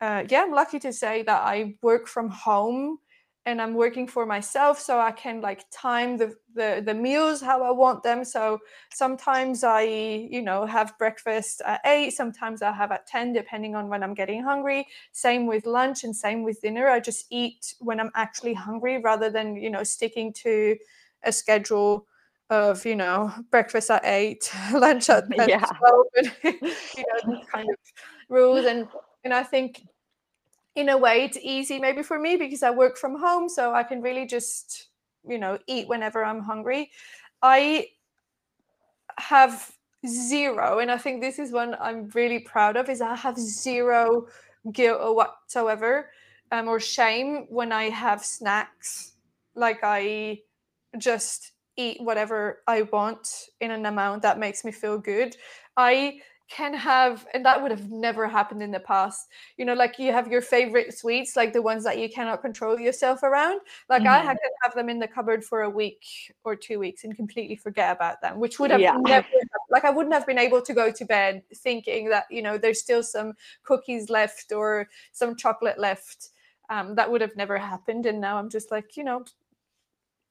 uh, 0.00 0.24
yeah 0.28 0.42
i'm 0.42 0.52
lucky 0.52 0.78
to 0.80 0.92
say 0.92 1.22
that 1.22 1.42
i 1.42 1.74
work 1.82 2.06
from 2.08 2.28
home 2.30 2.98
and 3.46 3.62
I'm 3.62 3.74
working 3.74 4.08
for 4.08 4.26
myself 4.26 4.80
so 4.80 4.98
I 4.98 5.12
can 5.12 5.40
like 5.40 5.64
time 5.70 6.16
the, 6.16 6.34
the 6.54 6.82
the 6.84 6.92
meals 6.92 7.40
how 7.40 7.62
I 7.62 7.70
want 7.70 8.02
them. 8.02 8.24
So 8.24 8.58
sometimes 8.92 9.62
I 9.62 9.82
you 9.82 10.42
know 10.42 10.66
have 10.66 10.98
breakfast 10.98 11.62
at 11.64 11.80
8 11.86 12.10
sometimes 12.10 12.60
I 12.60 12.72
have 12.72 12.90
at 12.90 13.06
10 13.06 13.32
depending 13.32 13.76
on 13.76 13.88
when 13.88 14.02
I'm 14.02 14.14
getting 14.14 14.42
hungry. 14.42 14.88
Same 15.12 15.46
with 15.46 15.64
lunch 15.64 16.02
and 16.02 16.14
same 16.14 16.42
with 16.42 16.60
dinner. 16.60 16.88
I 16.88 16.98
just 16.98 17.26
eat 17.30 17.74
when 17.78 18.00
I'm 18.00 18.10
actually 18.16 18.54
hungry 18.54 18.98
rather 18.98 19.30
than 19.30 19.54
you 19.56 19.70
know 19.70 19.84
sticking 19.84 20.32
to 20.44 20.76
a 21.26 21.32
schedule 21.32 22.06
of 22.48 22.86
you 22.86 22.94
know 22.94 23.32
breakfast 23.50 23.90
at 23.90 24.04
8 24.04 24.52
lunch 24.74 25.10
at, 25.10 25.24
at 25.38 25.48
yeah. 25.48 25.64
12 25.64 26.06
and, 26.16 26.32
you 26.44 27.04
know 27.04 27.34
these 27.34 27.46
kind 27.52 27.68
of 27.68 27.76
rules 28.28 28.64
and 28.64 28.88
and 29.24 29.34
I 29.34 29.42
think 29.42 29.82
in 30.76 30.90
a 30.90 30.96
way 30.96 31.24
it's 31.24 31.38
easy 31.42 31.78
maybe 31.78 32.02
for 32.02 32.18
me 32.18 32.36
because 32.36 32.62
I 32.62 32.70
work 32.70 32.96
from 32.96 33.18
home 33.18 33.48
so 33.48 33.74
I 33.74 33.82
can 33.82 34.00
really 34.00 34.26
just 34.26 34.88
you 35.26 35.38
know 35.38 35.58
eat 35.66 35.88
whenever 35.88 36.24
I'm 36.24 36.40
hungry. 36.40 36.90
I 37.42 37.88
have 39.18 39.72
zero 40.06 40.78
and 40.78 40.90
I 40.90 40.98
think 40.98 41.20
this 41.20 41.38
is 41.38 41.50
one 41.50 41.74
I'm 41.80 42.08
really 42.14 42.38
proud 42.38 42.76
of 42.76 42.88
is 42.88 43.00
I 43.00 43.16
have 43.16 43.38
zero 43.38 44.28
guilt 44.72 45.00
or 45.00 45.16
whatsoever 45.16 46.10
um, 46.52 46.68
or 46.68 46.78
shame 46.78 47.46
when 47.48 47.72
I 47.72 47.90
have 47.90 48.24
snacks 48.24 49.14
like 49.54 49.80
I 49.82 50.40
just 50.98 51.52
eat 51.76 52.00
whatever 52.00 52.62
I 52.66 52.82
want 52.82 53.28
in 53.60 53.70
an 53.70 53.86
amount 53.86 54.22
that 54.22 54.38
makes 54.38 54.64
me 54.64 54.72
feel 54.72 54.98
good. 54.98 55.36
I 55.76 56.20
can 56.48 56.72
have 56.72 57.26
and 57.34 57.44
that 57.44 57.60
would 57.60 57.72
have 57.72 57.90
never 57.90 58.28
happened 58.28 58.62
in 58.62 58.70
the 58.70 58.78
past 58.78 59.26
you 59.56 59.64
know 59.64 59.74
like 59.74 59.98
you 59.98 60.12
have 60.12 60.30
your 60.30 60.40
favorite 60.40 60.96
sweets 60.96 61.34
like 61.34 61.52
the 61.52 61.60
ones 61.60 61.82
that 61.82 61.98
you 61.98 62.08
cannot 62.08 62.40
control 62.40 62.78
yourself 62.78 63.24
around 63.24 63.60
like 63.88 64.02
mm-hmm. 64.02 64.12
i 64.12 64.18
had 64.18 64.34
to 64.34 64.50
have 64.62 64.72
them 64.74 64.88
in 64.88 65.00
the 65.00 65.08
cupboard 65.08 65.44
for 65.44 65.62
a 65.62 65.70
week 65.70 66.04
or 66.44 66.54
two 66.54 66.78
weeks 66.78 67.02
and 67.02 67.16
completely 67.16 67.56
forget 67.56 67.96
about 67.96 68.20
them 68.20 68.38
which 68.38 68.60
would 68.60 68.70
have 68.70 68.80
yeah. 68.80 68.96
never 69.00 69.26
like 69.70 69.84
i 69.84 69.90
wouldn't 69.90 70.14
have 70.14 70.26
been 70.26 70.38
able 70.38 70.62
to 70.62 70.72
go 70.72 70.92
to 70.92 71.04
bed 71.04 71.42
thinking 71.56 72.08
that 72.08 72.26
you 72.30 72.42
know 72.42 72.56
there's 72.56 72.80
still 72.80 73.02
some 73.02 73.32
cookies 73.64 74.08
left 74.08 74.52
or 74.52 74.88
some 75.12 75.34
chocolate 75.34 75.80
left 75.80 76.28
um, 76.68 76.94
that 76.96 77.10
would 77.10 77.20
have 77.20 77.36
never 77.36 77.58
happened 77.58 78.06
and 78.06 78.20
now 78.20 78.38
i'm 78.38 78.48
just 78.48 78.70
like 78.70 78.96
you 78.96 79.02
know 79.02 79.24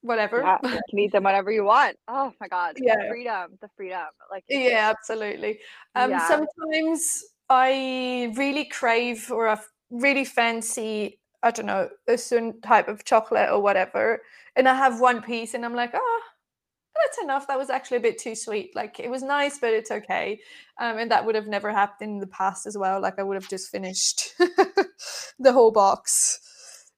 whatever. 0.06 0.41
Yeah, 0.41 0.58
you 0.64 0.80
can 0.89 0.99
eat 0.99 1.12
them 1.12 1.24
whenever 1.24 1.51
you 1.51 1.64
want. 1.64 1.97
Oh 2.08 2.32
my 2.39 2.47
god. 2.47 2.78
Yeah. 2.80 2.95
The 2.95 3.10
freedom. 3.10 3.58
The 3.62 3.70
freedom. 3.76 4.08
Like 4.32 4.43
Yeah, 4.49 4.93
absolutely. 4.95 5.60
Um 5.95 6.12
yeah. 6.12 6.28
sometimes 6.28 7.24
I 7.49 8.34
really 8.36 8.66
crave 8.66 9.32
or 9.32 9.47
I 9.47 9.60
really 9.89 10.26
fancy, 10.26 11.20
I 11.43 11.51
don't 11.51 11.66
know, 11.68 11.89
a 12.08 12.18
certain 12.18 12.62
type 12.62 12.88
of 12.88 13.06
chocolate 13.06 13.49
or 13.49 13.62
whatever. 13.62 14.22
And 14.56 14.68
I 14.68 14.74
have 14.74 14.99
one 14.99 15.22
piece 15.22 15.53
and 15.53 15.66
I'm 15.66 15.76
like, 15.76 15.91
oh, 15.93 16.22
that's 17.03 17.18
enough. 17.22 17.47
That 17.47 17.58
was 17.58 17.70
actually 17.70 17.97
a 17.97 18.01
bit 18.01 18.18
too 18.18 18.36
sweet. 18.36 18.72
Like 18.76 18.99
it 18.99 19.10
was 19.10 19.22
nice, 19.22 19.60
but 19.60 19.74
it's 19.74 19.91
okay. 19.91 20.39
Um, 20.80 20.97
and 20.97 21.12
that 21.12 21.26
would 21.26 21.36
have 21.36 21.47
never 21.47 21.72
happened 21.72 22.12
in 22.14 22.20
the 22.20 22.28
past 22.28 22.66
as 22.66 22.78
well. 22.78 23.01
Like 23.01 23.20
I 23.20 23.24
would 23.24 23.36
have 23.36 23.49
just 23.49 23.70
finished 23.70 24.34
the 25.39 25.53
whole 25.53 25.72
box 25.72 26.39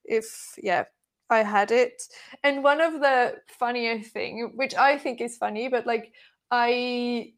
if 0.05 0.53
yeah 0.61 0.85
I 1.29 1.43
had 1.43 1.71
it. 1.71 2.01
And 2.43 2.63
one 2.63 2.81
of 2.81 2.93
the 2.93 3.35
funnier 3.47 3.99
thing, 3.99 4.51
which 4.55 4.75
I 4.75 4.97
think 4.97 5.21
is 5.21 5.37
funny, 5.37 5.67
but 5.67 5.85
like 5.85 6.13
I 6.51 7.33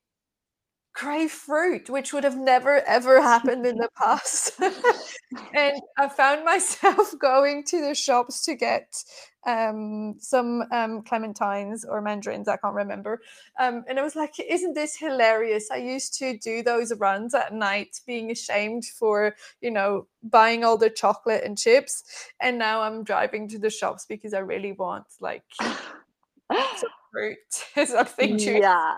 crave 0.99 1.31
fruit, 1.31 1.89
which 1.89 2.11
would 2.11 2.25
have 2.25 2.35
never 2.35 2.81
ever 2.81 3.21
happened 3.21 3.65
in 3.65 3.77
the 3.77 3.87
past. 3.97 4.51
and 5.53 5.81
I 5.97 6.09
found 6.09 6.43
myself 6.43 7.13
going 7.19 7.63
to 7.67 7.79
the 7.79 7.95
shops 7.95 8.43
to 8.43 8.55
get 8.55 9.01
um, 9.47 10.15
some 10.19 10.63
um, 10.73 11.01
clementines 11.03 11.85
or 11.87 12.01
mandarins, 12.01 12.49
I 12.49 12.57
can't 12.57 12.75
remember. 12.75 13.21
Um, 13.57 13.85
and 13.87 13.97
I 13.97 14.03
was 14.03 14.17
like, 14.17 14.33
isn't 14.45 14.73
this 14.73 14.97
hilarious? 14.97 15.71
I 15.71 15.77
used 15.77 16.19
to 16.19 16.37
do 16.37 16.61
those 16.63 16.93
runs 16.97 17.33
at 17.33 17.53
night, 17.53 18.01
being 18.05 18.29
ashamed 18.29 18.83
for, 18.83 19.37
you 19.61 19.71
know, 19.71 20.05
buying 20.21 20.65
all 20.65 20.77
the 20.77 20.89
chocolate 20.89 21.45
and 21.45 21.57
chips. 21.57 22.03
And 22.41 22.59
now 22.59 22.81
I'm 22.81 23.05
driving 23.05 23.47
to 23.49 23.57
the 23.57 23.69
shops 23.69 24.05
because 24.05 24.33
I 24.33 24.39
really 24.39 24.73
want 24.73 25.05
like 25.21 25.43
some 25.61 26.89
fruit, 27.11 27.37
something 27.87 28.37
to. 28.37 28.59
Yeah. 28.59 28.97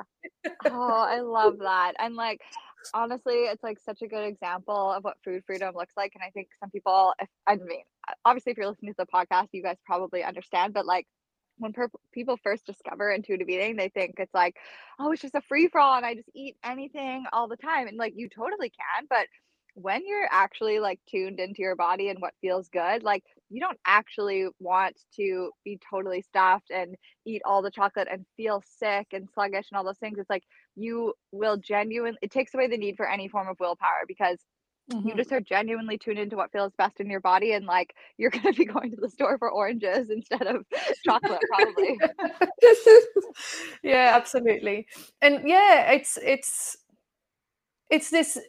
oh, 0.66 1.06
I 1.08 1.22
love 1.22 1.58
that. 1.60 1.94
And 2.00 2.16
like, 2.16 2.42
honestly 2.94 3.36
it's 3.36 3.64
like 3.64 3.80
such 3.80 4.02
a 4.02 4.08
good 4.08 4.26
example 4.26 4.92
of 4.92 5.04
what 5.04 5.18
food 5.24 5.44
freedom 5.46 5.74
looks 5.76 5.94
like 5.96 6.12
and 6.16 6.24
i 6.24 6.30
think 6.32 6.48
some 6.60 6.70
people 6.70 7.14
if 7.22 7.30
i 7.48 7.56
mean 7.56 7.84
obviously 8.26 8.52
if 8.52 8.58
you're 8.58 8.68
listening 8.68 8.94
to 8.94 8.98
the 8.98 9.06
podcast 9.06 9.48
you 9.52 9.64
guys 9.64 9.78
probably 9.86 10.24
understand 10.24 10.74
but 10.74 10.86
like 10.86 11.06
when 11.58 11.74
per- 11.74 11.90
people 12.12 12.38
first 12.44 12.66
discover 12.66 13.12
intuitive 13.12 13.48
eating 13.50 13.76
they 13.76 13.90
think 13.90 14.16
it's 14.18 14.34
like 14.34 14.56
oh 15.00 15.12
it's 15.12 15.22
just 15.22 15.36
a 15.36 15.42
free 15.42 15.68
for 15.68 15.80
all 15.80 15.96
and 15.96 16.06
i 16.06 16.16
just 16.16 16.30
eat 16.34 16.56
anything 16.64 17.26
all 17.32 17.48
the 17.48 17.58
time 17.58 17.88
and 17.88 17.98
like 17.98 18.14
you 18.16 18.28
totally 18.30 18.70
can 18.70 19.06
but 19.10 19.28
when 19.74 20.02
you're 20.06 20.28
actually 20.32 20.80
like 20.80 21.00
tuned 21.10 21.40
into 21.40 21.62
your 21.62 21.76
body 21.76 22.10
and 22.10 22.20
what 22.20 22.34
feels 22.42 22.68
good 22.70 23.04
like 23.04 23.24
you 23.52 23.60
don't 23.60 23.78
actually 23.86 24.48
want 24.60 24.98
to 25.18 25.52
be 25.66 25.78
totally 25.88 26.22
stuffed 26.22 26.72
and 26.72 26.96
eat 27.26 27.42
all 27.44 27.62
the 27.62 27.70
chocolate 27.70 28.08
and 28.10 28.26
feel 28.38 28.64
sick 28.66 29.08
and 29.12 29.28
sluggish 29.34 29.68
and 29.70 29.78
all 29.78 29.84
those 29.84 29.98
things. 29.98 30.18
It's 30.18 30.30
like 30.30 30.44
you 30.76 31.14
will 31.34 31.58
genuinely, 31.58 32.18
it 32.22 32.32
takes 32.32 32.54
away 32.54 32.68
the 32.68 32.78
need 32.78 32.96
for 32.96 33.08
any 33.08 33.28
form 33.28 33.50
of 33.50 33.60
willpower 33.60 34.06
because 34.08 34.40
mm-hmm. 34.90 35.06
you 35.06 35.16
just 35.16 35.34
are 35.34 35.42
genuinely 35.42 35.98
tuned 35.98 36.18
into 36.18 36.38
what 36.38 36.54
feels 36.54 36.72
best 36.78 37.02
in 37.02 37.10
your 37.10 37.20
body. 37.20 37.52
And 37.52 37.66
like 37.66 37.94
you're 38.18 38.32
going 38.32 38.54
to 38.54 38.58
be 38.58 38.66
going 38.66 38.92
to 38.92 39.02
the 39.02 39.10
store 39.10 39.38
for 39.38 39.52
oranges 39.52 40.10
instead 40.10 40.48
of 40.48 40.66
chocolate, 41.06 41.42
probably. 41.50 42.00
yeah, 43.84 44.14
absolutely. 44.16 44.88
And 45.22 45.42
yeah, 45.46 45.92
it's, 45.92 46.18
it's, 46.24 46.78
it's 47.90 48.10
this 48.10 48.40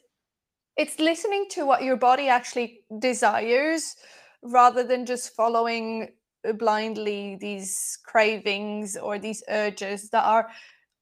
it's 0.77 0.99
listening 0.99 1.47
to 1.51 1.67
what 1.67 1.83
your 1.83 1.97
body 1.97 2.29
actually 2.29 2.81
desires 2.99 3.97
rather 4.43 4.83
than 4.83 5.07
just 5.07 5.35
following 5.35 6.09
uh, 6.49 6.53
blindly 6.53 7.37
these 7.41 7.99
cravings 8.05 8.97
or 8.97 9.19
these 9.19 9.43
urges 9.49 10.09
that 10.11 10.25
are 10.25 10.49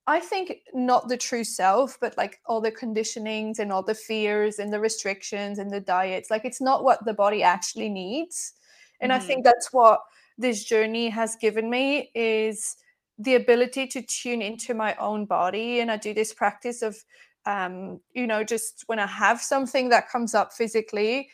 i 0.07 0.19
think 0.19 0.53
not 0.75 1.09
the 1.09 1.17
true 1.17 1.45
self 1.45 1.97
but 2.01 2.17
like 2.19 2.41
all 2.47 2.61
the 2.61 2.73
conditionings 2.73 3.59
and 3.59 3.73
all 3.73 3.83
the 3.83 3.95
fears 3.95 4.59
and 4.59 4.73
the 4.73 4.81
restrictions 4.81 5.59
and 5.59 5.71
the 5.71 5.81
diets. 5.81 6.31
Like 6.31 6.45
it's 6.45 6.61
not 6.61 6.85
what 6.85 7.05
the 7.05 7.15
body 7.15 7.43
actually 7.43 7.89
needs. 7.89 8.55
And 9.01 9.13
mm-hmm. 9.13 9.23
i 9.23 9.27
think 9.27 9.45
that's 9.45 9.73
what 9.73 10.01
this 10.37 10.65
journey 10.65 11.09
has 11.11 11.37
given 11.37 11.69
me 11.69 12.11
is 12.15 12.77
the 13.19 13.35
ability 13.35 13.87
to 13.87 14.01
tune 14.01 14.41
into 14.41 14.73
my 14.73 14.95
own 14.97 15.27
body. 15.27 15.81
And 15.81 15.91
i 15.91 15.97
do 15.97 16.15
this 16.15 16.35
practice 16.35 16.83
of 16.83 16.97
um, 17.55 18.01
you 18.15 18.27
know 18.27 18.43
just 18.45 18.85
when 18.87 18.99
i 18.99 19.07
have 19.07 19.41
something 19.41 19.89
that 19.89 20.09
comes 20.09 20.35
up 20.35 20.53
physically 20.53 21.29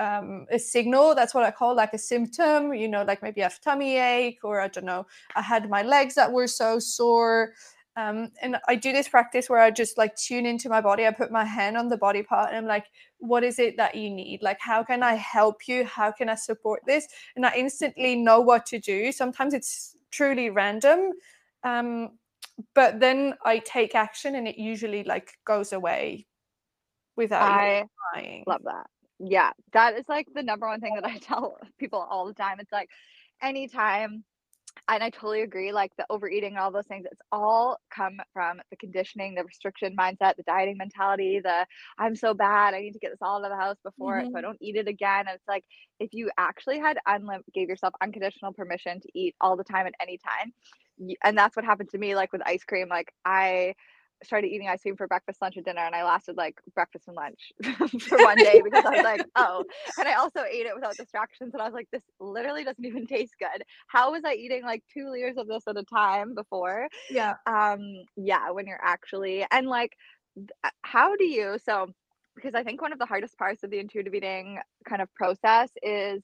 um, 0.00 0.46
a 0.50 0.58
signal. 0.58 1.14
That's 1.14 1.34
what 1.34 1.44
I 1.44 1.50
call 1.50 1.76
like 1.76 1.92
a 1.92 1.98
symptom. 1.98 2.72
You 2.72 2.88
know, 2.88 3.04
like 3.04 3.22
maybe 3.22 3.42
I 3.42 3.44
have 3.44 3.60
tummy 3.60 3.98
ache, 3.98 4.40
or 4.42 4.60
I 4.60 4.68
don't 4.68 4.86
know, 4.86 5.06
I 5.36 5.42
had 5.42 5.68
my 5.68 5.82
legs 5.82 6.14
that 6.14 6.32
were 6.32 6.46
so 6.46 6.78
sore. 6.78 7.52
Um, 7.96 8.30
and 8.40 8.56
I 8.66 8.76
do 8.76 8.92
this 8.92 9.08
practice 9.08 9.50
where 9.50 9.60
I 9.60 9.70
just 9.70 9.98
like 9.98 10.16
tune 10.16 10.46
into 10.46 10.68
my 10.68 10.80
body. 10.80 11.06
I 11.06 11.10
put 11.10 11.30
my 11.30 11.44
hand 11.44 11.76
on 11.76 11.88
the 11.88 11.98
body 11.98 12.22
part 12.22 12.48
and 12.48 12.56
I'm 12.56 12.66
like, 12.66 12.86
what 13.18 13.44
is 13.44 13.58
it 13.58 13.76
that 13.76 13.94
you 13.94 14.08
need? 14.08 14.42
Like, 14.42 14.58
how 14.60 14.82
can 14.82 15.02
I 15.02 15.14
help 15.14 15.68
you? 15.68 15.84
How 15.84 16.10
can 16.10 16.28
I 16.28 16.36
support 16.36 16.80
this? 16.86 17.06
And 17.36 17.44
I 17.44 17.52
instantly 17.56 18.16
know 18.16 18.40
what 18.40 18.64
to 18.66 18.78
do. 18.78 19.12
Sometimes 19.12 19.52
it's 19.52 19.96
truly 20.10 20.50
random. 20.50 21.10
Um, 21.62 22.12
but 22.74 23.00
then 23.00 23.34
I 23.44 23.58
take 23.58 23.94
action 23.94 24.34
and 24.34 24.46
it 24.48 24.58
usually 24.58 25.04
like 25.04 25.32
goes 25.46 25.72
away 25.72 26.26
without 27.16 27.50
I 27.50 27.84
trying. 28.14 28.44
Love 28.46 28.62
that 28.64 28.86
yeah, 29.20 29.50
that 29.72 29.96
is 29.96 30.08
like 30.08 30.26
the 30.34 30.42
number 30.42 30.66
one 30.66 30.80
thing 30.80 30.94
that 30.94 31.04
I 31.04 31.18
tell 31.22 31.58
people 31.78 32.00
all 32.00 32.26
the 32.26 32.34
time. 32.34 32.58
It's 32.58 32.72
like 32.72 32.88
anytime 33.42 34.24
and 34.88 35.02
I 35.02 35.10
totally 35.10 35.42
agree. 35.42 35.72
Like 35.72 35.92
the 35.96 36.06
overeating 36.10 36.52
and 36.52 36.58
all 36.58 36.70
those 36.70 36.86
things, 36.86 37.06
it's 37.10 37.20
all 37.30 37.78
come 37.94 38.18
from 38.32 38.60
the 38.70 38.76
conditioning, 38.76 39.34
the 39.34 39.44
restriction 39.44 39.96
mindset, 39.96 40.36
the 40.36 40.42
dieting 40.46 40.76
mentality, 40.78 41.40
the 41.42 41.66
I'm 41.98 42.16
so 42.16 42.34
bad, 42.34 42.74
I 42.74 42.80
need 42.80 42.92
to 42.92 42.98
get 42.98 43.10
this 43.10 43.22
all 43.22 43.38
out 43.38 43.50
of 43.50 43.56
the 43.56 43.62
house 43.62 43.76
before 43.84 44.14
mm-hmm. 44.14 44.30
so 44.30 44.36
I 44.36 44.40
mm-hmm. 44.40 44.46
don't 44.48 44.58
eat 44.60 44.76
it 44.76 44.88
again. 44.88 45.26
And 45.28 45.36
it's 45.36 45.48
like 45.48 45.64
if 45.98 46.12
you 46.12 46.30
actually 46.38 46.78
had 46.78 46.98
unlim 47.06 47.40
gave 47.54 47.68
yourself 47.68 47.94
unconditional 48.00 48.52
permission 48.52 49.00
to 49.00 49.08
eat 49.14 49.34
all 49.40 49.56
the 49.56 49.64
time 49.64 49.86
at 49.86 49.94
any 50.00 50.18
time, 50.18 50.52
and 51.24 51.36
that's 51.36 51.56
what 51.56 51.64
happened 51.64 51.90
to 51.90 51.98
me. 51.98 52.14
Like 52.14 52.32
with 52.32 52.42
ice 52.46 52.64
cream, 52.64 52.88
like 52.88 53.12
I 53.24 53.74
started 54.22 54.48
eating 54.48 54.68
ice 54.68 54.82
cream 54.82 54.96
for 54.96 55.06
breakfast, 55.06 55.40
lunch, 55.40 55.56
and 55.56 55.64
dinner, 55.64 55.80
and 55.80 55.94
I 55.94 56.04
lasted 56.04 56.36
like 56.36 56.60
breakfast 56.74 57.08
and 57.08 57.16
lunch 57.16 57.52
for 58.02 58.18
one 58.18 58.36
day 58.38 58.60
because 58.62 58.84
I 58.84 58.90
was 58.90 59.04
like, 59.04 59.24
oh, 59.36 59.64
and 59.98 60.08
I 60.08 60.14
also 60.14 60.40
ate 60.42 60.66
it 60.66 60.74
without 60.74 60.96
distractions, 60.96 61.54
and 61.54 61.62
I 61.62 61.64
was 61.64 61.74
like, 61.74 61.88
this 61.92 62.02
literally 62.18 62.64
doesn't 62.64 62.84
even 62.84 63.06
taste 63.06 63.34
good. 63.38 63.62
How 63.88 64.12
was 64.12 64.22
I 64.24 64.34
eating 64.34 64.64
like 64.64 64.82
two 64.92 65.10
liters 65.10 65.36
of 65.36 65.48
this 65.48 65.64
at 65.66 65.76
a 65.76 65.84
time 65.84 66.34
before? 66.34 66.88
Yeah. 67.10 67.34
Um. 67.46 67.80
Yeah. 68.16 68.50
When 68.50 68.66
you're 68.66 68.80
actually 68.82 69.44
and 69.50 69.66
like, 69.68 69.96
uh, 70.64 70.70
how 70.82 71.16
do 71.16 71.24
you 71.24 71.58
so? 71.64 71.88
Because 72.36 72.54
I 72.54 72.62
think 72.62 72.80
one 72.80 72.92
of 72.92 72.98
the 72.98 73.06
hardest 73.06 73.36
parts 73.36 73.64
of 73.64 73.70
the 73.70 73.78
intuitive 73.78 74.14
eating 74.14 74.58
kind 74.88 75.02
of 75.02 75.12
process 75.14 75.70
is 75.82 76.22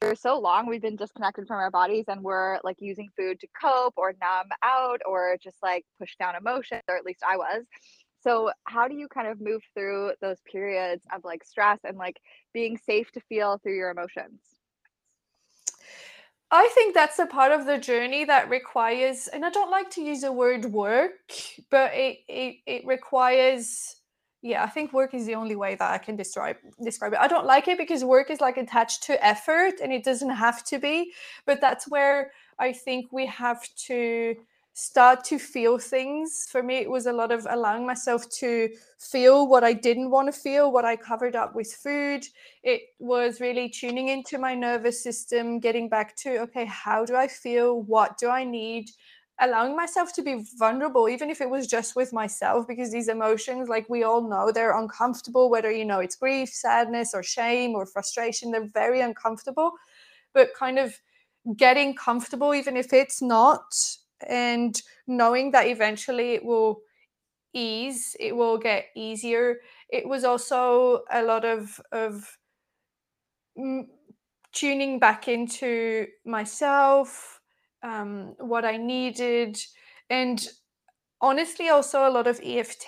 for 0.00 0.14
so 0.14 0.38
long 0.38 0.66
we've 0.66 0.82
been 0.82 0.96
disconnected 0.96 1.46
from 1.46 1.56
our 1.56 1.70
bodies 1.70 2.04
and 2.08 2.22
we're 2.22 2.58
like 2.64 2.76
using 2.80 3.08
food 3.16 3.40
to 3.40 3.46
cope 3.60 3.94
or 3.96 4.14
numb 4.20 4.48
out 4.62 5.00
or 5.06 5.36
just 5.42 5.56
like 5.62 5.84
push 5.98 6.16
down 6.16 6.34
emotions 6.36 6.82
or 6.88 6.96
at 6.96 7.04
least 7.04 7.22
i 7.26 7.36
was. 7.36 7.64
So 8.22 8.50
how 8.64 8.88
do 8.88 8.94
you 8.96 9.06
kind 9.08 9.28
of 9.28 9.40
move 9.40 9.62
through 9.74 10.12
those 10.20 10.38
periods 10.50 11.04
of 11.14 11.24
like 11.24 11.44
stress 11.44 11.78
and 11.84 11.96
like 11.96 12.20
being 12.52 12.76
safe 12.76 13.10
to 13.12 13.20
feel 13.20 13.58
through 13.58 13.76
your 13.76 13.90
emotions? 13.90 14.40
I 16.50 16.68
think 16.74 16.94
that's 16.94 17.18
a 17.18 17.26
part 17.26 17.52
of 17.52 17.66
the 17.66 17.78
journey 17.78 18.24
that 18.24 18.48
requires, 18.48 19.28
and 19.28 19.44
I 19.44 19.50
don't 19.50 19.70
like 19.70 19.90
to 19.90 20.02
use 20.02 20.20
the 20.20 20.32
word 20.32 20.64
work, 20.66 21.12
but 21.70 21.92
it 21.94 22.18
it, 22.28 22.56
it 22.66 22.86
requires 22.86 23.96
yeah 24.46 24.62
i 24.62 24.68
think 24.68 24.92
work 24.92 25.12
is 25.12 25.26
the 25.26 25.34
only 25.34 25.56
way 25.56 25.74
that 25.74 25.90
i 25.90 25.98
can 25.98 26.16
describe 26.16 26.56
describe 26.82 27.12
it. 27.12 27.18
I 27.18 27.28
don't 27.28 27.46
like 27.46 27.66
it 27.68 27.78
because 27.78 28.04
work 28.04 28.30
is 28.30 28.40
like 28.40 28.56
attached 28.56 29.02
to 29.04 29.24
effort 29.24 29.74
and 29.82 29.92
it 29.92 30.04
doesn't 30.04 30.30
have 30.46 30.64
to 30.64 30.78
be 30.78 31.12
but 31.46 31.60
that's 31.60 31.88
where 31.88 32.30
i 32.58 32.72
think 32.72 33.12
we 33.12 33.26
have 33.26 33.62
to 33.88 34.36
start 34.78 35.24
to 35.24 35.38
feel 35.38 35.78
things. 35.78 36.48
For 36.52 36.62
me 36.62 36.76
it 36.76 36.90
was 36.90 37.06
a 37.06 37.12
lot 37.12 37.32
of 37.32 37.46
allowing 37.48 37.86
myself 37.86 38.28
to 38.40 38.68
feel 38.98 39.48
what 39.48 39.64
i 39.64 39.72
didn't 39.72 40.10
want 40.10 40.28
to 40.28 40.38
feel 40.38 40.70
what 40.70 40.84
i 40.84 40.94
covered 40.96 41.34
up 41.34 41.54
with 41.56 41.72
food. 41.72 42.26
It 42.62 42.82
was 42.98 43.40
really 43.40 43.70
tuning 43.70 44.08
into 44.08 44.36
my 44.38 44.54
nervous 44.54 45.02
system 45.02 45.60
getting 45.60 45.88
back 45.88 46.14
to 46.16 46.36
okay 46.40 46.66
how 46.66 47.06
do 47.06 47.16
i 47.16 47.26
feel? 47.26 47.80
What 47.84 48.18
do 48.18 48.28
i 48.28 48.44
need 48.44 48.90
allowing 49.40 49.76
myself 49.76 50.12
to 50.14 50.22
be 50.22 50.44
vulnerable 50.58 51.08
even 51.08 51.30
if 51.30 51.40
it 51.40 51.50
was 51.50 51.66
just 51.66 51.94
with 51.96 52.12
myself 52.12 52.66
because 52.66 52.90
these 52.90 53.08
emotions 53.08 53.68
like 53.68 53.88
we 53.90 54.02
all 54.02 54.26
know 54.28 54.50
they're 54.50 54.78
uncomfortable 54.78 55.50
whether 55.50 55.70
you 55.70 55.84
know 55.84 56.00
it's 56.00 56.16
grief 56.16 56.48
sadness 56.48 57.12
or 57.14 57.22
shame 57.22 57.72
or 57.72 57.84
frustration 57.86 58.50
they're 58.50 58.70
very 58.72 59.00
uncomfortable. 59.00 59.72
But 60.34 60.54
kind 60.54 60.78
of 60.78 60.94
getting 61.56 61.94
comfortable 61.94 62.54
even 62.54 62.76
if 62.76 62.92
it's 62.92 63.22
not 63.22 63.74
and 64.26 64.80
knowing 65.06 65.52
that 65.52 65.66
eventually 65.66 66.34
it 66.34 66.44
will 66.44 66.80
ease 67.54 68.16
it 68.20 68.36
will 68.36 68.58
get 68.58 68.86
easier. 68.96 69.58
It 69.90 70.08
was 70.08 70.24
also 70.24 71.04
a 71.10 71.22
lot 71.22 71.44
of 71.44 71.80
of 71.92 72.38
tuning 74.52 74.98
back 74.98 75.28
into 75.28 76.06
myself 76.24 77.35
um, 77.86 78.34
what 78.38 78.64
I 78.64 78.76
needed, 78.76 79.58
and 80.10 80.44
honestly, 81.20 81.68
also 81.68 82.08
a 82.08 82.10
lot 82.10 82.26
of 82.26 82.40
EFT. 82.42 82.86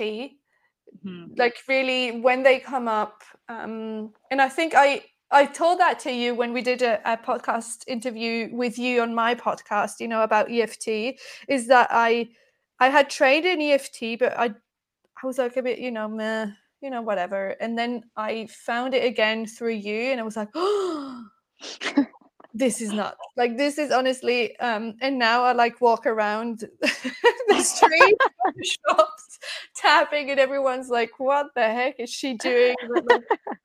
Mm-hmm. 1.04 1.34
Like 1.36 1.56
really, 1.68 2.20
when 2.20 2.42
they 2.42 2.58
come 2.58 2.88
up, 2.88 3.22
um, 3.48 4.12
and 4.30 4.42
I 4.42 4.48
think 4.48 4.74
I 4.76 5.02
I 5.30 5.44
told 5.46 5.78
that 5.78 5.98
to 6.00 6.12
you 6.12 6.34
when 6.34 6.52
we 6.52 6.62
did 6.62 6.82
a, 6.82 7.00
a, 7.10 7.16
podcast 7.16 7.84
interview 7.86 8.48
with 8.52 8.78
you 8.78 9.02
on 9.02 9.14
my 9.14 9.34
podcast. 9.34 10.00
You 10.00 10.08
know 10.08 10.22
about 10.22 10.50
EFT 10.50 11.20
is 11.48 11.66
that 11.68 11.88
I 11.90 12.28
I 12.80 12.88
had 12.88 13.10
trained 13.10 13.46
in 13.46 13.60
EFT, 13.60 14.18
but 14.18 14.36
I 14.38 14.54
I 15.22 15.26
was 15.26 15.38
like 15.38 15.56
a 15.56 15.62
bit 15.62 15.78
you 15.78 15.90
know 15.90 16.08
meh, 16.08 16.46
you 16.80 16.90
know 16.90 17.02
whatever, 17.02 17.50
and 17.60 17.78
then 17.78 18.02
I 18.16 18.46
found 18.46 18.94
it 18.94 19.04
again 19.04 19.46
through 19.46 19.74
you, 19.74 20.10
and 20.12 20.20
I 20.20 20.24
was 20.24 20.36
like, 20.36 20.50
oh 20.54 21.24
this 22.54 22.80
is 22.80 22.92
not 22.92 23.16
like 23.36 23.56
this 23.56 23.76
is 23.76 23.92
honestly 23.92 24.58
um 24.58 24.94
and 25.00 25.18
now 25.18 25.44
i 25.44 25.52
like 25.52 25.80
walk 25.80 26.06
around 26.06 26.64
the 26.80 27.60
street 27.60 28.16
shops 28.62 29.38
tapping 29.74 30.30
and 30.30 30.40
everyone's 30.40 30.88
like 30.88 31.10
what 31.18 31.54
the 31.54 31.62
heck 31.62 31.98
is 32.00 32.10
she 32.10 32.34
doing? 32.34 32.74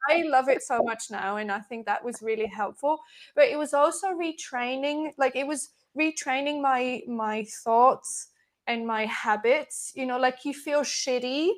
I 0.09 0.23
love 0.23 0.49
it 0.49 0.61
so 0.61 0.83
much 0.83 1.05
now 1.09 1.37
and 1.37 1.51
i 1.51 1.59
think 1.59 1.85
that 1.85 2.03
was 2.03 2.21
really 2.21 2.45
helpful. 2.45 2.99
But 3.35 3.45
it 3.45 3.57
was 3.57 3.73
also 3.73 4.07
retraining 4.09 5.13
like 5.17 5.35
it 5.35 5.47
was 5.47 5.69
retraining 5.97 6.61
my 6.61 7.01
my 7.07 7.45
thoughts 7.63 8.27
and 8.67 8.85
my 8.85 9.05
habits 9.05 9.91
you 9.95 10.05
know 10.05 10.17
like 10.17 10.45
you 10.45 10.53
feel 10.53 10.81
shitty 10.81 11.49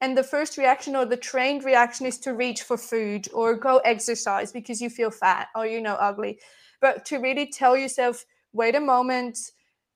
and 0.00 0.16
the 0.16 0.22
first 0.22 0.58
reaction 0.58 0.96
or 0.96 1.04
the 1.04 1.16
trained 1.16 1.64
reaction 1.64 2.04
is 2.04 2.18
to 2.18 2.34
reach 2.34 2.62
for 2.62 2.76
food 2.76 3.28
or 3.32 3.54
go 3.54 3.78
exercise 3.78 4.52
because 4.52 4.80
you 4.80 4.90
feel 4.90 5.10
fat 5.10 5.48
or 5.54 5.66
you 5.66 5.80
know 5.80 5.94
ugly 5.94 6.38
but 6.84 7.06
to 7.06 7.16
really 7.16 7.46
tell 7.46 7.74
yourself 7.74 8.26
wait 8.52 8.74
a 8.74 8.80
moment 8.92 9.38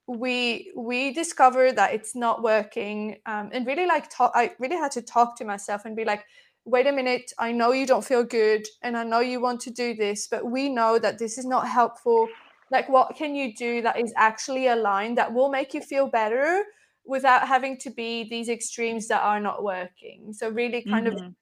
we 0.07 0.73
we 0.75 1.13
discovered 1.13 1.77
that 1.77 1.93
it's 1.93 2.17
not 2.17 2.43
working 2.43 3.19
um, 3.27 3.51
and 3.53 3.67
really 3.67 3.87
like 3.87 4.09
talk 4.09 4.33
i 4.35 4.51
really 4.59 4.81
had 4.85 4.91
to 4.91 5.03
talk 5.03 5.37
to 5.37 5.45
myself 5.45 5.85
and 5.85 5.95
be 5.95 6.07
like 6.13 6.25
wait 6.65 6.87
a 6.87 6.93
minute 7.01 7.31
i 7.39 7.53
know 7.53 7.73
you 7.73 7.87
don't 7.87 8.07
feel 8.07 8.25
good 8.25 8.65
and 8.83 8.97
i 8.97 9.05
know 9.05 9.21
you 9.21 9.39
want 9.39 9.61
to 9.61 9.71
do 9.71 9.95
this 9.95 10.27
but 10.29 10.51
we 10.51 10.71
know 10.71 10.99
that 10.99 11.19
this 11.19 11.37
is 11.37 11.45
not 11.45 11.69
helpful 11.69 12.27
like 12.71 12.89
what 12.89 13.15
can 13.15 13.35
you 13.35 13.55
do 13.55 13.83
that 13.83 14.01
is 14.01 14.15
actually 14.17 14.69
aligned 14.69 15.19
that 15.19 15.33
will 15.33 15.51
make 15.51 15.75
you 15.75 15.83
feel 15.83 16.07
better 16.07 16.65
without 17.05 17.47
having 17.47 17.77
to 17.77 17.91
be 17.91 18.27
these 18.31 18.49
extremes 18.49 19.09
that 19.09 19.23
are 19.23 19.41
not 19.41 19.63
working 19.63 20.33
so 20.33 20.49
really 20.49 20.83
kind 20.83 21.07
mm-hmm. 21.07 21.27
of 21.27 21.35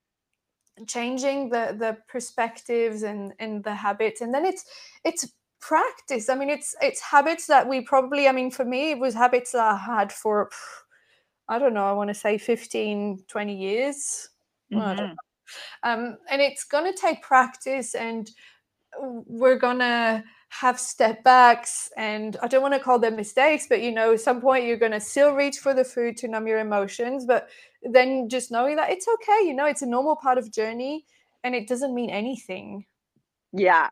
changing 0.86 1.48
the 1.48 1.74
the 1.78 1.96
perspectives 2.08 3.02
and 3.02 3.32
and 3.38 3.64
the 3.64 3.74
habits 3.74 4.20
and 4.20 4.34
then 4.34 4.44
it's 4.44 4.64
it's 5.04 5.32
practice. 5.60 6.28
I 6.28 6.34
mean 6.34 6.50
it's 6.50 6.74
it's 6.80 7.00
habits 7.00 7.46
that 7.46 7.68
we 7.68 7.80
probably 7.80 8.28
i 8.28 8.32
mean 8.32 8.50
for 8.50 8.64
me 8.64 8.92
it 8.92 8.98
was 8.98 9.14
habits 9.14 9.52
that 9.52 9.74
i 9.74 9.76
had 9.76 10.12
for 10.12 10.50
i 11.48 11.58
don't 11.58 11.74
know 11.74 11.86
i 11.86 11.92
want 11.92 12.08
to 12.08 12.14
say 12.14 12.38
15 12.38 13.24
20 13.26 13.56
years. 13.56 14.28
Mm-hmm. 14.72 15.12
um, 15.84 16.18
and 16.28 16.42
it's 16.42 16.64
going 16.64 16.92
to 16.92 17.00
take 17.00 17.22
practice 17.22 17.94
and 17.94 18.30
we're 19.00 19.58
going 19.58 19.78
to 19.78 20.24
have 20.60 20.80
step 20.80 21.22
backs 21.22 21.90
and 21.96 22.36
i 22.42 22.48
don't 22.48 22.62
want 22.62 22.72
to 22.72 22.80
call 22.80 22.98
them 22.98 23.14
mistakes 23.14 23.66
but 23.68 23.82
you 23.82 23.92
know 23.92 24.12
at 24.14 24.20
some 24.20 24.40
point 24.40 24.64
you're 24.64 24.76
going 24.76 24.92
to 24.92 25.00
still 25.00 25.32
reach 25.32 25.58
for 25.58 25.74
the 25.74 25.84
food 25.84 26.16
to 26.16 26.28
numb 26.28 26.46
your 26.46 26.60
emotions 26.60 27.26
but 27.26 27.48
then 27.82 28.28
just 28.28 28.50
knowing 28.50 28.76
that 28.76 28.90
it's 28.90 29.06
okay 29.06 29.46
you 29.46 29.52
know 29.52 29.66
it's 29.66 29.82
a 29.82 29.86
normal 29.86 30.16
part 30.16 30.38
of 30.38 30.50
journey 30.50 31.04
and 31.46 31.54
it 31.54 31.68
doesn't 31.68 31.94
mean 31.94 32.10
anything. 32.10 32.84
Yeah. 33.52 33.88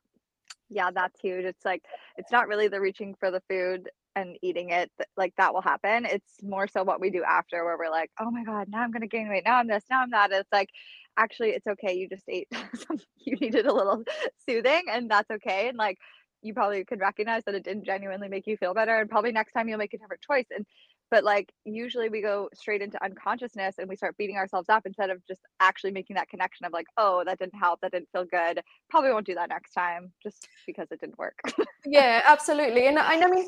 Yeah 0.69 0.91
that's 0.93 1.21
huge 1.21 1.45
it's 1.45 1.65
like 1.65 1.85
it's 2.17 2.33
not 2.33 2.49
really 2.49 2.67
the 2.69 2.81
reaching 2.81 3.15
for 3.15 3.31
the 3.31 3.43
food 3.49 3.89
and 4.17 4.37
eating 4.43 4.71
it 4.71 4.91
like 5.17 5.35
that 5.37 5.53
will 5.53 5.61
happen 5.61 6.05
it's 6.05 6.43
more 6.43 6.67
so 6.67 6.83
what 6.83 7.01
we 7.01 7.11
do 7.11 7.23
after 7.23 7.65
where 7.65 7.77
we're 7.77 7.91
like 7.91 8.11
oh 8.21 8.31
my 8.31 8.43
god 8.45 8.69
now 8.69 8.81
i'm 8.81 8.91
gonna 8.91 9.07
gain 9.07 9.29
weight 9.29 9.45
now 9.45 9.57
i'm 9.57 9.67
this 9.67 9.85
now 9.91 10.03
i'm 10.03 10.11
that 10.11 10.33
it's 10.33 10.51
like 10.53 10.71
actually 11.17 11.51
it's 11.51 11.67
okay 11.67 11.95
you 11.95 12.09
just 12.09 12.25
ate 12.29 12.49
you 13.19 13.37
needed 13.37 13.67
a 13.67 13.73
little 13.73 14.03
soothing 14.49 14.83
and 14.91 15.11
that's 15.11 15.31
okay 15.31 15.69
and 15.69 15.77
like 15.77 15.99
you 16.45 16.55
probably 16.55 16.85
could 16.85 17.01
recognize 17.01 17.43
that 17.45 17.55
it 17.55 17.65
didn't 17.65 17.85
genuinely 17.85 18.29
make 18.29 18.47
you 18.47 18.57
feel 18.57 18.75
better 18.75 18.97
and 19.01 19.11
probably 19.11 19.33
next 19.33 19.53
time 19.53 19.69
you'll 19.69 19.79
make 19.79 19.95
a 19.95 19.99
different 19.99 20.23
choice 20.23 20.47
and 20.55 20.67
but 21.11 21.25
like 21.25 21.53
usually 21.65 22.09
we 22.09 22.21
go 22.21 22.49
straight 22.55 22.83
into 22.83 23.03
unconsciousness 23.05 23.77
and 23.79 23.89
we 23.89 23.97
start 23.97 24.17
beating 24.17 24.37
ourselves 24.37 24.69
up 24.69 24.85
instead 24.85 25.11
of 25.11 25.25
just 25.27 25.41
actually 25.61 25.91
making 25.91 26.17
that 26.17 26.29
connection 26.29 26.67
of 26.67 26.73
like 26.73 26.87
oh 26.97 27.23
that 27.25 27.39
didn't 27.39 27.55
help 27.55 27.81
that 27.81 27.93
didn't 27.93 28.09
feel 28.13 28.25
good 28.25 28.61
probably 28.91 29.11
won't 29.11 29.27
do 29.27 29.35
that 29.35 29.49
next 29.49 29.73
time 29.73 30.13
just 30.23 30.49
because 30.67 30.91
it 30.91 31.01
didn't 31.01 31.19
work. 31.19 31.39
Yeah 31.87 32.23
absolutely 32.27 32.87
and 32.87 32.99
I, 32.99 33.23
I 33.23 33.27
mean 33.31 33.47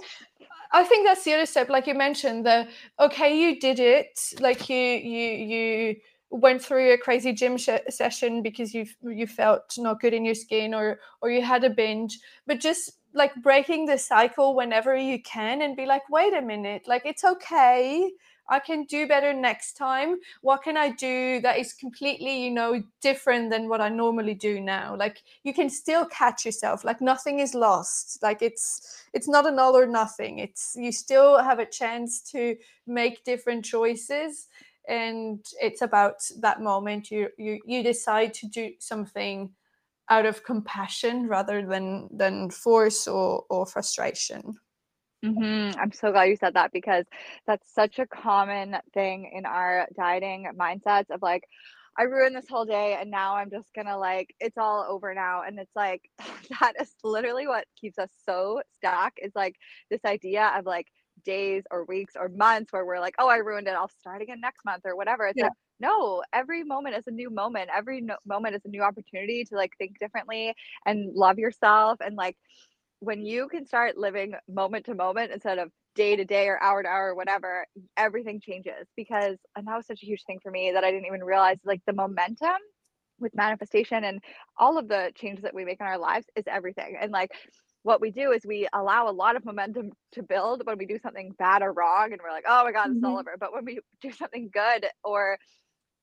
i 0.70 0.84
think 0.84 1.06
that's 1.06 1.24
the 1.24 1.32
other 1.32 1.46
step 1.46 1.70
like 1.70 1.86
you 1.86 1.94
mentioned 1.94 2.44
the 2.44 2.68
okay 3.00 3.34
you 3.34 3.58
did 3.58 3.80
it 3.80 4.18
like 4.40 4.68
you 4.68 4.76
you 4.76 5.28
you 5.30 5.96
went 6.30 6.62
through 6.62 6.92
a 6.92 6.98
crazy 6.98 7.32
gym 7.32 7.56
sh- 7.56 7.70
session 7.88 8.42
because 8.42 8.74
you 8.74 8.86
you 9.02 9.26
felt 9.26 9.76
not 9.78 10.00
good 10.00 10.14
in 10.14 10.24
your 10.24 10.34
skin 10.34 10.74
or 10.74 10.98
or 11.20 11.30
you 11.30 11.42
had 11.42 11.64
a 11.64 11.70
binge. 11.70 12.18
But 12.46 12.60
just 12.60 12.92
like 13.14 13.34
breaking 13.42 13.86
the 13.86 13.98
cycle 13.98 14.54
whenever 14.54 14.94
you 14.96 15.22
can 15.22 15.62
and 15.62 15.76
be 15.76 15.86
like 15.86 16.02
wait 16.10 16.34
a 16.34 16.42
minute 16.42 16.82
like 16.86 17.02
it's 17.06 17.24
okay. 17.24 18.10
I 18.48 18.60
can 18.60 18.84
do 18.84 19.08
better 19.08 19.32
next 19.32 19.72
time. 19.76 20.18
What 20.40 20.62
can 20.62 20.76
i 20.76 20.90
do 20.90 21.40
that 21.40 21.58
is 21.58 21.72
completely 21.72 22.44
you 22.44 22.50
know 22.50 22.82
different 23.00 23.50
than 23.50 23.68
what 23.68 23.80
i 23.80 23.88
normally 23.88 24.34
do 24.34 24.60
now? 24.60 24.96
Like 24.96 25.22
you 25.44 25.54
can 25.54 25.70
still 25.70 26.06
catch 26.06 26.44
yourself. 26.44 26.84
Like 26.84 27.00
nothing 27.00 27.38
is 27.40 27.54
lost. 27.54 28.22
Like 28.22 28.42
it's 28.42 29.04
it's 29.12 29.28
not 29.28 29.46
an 29.46 29.58
all 29.58 29.76
or 29.76 29.86
nothing. 29.86 30.38
It's 30.38 30.76
you 30.78 30.92
still 30.92 31.38
have 31.38 31.58
a 31.58 31.66
chance 31.66 32.20
to 32.32 32.56
make 32.86 33.24
different 33.24 33.64
choices 33.64 34.46
and 34.88 35.44
it's 35.60 35.82
about 35.82 36.16
that 36.40 36.60
moment 36.60 37.10
you 37.10 37.28
you 37.38 37.60
you 37.66 37.82
decide 37.82 38.32
to 38.32 38.46
do 38.48 38.72
something 38.78 39.50
out 40.08 40.26
of 40.26 40.44
compassion 40.44 41.26
rather 41.26 41.66
than 41.66 42.08
than 42.12 42.50
force 42.50 43.08
or 43.08 43.44
or 43.50 43.66
frustration 43.66 44.54
mm-hmm. 45.24 45.78
i'm 45.80 45.92
so 45.92 46.12
glad 46.12 46.24
you 46.24 46.36
said 46.36 46.54
that 46.54 46.72
because 46.72 47.04
that's 47.46 47.72
such 47.74 47.98
a 47.98 48.06
common 48.06 48.76
thing 48.94 49.30
in 49.34 49.44
our 49.44 49.86
dieting 49.96 50.48
mindsets 50.58 51.10
of 51.10 51.20
like 51.22 51.44
I 51.98 52.02
ruined 52.02 52.36
this 52.36 52.48
whole 52.48 52.66
day 52.66 52.96
and 53.00 53.10
now 53.10 53.36
I'm 53.36 53.50
just 53.50 53.72
gonna 53.74 53.96
like 53.96 54.34
it's 54.38 54.58
all 54.58 54.86
over 54.88 55.14
now. 55.14 55.42
And 55.46 55.58
it's 55.58 55.74
like 55.74 56.02
that 56.60 56.74
is 56.80 56.92
literally 57.02 57.46
what 57.46 57.64
keeps 57.80 57.98
us 57.98 58.10
so 58.26 58.60
stuck. 58.76 59.14
Is 59.16 59.32
like 59.34 59.56
this 59.90 60.04
idea 60.04 60.52
of 60.56 60.66
like 60.66 60.88
days 61.26 61.64
or 61.70 61.84
weeks 61.84 62.14
or 62.18 62.30
months 62.30 62.72
where 62.72 62.86
we're 62.86 63.00
like, 63.00 63.16
oh, 63.18 63.28
I 63.28 63.36
ruined 63.36 63.68
it. 63.68 63.74
I'll 63.74 63.90
start 64.00 64.22
again 64.22 64.40
next 64.40 64.64
month 64.64 64.82
or 64.86 64.96
whatever. 64.96 65.26
It's 65.26 65.36
yeah. 65.36 65.44
like, 65.44 65.52
no 65.80 66.22
every 66.32 66.64
moment 66.64 66.96
is 66.96 67.06
a 67.06 67.10
new 67.10 67.30
moment 67.30 67.68
every 67.74 68.00
no- 68.00 68.16
moment 68.26 68.54
is 68.54 68.62
a 68.64 68.68
new 68.68 68.82
opportunity 68.82 69.44
to 69.44 69.56
like 69.56 69.72
think 69.78 69.98
differently 69.98 70.54
and 70.86 71.14
love 71.14 71.38
yourself 71.38 71.98
and 72.00 72.16
like 72.16 72.36
when 73.00 73.24
you 73.24 73.48
can 73.48 73.66
start 73.66 73.96
living 73.96 74.34
moment 74.48 74.86
to 74.86 74.94
moment 74.94 75.32
instead 75.32 75.58
of 75.58 75.70
day 75.94 76.16
to 76.16 76.24
day 76.24 76.46
or 76.46 76.62
hour 76.62 76.82
to 76.82 76.88
hour 76.88 77.10
or 77.10 77.14
whatever 77.14 77.66
everything 77.96 78.40
changes 78.40 78.86
because 78.96 79.36
and 79.54 79.66
that 79.66 79.76
was 79.76 79.86
such 79.86 80.02
a 80.02 80.06
huge 80.06 80.22
thing 80.26 80.38
for 80.42 80.50
me 80.50 80.72
that 80.72 80.84
i 80.84 80.90
didn't 80.90 81.06
even 81.06 81.24
realize 81.24 81.58
like 81.64 81.80
the 81.86 81.92
momentum 81.92 82.56
with 83.18 83.34
manifestation 83.34 84.04
and 84.04 84.22
all 84.58 84.76
of 84.78 84.88
the 84.88 85.10
changes 85.14 85.42
that 85.42 85.54
we 85.54 85.64
make 85.64 85.80
in 85.80 85.86
our 85.86 85.98
lives 85.98 86.26
is 86.36 86.44
everything 86.46 86.96
and 87.00 87.12
like 87.12 87.30
what 87.86 88.00
we 88.00 88.10
do 88.10 88.32
is 88.32 88.44
we 88.44 88.66
allow 88.72 89.08
a 89.08 89.12
lot 89.12 89.36
of 89.36 89.44
momentum 89.44 89.92
to 90.10 90.20
build 90.20 90.62
when 90.64 90.76
we 90.76 90.86
do 90.86 90.98
something 90.98 91.32
bad 91.38 91.62
or 91.62 91.72
wrong 91.72 92.10
and 92.10 92.20
we're 92.20 92.32
like 92.32 92.44
oh 92.46 92.64
my 92.64 92.72
god 92.72 92.88
it's 92.88 92.96
mm-hmm. 92.96 93.06
all 93.06 93.18
over. 93.20 93.36
But 93.38 93.54
when 93.54 93.64
we 93.64 93.78
do 94.02 94.10
something 94.10 94.50
good 94.52 94.86
or 95.04 95.38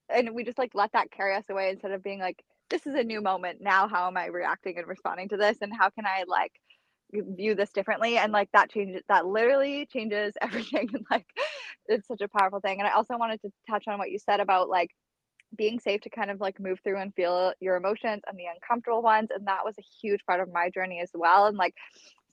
and 0.08 0.34
we 0.34 0.46
just 0.46 0.58
like 0.58 0.72
let 0.74 0.94
that 0.94 1.12
carry 1.12 1.36
us 1.36 1.44
away 1.50 1.72
instead 1.72 1.92
of 1.92 2.02
being 2.02 2.20
like 2.20 2.42
this 2.70 2.88
is 2.88 2.96
a 2.96 3.04
new 3.04 3.22
moment. 3.22 3.60
Now 3.60 3.90
how 3.90 4.08
am 4.08 4.16
i 4.16 4.28
reacting 4.28 4.78
and 4.78 4.88
responding 4.88 5.28
to 5.30 5.38
this? 5.38 5.58
And 5.60 5.74
how 5.78 5.90
can 5.90 6.06
i 6.06 6.24
like 6.26 6.54
view 7.12 7.54
this 7.54 7.74
differently? 7.74 8.18
And 8.18 8.32
like 8.32 8.48
that 8.54 8.72
changes 8.72 9.02
that 9.10 9.26
literally 9.26 9.86
changes 9.86 10.36
everything. 10.42 10.90
And 10.94 11.06
like 11.12 11.28
it's 11.88 12.08
such 12.08 12.22
a 12.22 12.30
powerful 12.30 12.62
thing. 12.62 12.80
And 12.80 12.88
i 12.88 12.94
also 12.94 13.18
wanted 13.18 13.42
to 13.42 13.52
touch 13.70 13.90
on 13.90 14.00
what 14.00 14.10
you 14.10 14.20
said 14.20 14.40
about 14.40 14.70
like 14.70 14.92
being 15.56 15.80
safe 15.80 16.02
to 16.02 16.10
kind 16.10 16.32
of 16.32 16.40
like 16.40 16.60
move 16.60 16.80
through 16.84 16.98
and 17.00 17.14
feel 17.16 17.54
your 17.60 17.76
emotions 17.76 18.22
and 18.28 18.38
the 18.38 18.46
uncomfortable 18.46 19.02
ones 19.02 19.30
and 19.34 19.48
that 19.48 19.66
was 19.66 19.76
a 19.78 19.86
huge 20.02 20.22
part 20.26 20.40
of 20.40 20.52
my 20.52 20.70
journey 20.70 21.00
as 21.02 21.12
well 21.14 21.46
and 21.48 21.58
like 21.58 21.76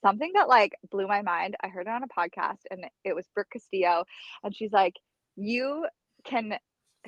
something 0.02 0.32
that 0.34 0.48
like 0.48 0.72
blew 0.90 1.06
my 1.06 1.22
mind 1.22 1.56
i 1.62 1.68
heard 1.68 1.86
it 1.86 1.90
on 1.90 2.02
a 2.02 2.08
podcast 2.08 2.60
and 2.70 2.84
it 3.04 3.14
was 3.14 3.26
brooke 3.34 3.50
castillo 3.52 4.04
and 4.42 4.56
she's 4.56 4.72
like 4.72 4.94
you 5.36 5.86
can 6.24 6.54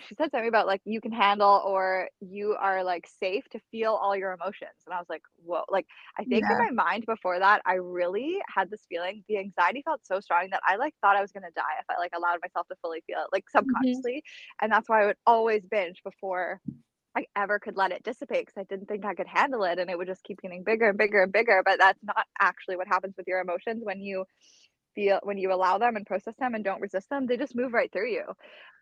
she 0.00 0.14
said 0.14 0.30
something 0.30 0.48
about 0.48 0.66
like 0.66 0.80
you 0.84 1.00
can 1.00 1.12
handle 1.12 1.62
or 1.66 2.08
you 2.20 2.56
are 2.58 2.82
like 2.82 3.06
safe 3.20 3.44
to 3.50 3.60
feel 3.70 3.92
all 3.92 4.16
your 4.16 4.32
emotions 4.32 4.70
and 4.86 4.94
i 4.94 4.98
was 4.98 5.06
like 5.08 5.22
whoa 5.44 5.64
like 5.70 5.86
i 6.18 6.24
think 6.24 6.44
yeah. 6.48 6.52
in 6.52 6.58
my 6.58 6.70
mind 6.70 7.04
before 7.06 7.38
that 7.38 7.60
i 7.66 7.74
really 7.74 8.38
had 8.54 8.70
this 8.70 8.84
feeling 8.88 9.22
the 9.28 9.38
anxiety 9.38 9.82
felt 9.84 10.00
so 10.04 10.20
strong 10.20 10.48
that 10.50 10.62
i 10.66 10.76
like 10.76 10.94
thought 11.00 11.16
i 11.16 11.20
was 11.20 11.32
going 11.32 11.42
to 11.42 11.52
die 11.54 11.78
if 11.80 11.86
i 11.90 11.98
like 11.98 12.12
allowed 12.16 12.38
myself 12.42 12.66
to 12.68 12.76
fully 12.80 13.02
feel 13.06 13.18
it 13.18 13.28
like 13.32 13.44
mm-hmm. 13.44 13.58
subconsciously 13.58 14.16
mm-hmm. 14.16 14.64
and 14.64 14.72
that's 14.72 14.88
why 14.88 15.02
i 15.02 15.06
would 15.06 15.16
always 15.26 15.62
binge 15.70 16.00
before 16.04 16.60
I 17.14 17.26
ever 17.36 17.58
could 17.58 17.76
let 17.76 17.92
it 17.92 18.02
dissipate 18.02 18.46
because 18.46 18.58
I 18.58 18.64
didn't 18.64 18.88
think 18.88 19.04
I 19.04 19.14
could 19.14 19.26
handle 19.26 19.64
it 19.64 19.78
and 19.78 19.90
it 19.90 19.98
would 19.98 20.06
just 20.06 20.24
keep 20.24 20.40
getting 20.40 20.64
bigger 20.64 20.88
and 20.88 20.96
bigger 20.96 21.22
and 21.22 21.30
bigger. 21.30 21.62
But 21.62 21.78
that's 21.78 22.02
not 22.02 22.24
actually 22.40 22.76
what 22.76 22.88
happens 22.88 23.14
with 23.18 23.28
your 23.28 23.40
emotions 23.40 23.82
when 23.84 24.00
you 24.00 24.24
feel 24.94 25.20
when 25.22 25.38
you 25.38 25.52
allow 25.52 25.78
them 25.78 25.96
and 25.96 26.06
process 26.06 26.34
them 26.36 26.54
and 26.54 26.64
don't 26.64 26.80
resist 26.80 27.08
them, 27.10 27.26
they 27.26 27.36
just 27.36 27.56
move 27.56 27.72
right 27.72 27.92
through 27.92 28.10
you. 28.10 28.24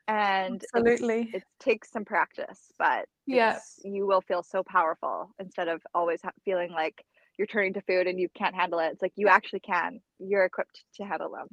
And 0.09 0.63
absolutely. 0.75 1.31
it 1.33 1.45
takes 1.61 1.91
some 1.91 2.05
practice 2.05 2.73
but 2.79 3.07
yes 3.27 3.79
you 3.85 4.07
will 4.07 4.21
feel 4.21 4.43
so 4.43 4.63
powerful 4.65 5.31
instead 5.39 5.69
of 5.69 5.81
always 5.95 6.21
feeling 6.45 6.73
like 6.73 7.05
you're 7.41 7.47
turning 7.47 7.72
to 7.72 7.80
food 7.80 8.07
and 8.07 8.20
you 8.20 8.28
can't 8.36 8.55
handle 8.55 8.78
it. 8.80 8.91
It's 8.93 9.01
like 9.01 9.14
you 9.16 9.26
actually 9.26 9.61
can. 9.61 9.99
You're 10.18 10.45
equipped 10.45 10.84
to 10.97 11.05
handle 11.05 11.30
them. 11.30 11.49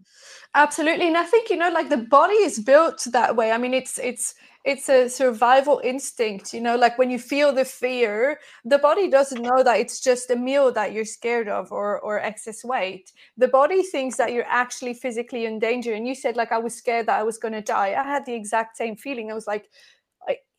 Absolutely. 0.53 1.07
And 1.07 1.15
I 1.15 1.23
think, 1.23 1.49
you 1.49 1.55
know, 1.55 1.69
like 1.69 1.88
the 1.88 1.95
body 1.95 2.33
is 2.33 2.59
built 2.59 3.07
that 3.13 3.38
way. 3.38 3.53
I 3.53 3.57
mean, 3.57 3.73
it's 3.73 3.97
it's 3.97 4.35
it's 4.65 4.89
a 4.89 5.07
survival 5.07 5.79
instinct, 5.85 6.53
you 6.53 6.59
know, 6.59 6.75
like 6.75 6.97
when 6.97 7.09
you 7.09 7.17
feel 7.17 7.53
the 7.53 7.63
fear, 7.63 8.38
the 8.65 8.79
body 8.79 9.09
doesn't 9.09 9.41
know 9.41 9.63
that 9.63 9.79
it's 9.79 10.01
just 10.01 10.29
a 10.29 10.35
meal 10.35 10.73
that 10.73 10.91
you're 10.91 11.05
scared 11.05 11.47
of 11.47 11.71
or 11.71 12.01
or 12.01 12.19
excess 12.19 12.65
weight. 12.65 13.13
The 13.38 13.47
body 13.47 13.81
thinks 13.81 14.17
that 14.17 14.33
you're 14.33 14.49
actually 14.49 14.93
physically 14.93 15.45
in 15.45 15.57
danger. 15.57 15.93
And 15.93 16.05
you 16.05 16.15
said 16.15 16.35
like 16.35 16.51
I 16.51 16.57
was 16.57 16.75
scared 16.75 17.05
that 17.05 17.17
I 17.17 17.23
was 17.23 17.38
gonna 17.38 17.61
die. 17.61 17.95
I 17.97 18.03
had 18.03 18.25
the 18.25 18.33
exact 18.33 18.75
same 18.75 18.97
feeling. 18.97 19.31
I 19.31 19.35
was 19.35 19.47
like, 19.47 19.69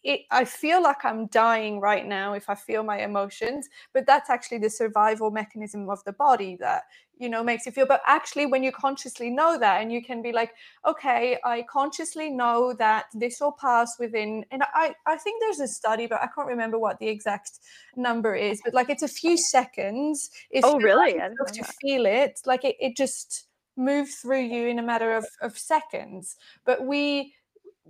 it, 0.05 0.21
I 0.31 0.45
feel 0.45 0.83
like 0.83 1.05
I'm 1.05 1.27
dying 1.27 1.81
right 1.81 2.07
now 2.07 2.35
if 2.35 2.49
I 2.49 2.55
feel 2.55 2.83
my 2.83 2.99
emotions, 2.99 3.69
but 3.93 4.07
that's 4.07 4.31
actually 4.31 4.59
the 4.59 4.71
survival 4.71 5.31
mechanism 5.31 5.91
of 5.91 6.03
the 6.05 6.13
body 6.13 6.57
that 6.61 6.85
you 7.19 7.29
know 7.29 7.43
makes 7.43 7.67
you 7.67 7.73
feel. 7.73 7.87
But 7.87 8.03
actually, 8.07 8.47
when 8.47 8.63
you 8.63 8.71
consciously 8.71 9.29
know 9.29 9.59
that, 9.59 9.83
and 9.83 9.93
you 9.93 10.03
can 10.03 10.23
be 10.23 10.33
like, 10.33 10.53
okay, 10.87 11.39
I 11.45 11.65
consciously 11.69 12.31
know 12.31 12.73
that 12.79 13.07
this 13.13 13.39
will 13.41 13.57
pass 13.61 13.97
within, 13.99 14.45
and 14.51 14.63
I 14.73 14.95
I 15.07 15.17
think 15.17 15.43
there's 15.43 15.61
a 15.61 15.69
study, 15.69 16.07
but 16.07 16.23
I 16.23 16.29
can't 16.35 16.49
remember 16.49 16.79
what 16.79 16.99
the 17.01 17.09
exact 17.09 17.59
number 17.97 18.35
is, 18.35 18.61
but 18.65 18.75
like 18.75 18.91
it's 18.91 19.03
a 19.03 19.09
few 19.09 19.37
seconds. 19.37 20.31
If 20.51 20.65
oh, 20.65 20.79
really? 20.79 21.15
to 21.15 21.65
feel 21.81 22.07
it, 22.07 22.41
like 22.47 22.65
it, 22.65 22.77
it 22.79 22.97
just 22.97 23.49
moves 23.79 24.17
through 24.17 24.43
you 24.43 24.67
in 24.67 24.79
a 24.79 24.83
matter 24.83 25.17
of, 25.17 25.25
of 25.41 25.57
seconds. 25.57 26.37
But 26.67 26.85
we 26.85 27.35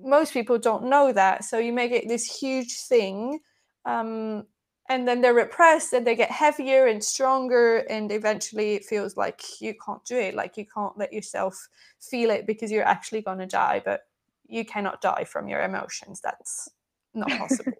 most 0.02 0.32
people 0.32 0.58
don't 0.58 0.84
know 0.84 1.12
that. 1.12 1.44
So 1.44 1.58
you 1.58 1.72
make 1.72 1.92
it 1.92 2.08
this 2.08 2.24
huge 2.24 2.80
thing. 2.80 3.40
Um, 3.84 4.44
and 4.90 5.06
then 5.06 5.20
they're 5.20 5.34
repressed 5.34 5.92
and 5.92 6.06
they 6.06 6.16
get 6.16 6.30
heavier 6.30 6.86
and 6.86 7.02
stronger. 7.02 7.78
And 7.90 8.10
eventually 8.10 8.74
it 8.74 8.84
feels 8.84 9.16
like 9.16 9.42
you 9.60 9.74
can't 9.84 10.04
do 10.04 10.16
it. 10.16 10.34
Like 10.34 10.56
you 10.56 10.64
can't 10.64 10.96
let 10.96 11.12
yourself 11.12 11.68
feel 12.00 12.30
it 12.30 12.46
because 12.46 12.70
you're 12.70 12.84
actually 12.84 13.22
going 13.22 13.38
to 13.38 13.46
die. 13.46 13.82
But 13.84 14.02
you 14.46 14.64
cannot 14.64 15.02
die 15.02 15.24
from 15.24 15.46
your 15.46 15.62
emotions. 15.62 16.20
That's 16.20 16.68
not 17.14 17.30
possible. 17.30 17.72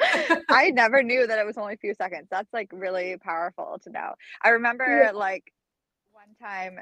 I 0.48 0.70
never 0.70 1.02
knew 1.02 1.26
that 1.26 1.38
it 1.38 1.46
was 1.46 1.56
only 1.56 1.74
a 1.74 1.78
few 1.78 1.94
seconds. 1.94 2.26
That's 2.30 2.52
like 2.52 2.70
really 2.72 3.16
powerful 3.18 3.78
to 3.84 3.90
know. 3.90 4.14
I 4.42 4.50
remember 4.50 5.04
yeah. 5.04 5.12
like 5.12 5.52
one 6.12 6.34
time 6.40 6.78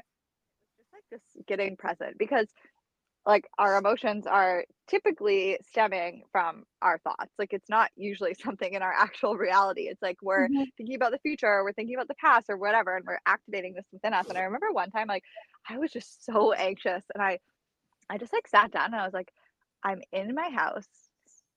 just 0.77 0.89
like 0.91 1.03
this 1.11 1.21
getting 1.47 1.77
present 1.77 2.17
because 2.17 2.47
like 3.25 3.47
our 3.57 3.77
emotions 3.77 4.27
are 4.27 4.65
typically 4.87 5.57
stemming 5.67 6.23
from 6.31 6.63
our 6.81 6.99
thoughts. 6.99 7.33
Like 7.39 7.53
it's 7.53 7.69
not 7.69 7.89
usually 7.95 8.33
something 8.43 8.73
in 8.73 8.81
our 8.81 8.93
actual 8.93 9.35
reality. 9.35 9.83
It's 9.83 10.01
like 10.01 10.17
we're 10.21 10.47
mm-hmm. 10.47 10.63
thinking 10.77 10.95
about 10.95 11.11
the 11.11 11.19
future 11.19 11.47
or 11.47 11.63
we're 11.63 11.73
thinking 11.73 11.95
about 11.95 12.07
the 12.07 12.15
past 12.15 12.45
or 12.49 12.57
whatever 12.57 12.95
and 12.95 13.05
we're 13.05 13.19
activating 13.25 13.73
this 13.73 13.85
within 13.91 14.13
us. 14.13 14.27
And 14.29 14.37
i 14.37 14.41
remember 14.41 14.71
one 14.71 14.91
time 14.91 15.07
like 15.07 15.23
i 15.69 15.77
was 15.77 15.91
just 15.91 16.25
so 16.25 16.53
anxious 16.53 17.03
and 17.13 17.23
i 17.23 17.39
i 18.09 18.17
just 18.17 18.33
like 18.33 18.47
sat 18.47 18.71
down 18.71 18.85
and 18.85 18.95
i 18.95 19.05
was 19.05 19.13
like 19.13 19.31
i'm 19.83 20.01
in 20.11 20.33
my 20.33 20.49
house 20.49 20.87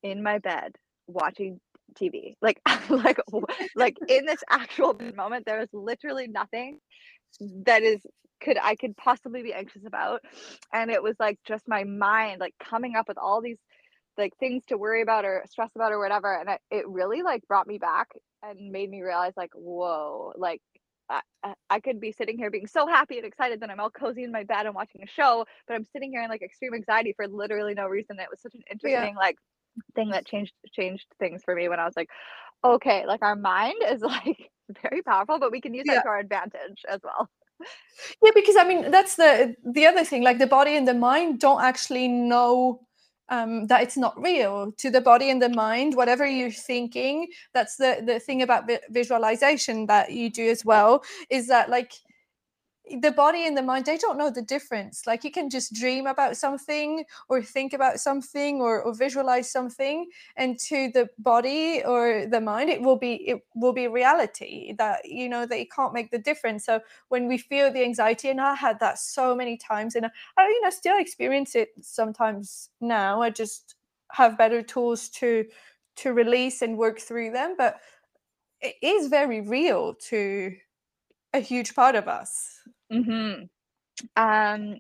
in 0.03 0.23
my 0.23 0.39
bed 0.39 0.77
watching 1.07 1.61
tv 1.95 2.35
like 2.43 2.61
like 2.89 3.19
like 3.75 3.97
in 4.09 4.27
this 4.27 4.43
actual 4.51 4.99
moment 5.17 5.45
there 5.47 5.59
was 5.59 5.69
literally 5.73 6.29
nothing 6.29 6.79
that 7.67 7.83
is 7.83 8.01
could 8.41 8.59
I 8.63 8.77
could 8.77 8.97
possibly 8.97 9.43
be 9.43 9.53
anxious 9.53 9.85
about. 9.87 10.21
And 10.73 10.91
it 10.91 11.03
was 11.03 11.17
like 11.19 11.39
just 11.47 11.69
my 11.69 11.85
mind 11.85 12.41
like 12.41 12.55
coming 12.63 12.97
up 12.97 13.09
with 13.09 13.19
all 13.19 13.41
these 13.41 13.59
like 14.17 14.37
things 14.39 14.65
to 14.67 14.79
worry 14.79 15.03
about 15.03 15.25
or 15.25 15.45
stress 15.49 15.71
about 15.75 15.93
or 15.93 15.99
whatever. 15.99 16.35
And 16.35 16.51
I, 16.51 16.59
it 16.71 16.89
really 16.89 17.23
like 17.23 17.47
brought 17.47 17.67
me 17.67 17.79
back 17.79 18.09
and 18.43 18.73
made 18.73 18.91
me 18.91 19.03
realize 19.03 19.33
like, 19.37 19.51
whoa, 19.55 20.33
like 20.37 20.61
I, 21.11 21.55
I 21.71 21.81
could 21.81 22.01
be 22.01 22.13
sitting 22.13 22.37
here 22.37 22.51
being 22.51 22.67
so 22.67 22.87
happy 22.87 23.17
and 23.17 23.27
excited 23.27 23.61
that 23.61 23.71
I'm 23.71 23.81
all 23.81 23.91
cozy 23.91 24.25
in 24.25 24.33
my 24.33 24.45
bed 24.45 24.67
and 24.67 24.75
watching 24.75 25.03
a 25.03 25.07
show, 25.07 25.47
but 25.67 25.75
I'm 25.75 25.85
sitting 25.85 26.11
here 26.11 26.23
in 26.23 26.29
like 26.29 26.43
extreme 26.43 26.75
anxiety 26.75 27.15
for 27.17 27.27
literally 27.27 27.75
no 27.75 27.87
reason. 27.87 28.19
It 28.19 28.29
was 28.31 28.41
such 28.41 28.55
an 28.55 28.63
interesting 28.71 29.15
yeah. 29.15 29.19
like 29.19 29.39
thing 29.95 30.11
that 30.11 30.27
changed 30.27 30.53
changed 30.73 31.07
things 31.19 31.43
for 31.45 31.55
me 31.55 31.69
when 31.69 31.81
I 31.81 31.87
was 31.87 31.97
like, 31.97 32.11
okay, 32.63 33.07
like 33.07 33.23
our 33.23 33.37
mind 33.37 33.83
is 33.89 34.01
like 34.03 34.51
very 34.83 35.03
powerful, 35.03 35.39
but 35.39 35.53
we 35.53 35.61
can 35.61 35.75
use 35.75 35.85
yeah. 35.87 35.95
that 35.95 36.03
to 36.03 36.09
our 36.09 36.19
advantage 36.19 36.85
as 36.89 37.01
well 37.03 37.29
yeah 38.23 38.31
because 38.35 38.57
i 38.57 38.65
mean 38.65 38.91
that's 38.91 39.17
the 39.17 39.55
the 39.65 39.87
other 39.87 40.05
thing 40.05 40.23
like 40.23 40.39
the 40.39 40.47
body 40.47 40.77
and 40.77 40.87
the 40.87 40.95
mind 40.95 41.41
don't 41.41 41.63
actually 41.63 42.09
know 42.09 42.81
um, 43.31 43.67
that 43.67 43.83
it's 43.83 43.99
not 43.99 44.19
real 44.19 44.73
to 44.79 44.91
the 44.91 45.03
body 45.03 45.29
and 45.29 45.43
the 45.43 45.51
mind 45.51 45.95
whatever 45.95 46.27
you're 46.27 46.51
thinking 46.51 47.27
that's 47.53 47.77
the 47.77 48.03
the 48.07 48.19
thing 48.19 48.41
about 48.41 48.67
vi- 48.67 48.81
visualization 48.89 49.85
that 49.87 50.13
you 50.13 50.31
do 50.31 50.49
as 50.49 50.65
well 50.65 51.03
is 51.29 51.47
that 51.49 51.69
like 51.69 51.93
the 53.01 53.13
body 53.13 53.47
and 53.47 53.57
the 53.57 53.63
mind 53.63 53.85
they 53.85 53.97
don't 53.97 54.19
know 54.19 54.31
the 54.31 54.43
difference. 54.43 55.07
Like 55.07 55.25
you 55.25 55.31
can 55.31 55.51
just 55.51 55.73
dream 55.73 56.07
about 56.07 56.37
something 56.37 57.05
or 57.29 57.43
think 57.43 57.73
about 57.73 58.01
something 58.01 58.61
or, 58.61 58.83
or 58.83 58.95
visualize 58.95 59.51
something 59.51 60.09
and 60.37 60.59
to 60.61 60.91
the 60.93 61.09
body 61.19 61.83
or 61.85 62.27
the 62.27 62.41
mind 62.41 62.71
it 62.71 62.83
will 62.83 62.99
be 62.99 63.15
it 63.29 63.43
will 63.55 63.73
be 63.73 63.89
reality 63.89 64.75
that 64.79 65.05
you 65.05 65.29
know 65.29 65.47
they 65.47 65.65
can't 65.65 65.95
make 65.95 66.11
the 66.11 66.19
difference. 66.19 66.65
So 66.67 66.81
when 67.09 67.27
we 67.29 67.39
feel 67.39 67.73
the 67.73 67.85
anxiety 67.85 68.29
and 68.29 68.41
i 68.41 68.55
had 68.55 68.81
that 68.81 68.99
so 68.99 69.35
many 69.35 69.57
times 69.57 69.95
and 69.95 70.07
i 70.37 70.47
you 70.47 70.61
know 70.63 70.71
still 70.71 70.99
experience 70.99 71.55
it 71.55 71.71
sometimes 71.81 72.71
now 72.81 73.23
i 73.23 73.31
just 73.31 73.75
have 74.13 74.39
better 74.39 74.63
tools 74.63 75.09
to 75.09 75.45
to 75.97 76.13
release 76.13 76.63
and 76.63 76.79
work 76.79 76.99
through 76.99 77.31
them 77.31 77.55
but 77.57 77.81
it 78.61 78.75
is 78.83 79.09
very 79.09 79.41
real 79.41 79.95
to 79.95 80.55
a 81.35 81.41
huge 81.41 81.75
part 81.75 81.95
of 81.95 82.09
us 82.09 82.61
Mm-hmm. 82.93 83.45
Um, 84.17 84.79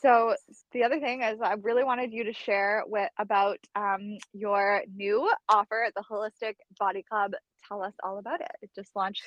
so 0.00 0.34
the 0.72 0.84
other 0.84 0.98
thing 0.98 1.22
is, 1.22 1.40
I 1.40 1.54
really 1.62 1.84
wanted 1.84 2.12
you 2.12 2.24
to 2.24 2.32
share 2.32 2.82
with 2.86 3.08
about 3.18 3.58
um, 3.76 4.18
your 4.32 4.82
new 4.94 5.30
offer 5.48 5.84
at 5.84 5.94
the 5.94 6.02
Holistic 6.10 6.54
Body 6.78 7.04
Club. 7.08 7.32
Tell 7.68 7.82
us 7.82 7.94
all 8.02 8.18
about 8.18 8.40
it. 8.40 8.50
It 8.60 8.70
just 8.74 8.90
launched 8.96 9.22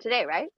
today, 0.00 0.24
right? 0.24 0.48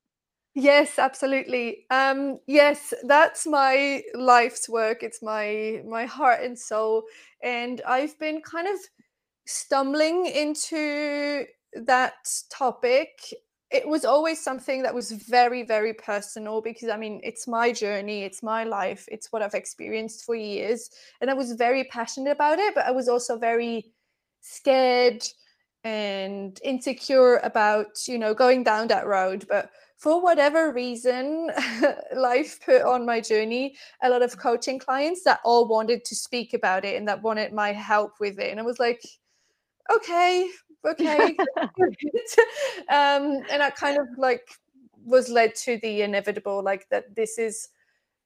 Yes, 0.54 0.98
absolutely. 0.98 1.84
Um, 1.90 2.38
yes, 2.46 2.94
that's 3.02 3.46
my 3.46 4.02
life's 4.14 4.70
work. 4.70 5.02
It's 5.02 5.22
my 5.22 5.82
my 5.86 6.06
heart 6.06 6.42
and 6.42 6.58
soul, 6.58 7.02
and 7.42 7.82
I've 7.86 8.18
been 8.18 8.40
kind 8.40 8.66
of 8.66 8.78
stumbling 9.46 10.24
into 10.24 11.44
that 11.74 12.14
topic. 12.50 13.10
It 13.70 13.86
was 13.86 14.04
always 14.04 14.42
something 14.42 14.82
that 14.82 14.94
was 14.94 15.10
very, 15.10 15.64
very 15.64 15.92
personal 15.92 16.60
because 16.62 16.88
I 16.88 16.96
mean, 16.96 17.20
it's 17.24 17.48
my 17.48 17.72
journey, 17.72 18.22
it's 18.22 18.42
my 18.42 18.64
life, 18.64 19.04
it's 19.08 19.32
what 19.32 19.42
I've 19.42 19.54
experienced 19.54 20.24
for 20.24 20.36
years, 20.36 20.90
and 21.20 21.30
I 21.30 21.34
was 21.34 21.52
very 21.52 21.84
passionate 21.84 22.30
about 22.30 22.58
it. 22.58 22.74
But 22.74 22.86
I 22.86 22.92
was 22.92 23.08
also 23.08 23.36
very 23.36 23.92
scared 24.40 25.26
and 25.82 26.60
insecure 26.64 27.38
about 27.38 28.06
you 28.08 28.18
know 28.18 28.34
going 28.34 28.62
down 28.62 28.88
that 28.88 29.06
road. 29.06 29.46
But 29.48 29.70
for 29.96 30.20
whatever 30.22 30.72
reason, 30.72 31.50
life 32.16 32.60
put 32.64 32.82
on 32.82 33.06
my 33.06 33.20
journey 33.20 33.76
a 34.02 34.10
lot 34.10 34.22
of 34.22 34.36
coaching 34.38 34.78
clients 34.78 35.24
that 35.24 35.40
all 35.44 35.66
wanted 35.66 36.04
to 36.04 36.14
speak 36.14 36.54
about 36.54 36.84
it 36.84 36.96
and 36.96 37.08
that 37.08 37.22
wanted 37.22 37.52
my 37.52 37.72
help 37.72 38.20
with 38.20 38.38
it. 38.38 38.50
And 38.50 38.60
I 38.60 38.62
was 38.62 38.78
like, 38.78 39.02
okay, 39.92 40.48
okay. 40.86 41.36
um, 42.88 43.42
and 43.50 43.62
I 43.62 43.70
kind 43.70 43.98
of 43.98 44.06
like 44.16 44.48
was 45.04 45.28
led 45.28 45.54
to 45.54 45.78
the 45.82 46.02
inevitable, 46.02 46.62
like 46.62 46.88
that 46.90 47.14
this 47.14 47.38
is 47.38 47.68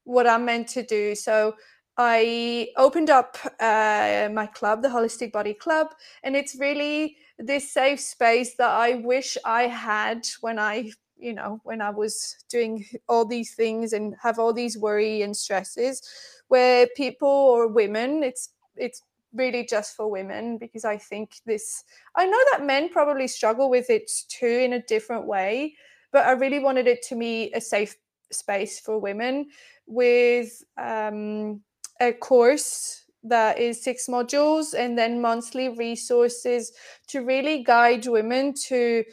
what 0.03 0.27
I'm 0.27 0.45
meant 0.45 0.67
to 0.69 0.83
do. 0.83 1.15
So 1.15 1.55
I 1.97 2.69
opened 2.77 3.09
up 3.09 3.37
uh, 3.59 4.29
my 4.33 4.47
club, 4.47 4.81
the 4.81 4.89
Holistic 4.89 5.31
Body 5.31 5.53
Club, 5.53 5.87
and 6.23 6.35
it's 6.35 6.55
really 6.59 7.17
this 7.37 7.71
safe 7.71 7.99
space 7.99 8.55
that 8.55 8.69
I 8.69 8.95
wish 8.95 9.37
I 9.45 9.63
had 9.63 10.25
when 10.41 10.57
I 10.59 10.91
you 11.21 11.33
know 11.33 11.61
when 11.63 11.81
i 11.81 11.89
was 11.89 12.43
doing 12.49 12.83
all 13.07 13.23
these 13.23 13.53
things 13.53 13.93
and 13.93 14.15
have 14.21 14.39
all 14.39 14.51
these 14.51 14.77
worry 14.77 15.21
and 15.21 15.37
stresses 15.37 16.01
where 16.47 16.87
people 16.97 17.29
or 17.29 17.67
women 17.67 18.23
it's 18.23 18.49
it's 18.75 19.03
really 19.33 19.65
just 19.65 19.95
for 19.95 20.09
women 20.09 20.57
because 20.57 20.85
i 20.85 20.97
think 20.97 21.35
this 21.45 21.83
i 22.15 22.25
know 22.25 22.39
that 22.51 22.65
men 22.65 22.89
probably 22.89 23.27
struggle 23.27 23.69
with 23.69 23.89
it 23.89 24.09
too 24.27 24.45
in 24.45 24.73
a 24.73 24.81
different 24.83 25.25
way 25.25 25.73
but 26.11 26.25
i 26.25 26.31
really 26.31 26.59
wanted 26.59 26.87
it 26.87 27.01
to 27.01 27.15
be 27.15 27.51
a 27.53 27.61
safe 27.61 27.95
space 28.31 28.79
for 28.79 28.97
women 28.97 29.47
with 29.87 30.63
um, 30.77 31.61
a 31.99 32.13
course 32.13 33.05
that 33.23 33.59
is 33.59 33.83
six 33.83 34.07
modules 34.07 34.73
and 34.73 34.97
then 34.97 35.21
monthly 35.21 35.69
resources 35.69 36.71
to 37.07 37.21
really 37.21 37.63
guide 37.63 38.07
women 38.07 38.53
to 38.53 39.03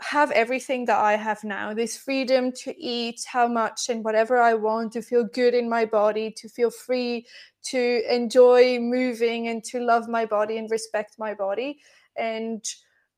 have 0.00 0.30
everything 0.32 0.84
that 0.86 0.98
I 0.98 1.16
have 1.16 1.42
now 1.42 1.72
this 1.72 1.96
freedom 1.96 2.52
to 2.52 2.74
eat 2.78 3.24
how 3.26 3.48
much 3.48 3.88
and 3.88 4.04
whatever 4.04 4.38
I 4.38 4.54
want, 4.54 4.92
to 4.92 5.02
feel 5.02 5.24
good 5.24 5.54
in 5.54 5.68
my 5.68 5.84
body, 5.84 6.30
to 6.32 6.48
feel 6.48 6.70
free, 6.70 7.26
to 7.64 8.02
enjoy 8.08 8.78
moving 8.78 9.48
and 9.48 9.64
to 9.64 9.80
love 9.80 10.08
my 10.08 10.26
body 10.26 10.58
and 10.58 10.70
respect 10.70 11.18
my 11.18 11.34
body. 11.34 11.80
And 12.16 12.62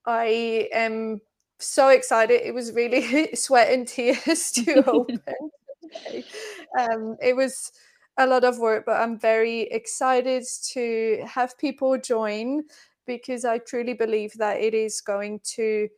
I 0.07 0.69
am 0.73 1.21
so 1.59 1.89
excited. 1.89 2.41
It 2.43 2.55
was 2.55 2.73
really 2.73 3.31
sweat 3.35 3.73
and 3.73 3.87
tears 3.87 4.53
to 4.57 4.89
open. 4.89 5.21
um, 6.79 7.17
it 7.21 7.35
was 7.35 7.73
a 8.19 8.27
lot 8.27 8.45
of 8.45 8.59
work, 8.59 8.85
but 8.87 9.01
I'm 9.01 9.19
very 9.19 9.63
excited 9.63 10.45
to 10.73 11.25
have 11.27 11.59
people 11.59 11.99
join 11.99 12.63
because 13.07 13.45
I 13.45 13.59
truly 13.59 13.95
believe 13.95 14.33
that 14.35 14.61
it 14.61 14.75
is 14.75 15.01
going 15.01 15.41
to 15.57 15.89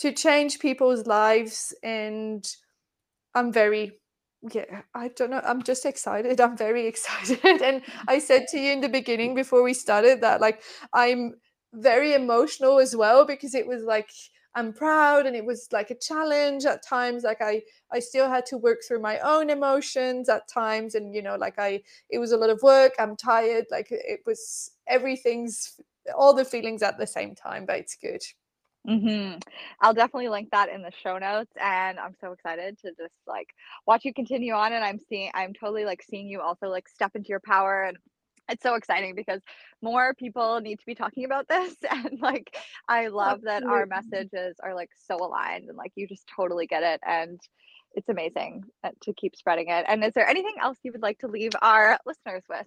to 0.00 0.12
change 0.12 0.58
people's 0.58 1.06
lives 1.06 1.74
and 1.82 2.56
i'm 3.34 3.52
very 3.52 3.92
yeah 4.52 4.82
i 4.94 5.08
don't 5.08 5.30
know 5.30 5.42
i'm 5.44 5.62
just 5.62 5.84
excited 5.84 6.40
i'm 6.40 6.56
very 6.56 6.86
excited. 6.92 7.62
And 7.62 7.82
i 8.08 8.18
said 8.18 8.46
to 8.48 8.58
you 8.58 8.72
in 8.72 8.80
the 8.80 8.88
beginning 8.88 9.34
before 9.34 9.62
we 9.62 9.74
started 9.74 10.20
that 10.22 10.40
like 10.40 10.62
i'm 10.94 11.34
very 11.74 12.14
emotional 12.14 12.78
as 12.80 12.96
well 12.96 13.24
because 13.24 13.54
it 13.54 13.66
was 13.66 13.84
like 13.84 14.10
i'm 14.56 14.72
proud 14.72 15.26
and 15.26 15.36
it 15.36 15.44
was 15.44 15.68
like 15.70 15.90
a 15.90 15.94
challenge 15.94 16.64
at 16.64 16.84
times 16.84 17.22
like 17.22 17.40
i 17.40 17.62
i 17.92 18.00
still 18.00 18.28
had 18.28 18.44
to 18.46 18.56
work 18.56 18.78
through 18.86 19.00
my 19.00 19.18
own 19.20 19.50
emotions 19.50 20.28
at 20.28 20.48
times 20.48 20.94
and 20.96 21.14
you 21.14 21.22
know 21.22 21.36
like 21.36 21.58
i 21.58 21.80
it 22.08 22.18
was 22.18 22.32
a 22.32 22.36
lot 22.36 22.50
of 22.50 22.60
work 22.62 22.92
i'm 22.98 23.14
tired 23.14 23.64
like 23.70 23.88
it 23.90 24.20
was 24.26 24.72
everything's 24.88 25.80
all 26.16 26.34
the 26.34 26.44
feelings 26.44 26.82
at 26.82 26.98
the 26.98 27.06
same 27.06 27.34
time 27.34 27.64
but 27.66 27.78
it's 27.78 27.94
good 27.94 28.22
hmm 28.86 29.34
I'll 29.80 29.94
definitely 29.94 30.28
link 30.30 30.50
that 30.52 30.70
in 30.70 30.82
the 30.82 30.92
show 31.02 31.18
notes, 31.18 31.52
and 31.60 31.98
I'm 31.98 32.14
so 32.20 32.32
excited 32.32 32.78
to 32.78 32.92
just 32.98 33.14
like 33.26 33.48
watch 33.86 34.04
you 34.04 34.14
continue 34.14 34.54
on. 34.54 34.72
And 34.72 34.84
I'm 34.84 34.98
seeing, 35.08 35.30
I'm 35.34 35.52
totally 35.52 35.84
like 35.84 36.02
seeing 36.02 36.28
you 36.28 36.40
also 36.40 36.66
like 36.68 36.88
step 36.88 37.12
into 37.14 37.28
your 37.28 37.40
power, 37.40 37.84
and 37.84 37.98
it's 38.48 38.62
so 38.62 38.74
exciting 38.74 39.14
because 39.14 39.40
more 39.82 40.14
people 40.14 40.60
need 40.60 40.78
to 40.80 40.86
be 40.86 40.94
talking 40.94 41.24
about 41.24 41.48
this. 41.48 41.74
And 41.90 42.20
like, 42.20 42.56
I 42.88 43.08
love 43.08 43.42
that 43.42 43.64
our 43.68 43.86
messages 43.86 44.56
are 44.62 44.74
like 44.74 44.90
so 45.06 45.16
aligned, 45.24 45.68
and 45.68 45.76
like 45.76 45.92
you 45.96 46.06
just 46.08 46.26
totally 46.34 46.66
get 46.66 46.82
it, 46.82 47.00
and 47.06 47.40
it's 47.94 48.08
amazing 48.08 48.64
uh, 48.84 48.90
to 49.02 49.12
keep 49.14 49.36
spreading 49.36 49.68
it. 49.68 49.84
And 49.88 50.04
is 50.04 50.12
there 50.14 50.28
anything 50.28 50.54
else 50.60 50.78
you 50.82 50.92
would 50.92 51.02
like 51.02 51.18
to 51.20 51.28
leave 51.28 51.52
our 51.60 51.98
listeners 52.06 52.44
with? 52.48 52.66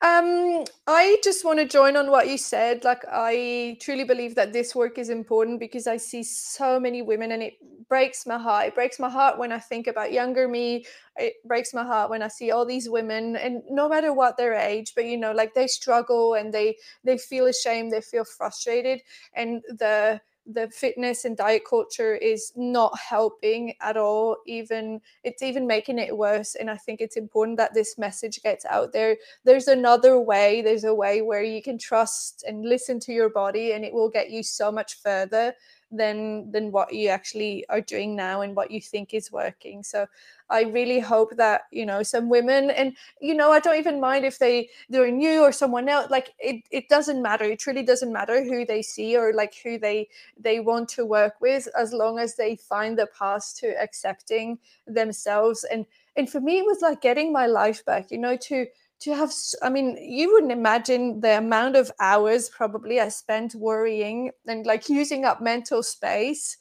Um, 0.00 0.62
I 0.86 1.16
just 1.24 1.44
want 1.44 1.58
to 1.58 1.64
join 1.64 1.96
on 1.96 2.08
what 2.08 2.28
you 2.28 2.38
said. 2.38 2.84
Like, 2.84 3.02
I 3.10 3.76
truly 3.80 4.04
believe 4.04 4.36
that 4.36 4.52
this 4.52 4.72
work 4.72 4.96
is 4.96 5.08
important 5.08 5.58
because 5.58 5.88
I 5.88 5.96
see 5.96 6.22
so 6.22 6.78
many 6.78 7.02
women, 7.02 7.32
and 7.32 7.42
it 7.42 7.54
breaks 7.88 8.24
my 8.24 8.38
heart. 8.38 8.68
It 8.68 8.74
breaks 8.76 9.00
my 9.00 9.08
heart 9.08 9.38
when 9.38 9.50
I 9.50 9.58
think 9.58 9.88
about 9.88 10.12
younger 10.12 10.46
me. 10.46 10.84
It 11.16 11.34
breaks 11.44 11.74
my 11.74 11.82
heart 11.84 12.10
when 12.10 12.22
I 12.22 12.28
see 12.28 12.52
all 12.52 12.64
these 12.64 12.88
women, 12.88 13.34
and 13.34 13.62
no 13.68 13.88
matter 13.88 14.12
what 14.12 14.36
their 14.36 14.54
age, 14.54 14.92
but 14.94 15.04
you 15.04 15.16
know, 15.16 15.32
like 15.32 15.54
they 15.54 15.66
struggle 15.66 16.34
and 16.34 16.54
they 16.54 16.76
they 17.02 17.18
feel 17.18 17.46
ashamed, 17.46 17.90
they 17.90 18.00
feel 18.00 18.24
frustrated, 18.24 19.02
and 19.34 19.62
the 19.68 20.20
the 20.52 20.68
fitness 20.70 21.24
and 21.24 21.36
diet 21.36 21.62
culture 21.68 22.14
is 22.14 22.52
not 22.56 22.96
helping 22.98 23.74
at 23.80 23.96
all 23.96 24.36
even 24.46 25.00
it's 25.22 25.42
even 25.42 25.66
making 25.66 25.98
it 25.98 26.16
worse 26.16 26.54
and 26.54 26.70
i 26.70 26.76
think 26.76 27.00
it's 27.00 27.16
important 27.16 27.58
that 27.58 27.74
this 27.74 27.98
message 27.98 28.42
gets 28.42 28.64
out 28.66 28.92
there. 28.92 29.16
There's 29.44 29.68
another 29.68 30.18
way 30.18 30.62
there's 30.62 30.84
a 30.84 30.94
way 30.94 31.22
where 31.22 31.42
you 31.42 31.62
can 31.62 31.76
trust 31.78 32.44
and 32.46 32.64
listen 32.64 32.98
to 33.00 33.12
your 33.12 33.28
body 33.28 33.72
and 33.72 33.84
it 33.84 33.92
will 33.92 34.08
get 34.08 34.30
you 34.30 34.42
so 34.42 34.72
much 34.72 35.00
further 35.02 35.54
than 35.90 36.50
than 36.52 36.70
what 36.70 36.92
you 36.92 37.08
actually 37.08 37.64
are 37.68 37.80
doing 37.80 38.14
now 38.14 38.42
and 38.42 38.54
what 38.54 38.70
you 38.70 38.80
think 38.80 39.14
is 39.14 39.32
working. 39.32 39.82
So 39.82 40.06
i 40.50 40.62
really 40.62 40.98
hope 40.98 41.36
that 41.36 41.62
you 41.70 41.84
know 41.84 42.02
some 42.02 42.28
women 42.28 42.70
and 42.70 42.96
you 43.20 43.34
know 43.34 43.52
i 43.52 43.60
don't 43.60 43.78
even 43.78 44.00
mind 44.00 44.24
if 44.24 44.38
they 44.38 44.68
they're 44.88 45.10
new 45.10 45.42
or 45.42 45.52
someone 45.52 45.88
else 45.88 46.10
like 46.10 46.34
it, 46.38 46.62
it 46.70 46.88
doesn't 46.88 47.22
matter. 47.22 47.44
It 47.44 47.58
truly 47.58 47.82
doesn't 47.82 48.12
matter 48.12 48.42
who 48.42 48.64
they 48.64 48.82
see 48.82 49.16
or 49.16 49.32
like 49.32 49.54
who 49.62 49.78
they 49.78 50.08
they 50.38 50.60
want 50.60 50.88
to 50.90 51.04
work 51.04 51.40
with 51.40 51.68
as 51.76 51.92
long 51.92 52.18
as 52.18 52.36
they 52.36 52.56
find 52.56 52.98
the 52.98 53.06
path 53.18 53.54
to 53.58 53.68
accepting 53.82 54.58
themselves. 54.86 55.64
And 55.64 55.86
and 56.16 56.28
for 56.30 56.40
me 56.40 56.58
it 56.58 56.66
was 56.66 56.80
like 56.80 57.00
getting 57.00 57.32
my 57.32 57.46
life 57.46 57.84
back 57.84 58.10
you 58.10 58.18
know 58.18 58.36
to 58.36 58.66
to 59.00 59.14
have 59.14 59.32
i 59.62 59.68
mean 59.68 59.96
you 60.00 60.32
wouldn't 60.32 60.52
imagine 60.52 61.20
the 61.20 61.38
amount 61.38 61.76
of 61.76 61.90
hours 62.00 62.48
probably 62.48 63.00
i 63.00 63.08
spent 63.08 63.54
worrying 63.54 64.30
and 64.46 64.66
like 64.66 64.88
using 64.88 65.24
up 65.24 65.40
mental 65.40 65.82
space 65.82 66.56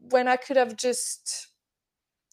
when 0.00 0.28
i 0.28 0.36
could 0.36 0.56
have 0.56 0.76
just 0.76 1.48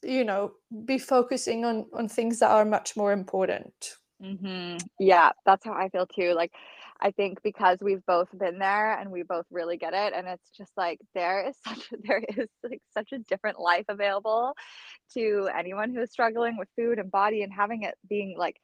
you 0.04 0.24
know 0.24 0.52
be 0.86 0.98
focusing 0.98 1.66
on 1.66 1.86
on 1.94 2.08
things 2.08 2.40
that 2.40 2.52
are 2.52 2.66
much 2.66 2.96
more 2.96 3.12
important 3.12 3.98
mm-hmm. 4.22 4.78
yeah 5.00 5.32
that's 5.46 5.66
how 5.66 5.74
i 5.74 5.90
feel 5.90 6.06
too 6.06 6.34
like 6.34 6.52
i 7.02 7.12
think 7.12 7.42
because 7.44 7.78
we've 7.82 8.06
both 8.06 8.28
been 8.38 8.58
there 8.60 8.98
and 8.98 9.12
we 9.12 9.24
both 9.24 9.46
really 9.52 9.78
get 9.78 9.94
it 9.94 10.14
and 10.16 10.28
it's 10.28 10.50
just 10.52 10.72
like 10.78 11.00
there 11.14 11.48
is 11.48 11.56
such 11.68 11.90
there 12.04 12.24
is 12.38 12.48
like 12.64 12.82
such 12.94 13.12
a 13.12 13.20
different 13.20 13.60
life 13.60 13.86
available 13.90 14.54
to 15.14 15.50
anyone 15.58 15.94
who 15.94 16.02
is 16.02 16.12
struggling 16.12 16.58
with 16.58 16.70
food 16.76 17.00
and 17.00 17.12
body 17.12 17.42
and 17.42 17.52
having 17.52 17.84
it 17.84 17.96
being 18.08 18.36
like 18.38 18.58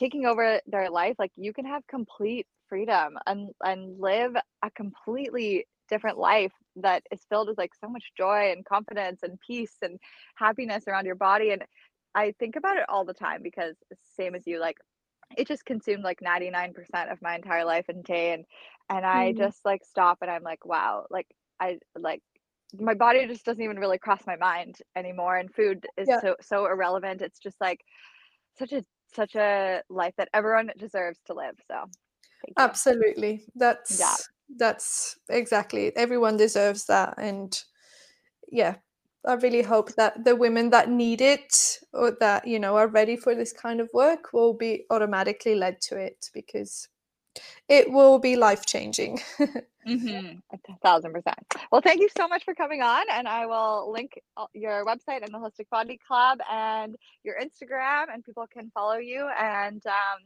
taking 0.00 0.24
over 0.26 0.60
their 0.66 0.90
life 0.90 1.14
like 1.18 1.30
you 1.36 1.52
can 1.52 1.66
have 1.66 1.86
complete 1.86 2.46
freedom 2.68 3.18
and 3.26 3.50
and 3.64 4.00
live 4.00 4.34
a 4.64 4.70
completely 4.70 5.66
different 5.88 6.18
life 6.18 6.52
that 6.76 7.02
is 7.12 7.20
filled 7.28 7.48
with 7.48 7.58
like 7.58 7.72
so 7.74 7.88
much 7.88 8.04
joy 8.16 8.52
and 8.52 8.64
confidence 8.64 9.20
and 9.22 9.38
peace 9.46 9.76
and 9.82 9.98
happiness 10.36 10.84
around 10.88 11.04
your 11.04 11.16
body 11.16 11.50
and 11.50 11.64
i 12.14 12.32
think 12.38 12.56
about 12.56 12.78
it 12.78 12.84
all 12.88 13.04
the 13.04 13.12
time 13.12 13.40
because 13.42 13.76
same 14.16 14.34
as 14.34 14.46
you 14.46 14.58
like 14.58 14.76
it 15.36 15.46
just 15.46 15.64
consumed 15.64 16.02
like 16.02 16.18
99% 16.20 16.72
of 17.12 17.22
my 17.22 17.36
entire 17.36 17.64
life 17.64 17.88
in 17.88 18.02
day 18.02 18.32
and 18.32 18.44
and 18.88 19.04
i 19.04 19.30
mm-hmm. 19.30 19.38
just 19.38 19.60
like 19.64 19.82
stop 19.84 20.18
and 20.22 20.30
i'm 20.30 20.42
like 20.42 20.64
wow 20.64 21.04
like 21.10 21.26
i 21.60 21.78
like 21.98 22.22
my 22.78 22.94
body 22.94 23.26
just 23.26 23.44
doesn't 23.44 23.62
even 23.62 23.78
really 23.78 23.98
cross 23.98 24.22
my 24.26 24.36
mind 24.36 24.76
anymore 24.96 25.36
and 25.36 25.52
food 25.52 25.84
is 25.96 26.08
yeah. 26.08 26.20
so 26.20 26.36
so 26.40 26.66
irrelevant 26.66 27.20
it's 27.20 27.40
just 27.40 27.60
like 27.60 27.80
such 28.58 28.72
a 28.72 28.84
such 29.14 29.34
a 29.34 29.82
life 29.88 30.14
that 30.16 30.28
everyone 30.32 30.70
deserves 30.78 31.18
to 31.26 31.34
live. 31.34 31.56
So 31.68 31.84
absolutely. 32.56 33.44
That's 33.54 33.98
yeah. 33.98 34.16
that's 34.56 35.16
exactly 35.28 35.94
everyone 35.96 36.36
deserves 36.36 36.86
that. 36.86 37.14
And 37.18 37.58
yeah, 38.50 38.76
I 39.26 39.34
really 39.34 39.62
hope 39.62 39.94
that 39.96 40.24
the 40.24 40.36
women 40.36 40.70
that 40.70 40.88
need 40.88 41.20
it 41.20 41.78
or 41.92 42.16
that 42.20 42.46
you 42.46 42.58
know 42.58 42.76
are 42.76 42.88
ready 42.88 43.16
for 43.16 43.34
this 43.34 43.52
kind 43.52 43.80
of 43.80 43.90
work 43.92 44.32
will 44.32 44.54
be 44.54 44.84
automatically 44.90 45.54
led 45.54 45.80
to 45.82 45.96
it 45.96 46.30
because 46.32 46.88
it 47.68 47.90
will 47.92 48.18
be 48.18 48.36
life 48.36 48.66
changing. 48.66 49.20
mm-hmm. 49.86 50.38
A 50.52 50.76
thousand 50.82 51.12
percent. 51.12 51.38
Well, 51.70 51.80
thank 51.80 52.00
you 52.00 52.08
so 52.16 52.28
much 52.28 52.44
for 52.44 52.54
coming 52.54 52.82
on, 52.82 53.06
and 53.10 53.26
I 53.26 53.46
will 53.46 53.90
link 53.92 54.20
your 54.52 54.84
website 54.84 55.22
and 55.22 55.32
the 55.32 55.38
Holistic 55.38 55.68
Body 55.70 55.98
Club 56.06 56.38
and 56.50 56.96
your 57.24 57.36
Instagram, 57.40 58.06
and 58.12 58.24
people 58.24 58.46
can 58.52 58.70
follow 58.72 58.96
you. 58.96 59.28
And 59.38 59.84
um, 59.86 60.20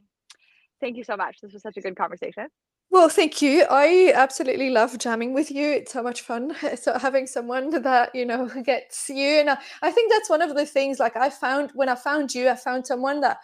thank 0.80 0.96
you 0.96 1.05
so 1.05 1.16
much. 1.16 1.40
This 1.40 1.52
was 1.52 1.62
such 1.62 1.76
a 1.76 1.80
good 1.80 1.96
conversation. 1.96 2.48
Well, 2.90 3.09
thank 3.09 3.42
you. 3.42 3.66
I 3.70 4.12
absolutely 4.14 4.70
love 4.70 4.96
jamming 4.98 5.34
with 5.34 5.50
you. 5.50 5.68
It's 5.68 5.92
so 5.92 6.02
much 6.02 6.20
fun. 6.20 6.55
So 6.76 6.96
having 6.98 7.26
someone 7.26 7.70
that 7.82 8.14
you 8.14 8.24
know 8.24 8.46
gets 8.64 9.09
you, 9.09 9.40
and 9.40 9.50
I, 9.50 9.59
I 9.82 9.90
think 9.90 10.12
that's 10.12 10.30
one 10.30 10.42
of 10.42 10.55
the 10.55 10.66
things. 10.66 11.00
Like 11.00 11.16
I 11.16 11.30
found 11.30 11.70
when 11.74 11.88
I 11.88 11.96
found 11.96 12.34
you, 12.34 12.48
I 12.48 12.55
found 12.55 12.86
someone 12.86 13.20
that, 13.20 13.38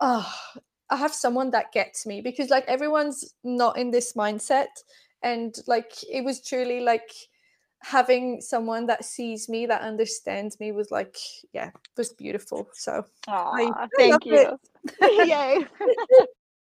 oh, 0.00 0.28
I 0.90 0.96
have 0.96 1.14
someone 1.14 1.50
that 1.50 1.72
gets 1.72 2.06
me 2.06 2.20
because 2.20 2.50
like 2.50 2.64
everyone's 2.66 3.34
not 3.44 3.78
in 3.78 3.90
this 3.90 4.14
mindset, 4.14 4.66
and 5.22 5.56
like 5.66 5.92
it 6.10 6.24
was 6.24 6.40
truly 6.40 6.80
like 6.80 7.10
having 7.80 8.40
someone 8.40 8.86
that 8.86 9.04
sees 9.04 9.48
me 9.48 9.66
that 9.66 9.82
understands 9.82 10.58
me 10.58 10.72
was 10.72 10.90
like 10.90 11.16
yeah 11.52 11.70
was 11.96 12.12
beautiful 12.12 12.68
so 12.72 13.04
Aww, 13.28 13.72
I, 13.76 13.88
thank 13.96 14.24
you. 14.24 14.58
Yay 15.02 15.64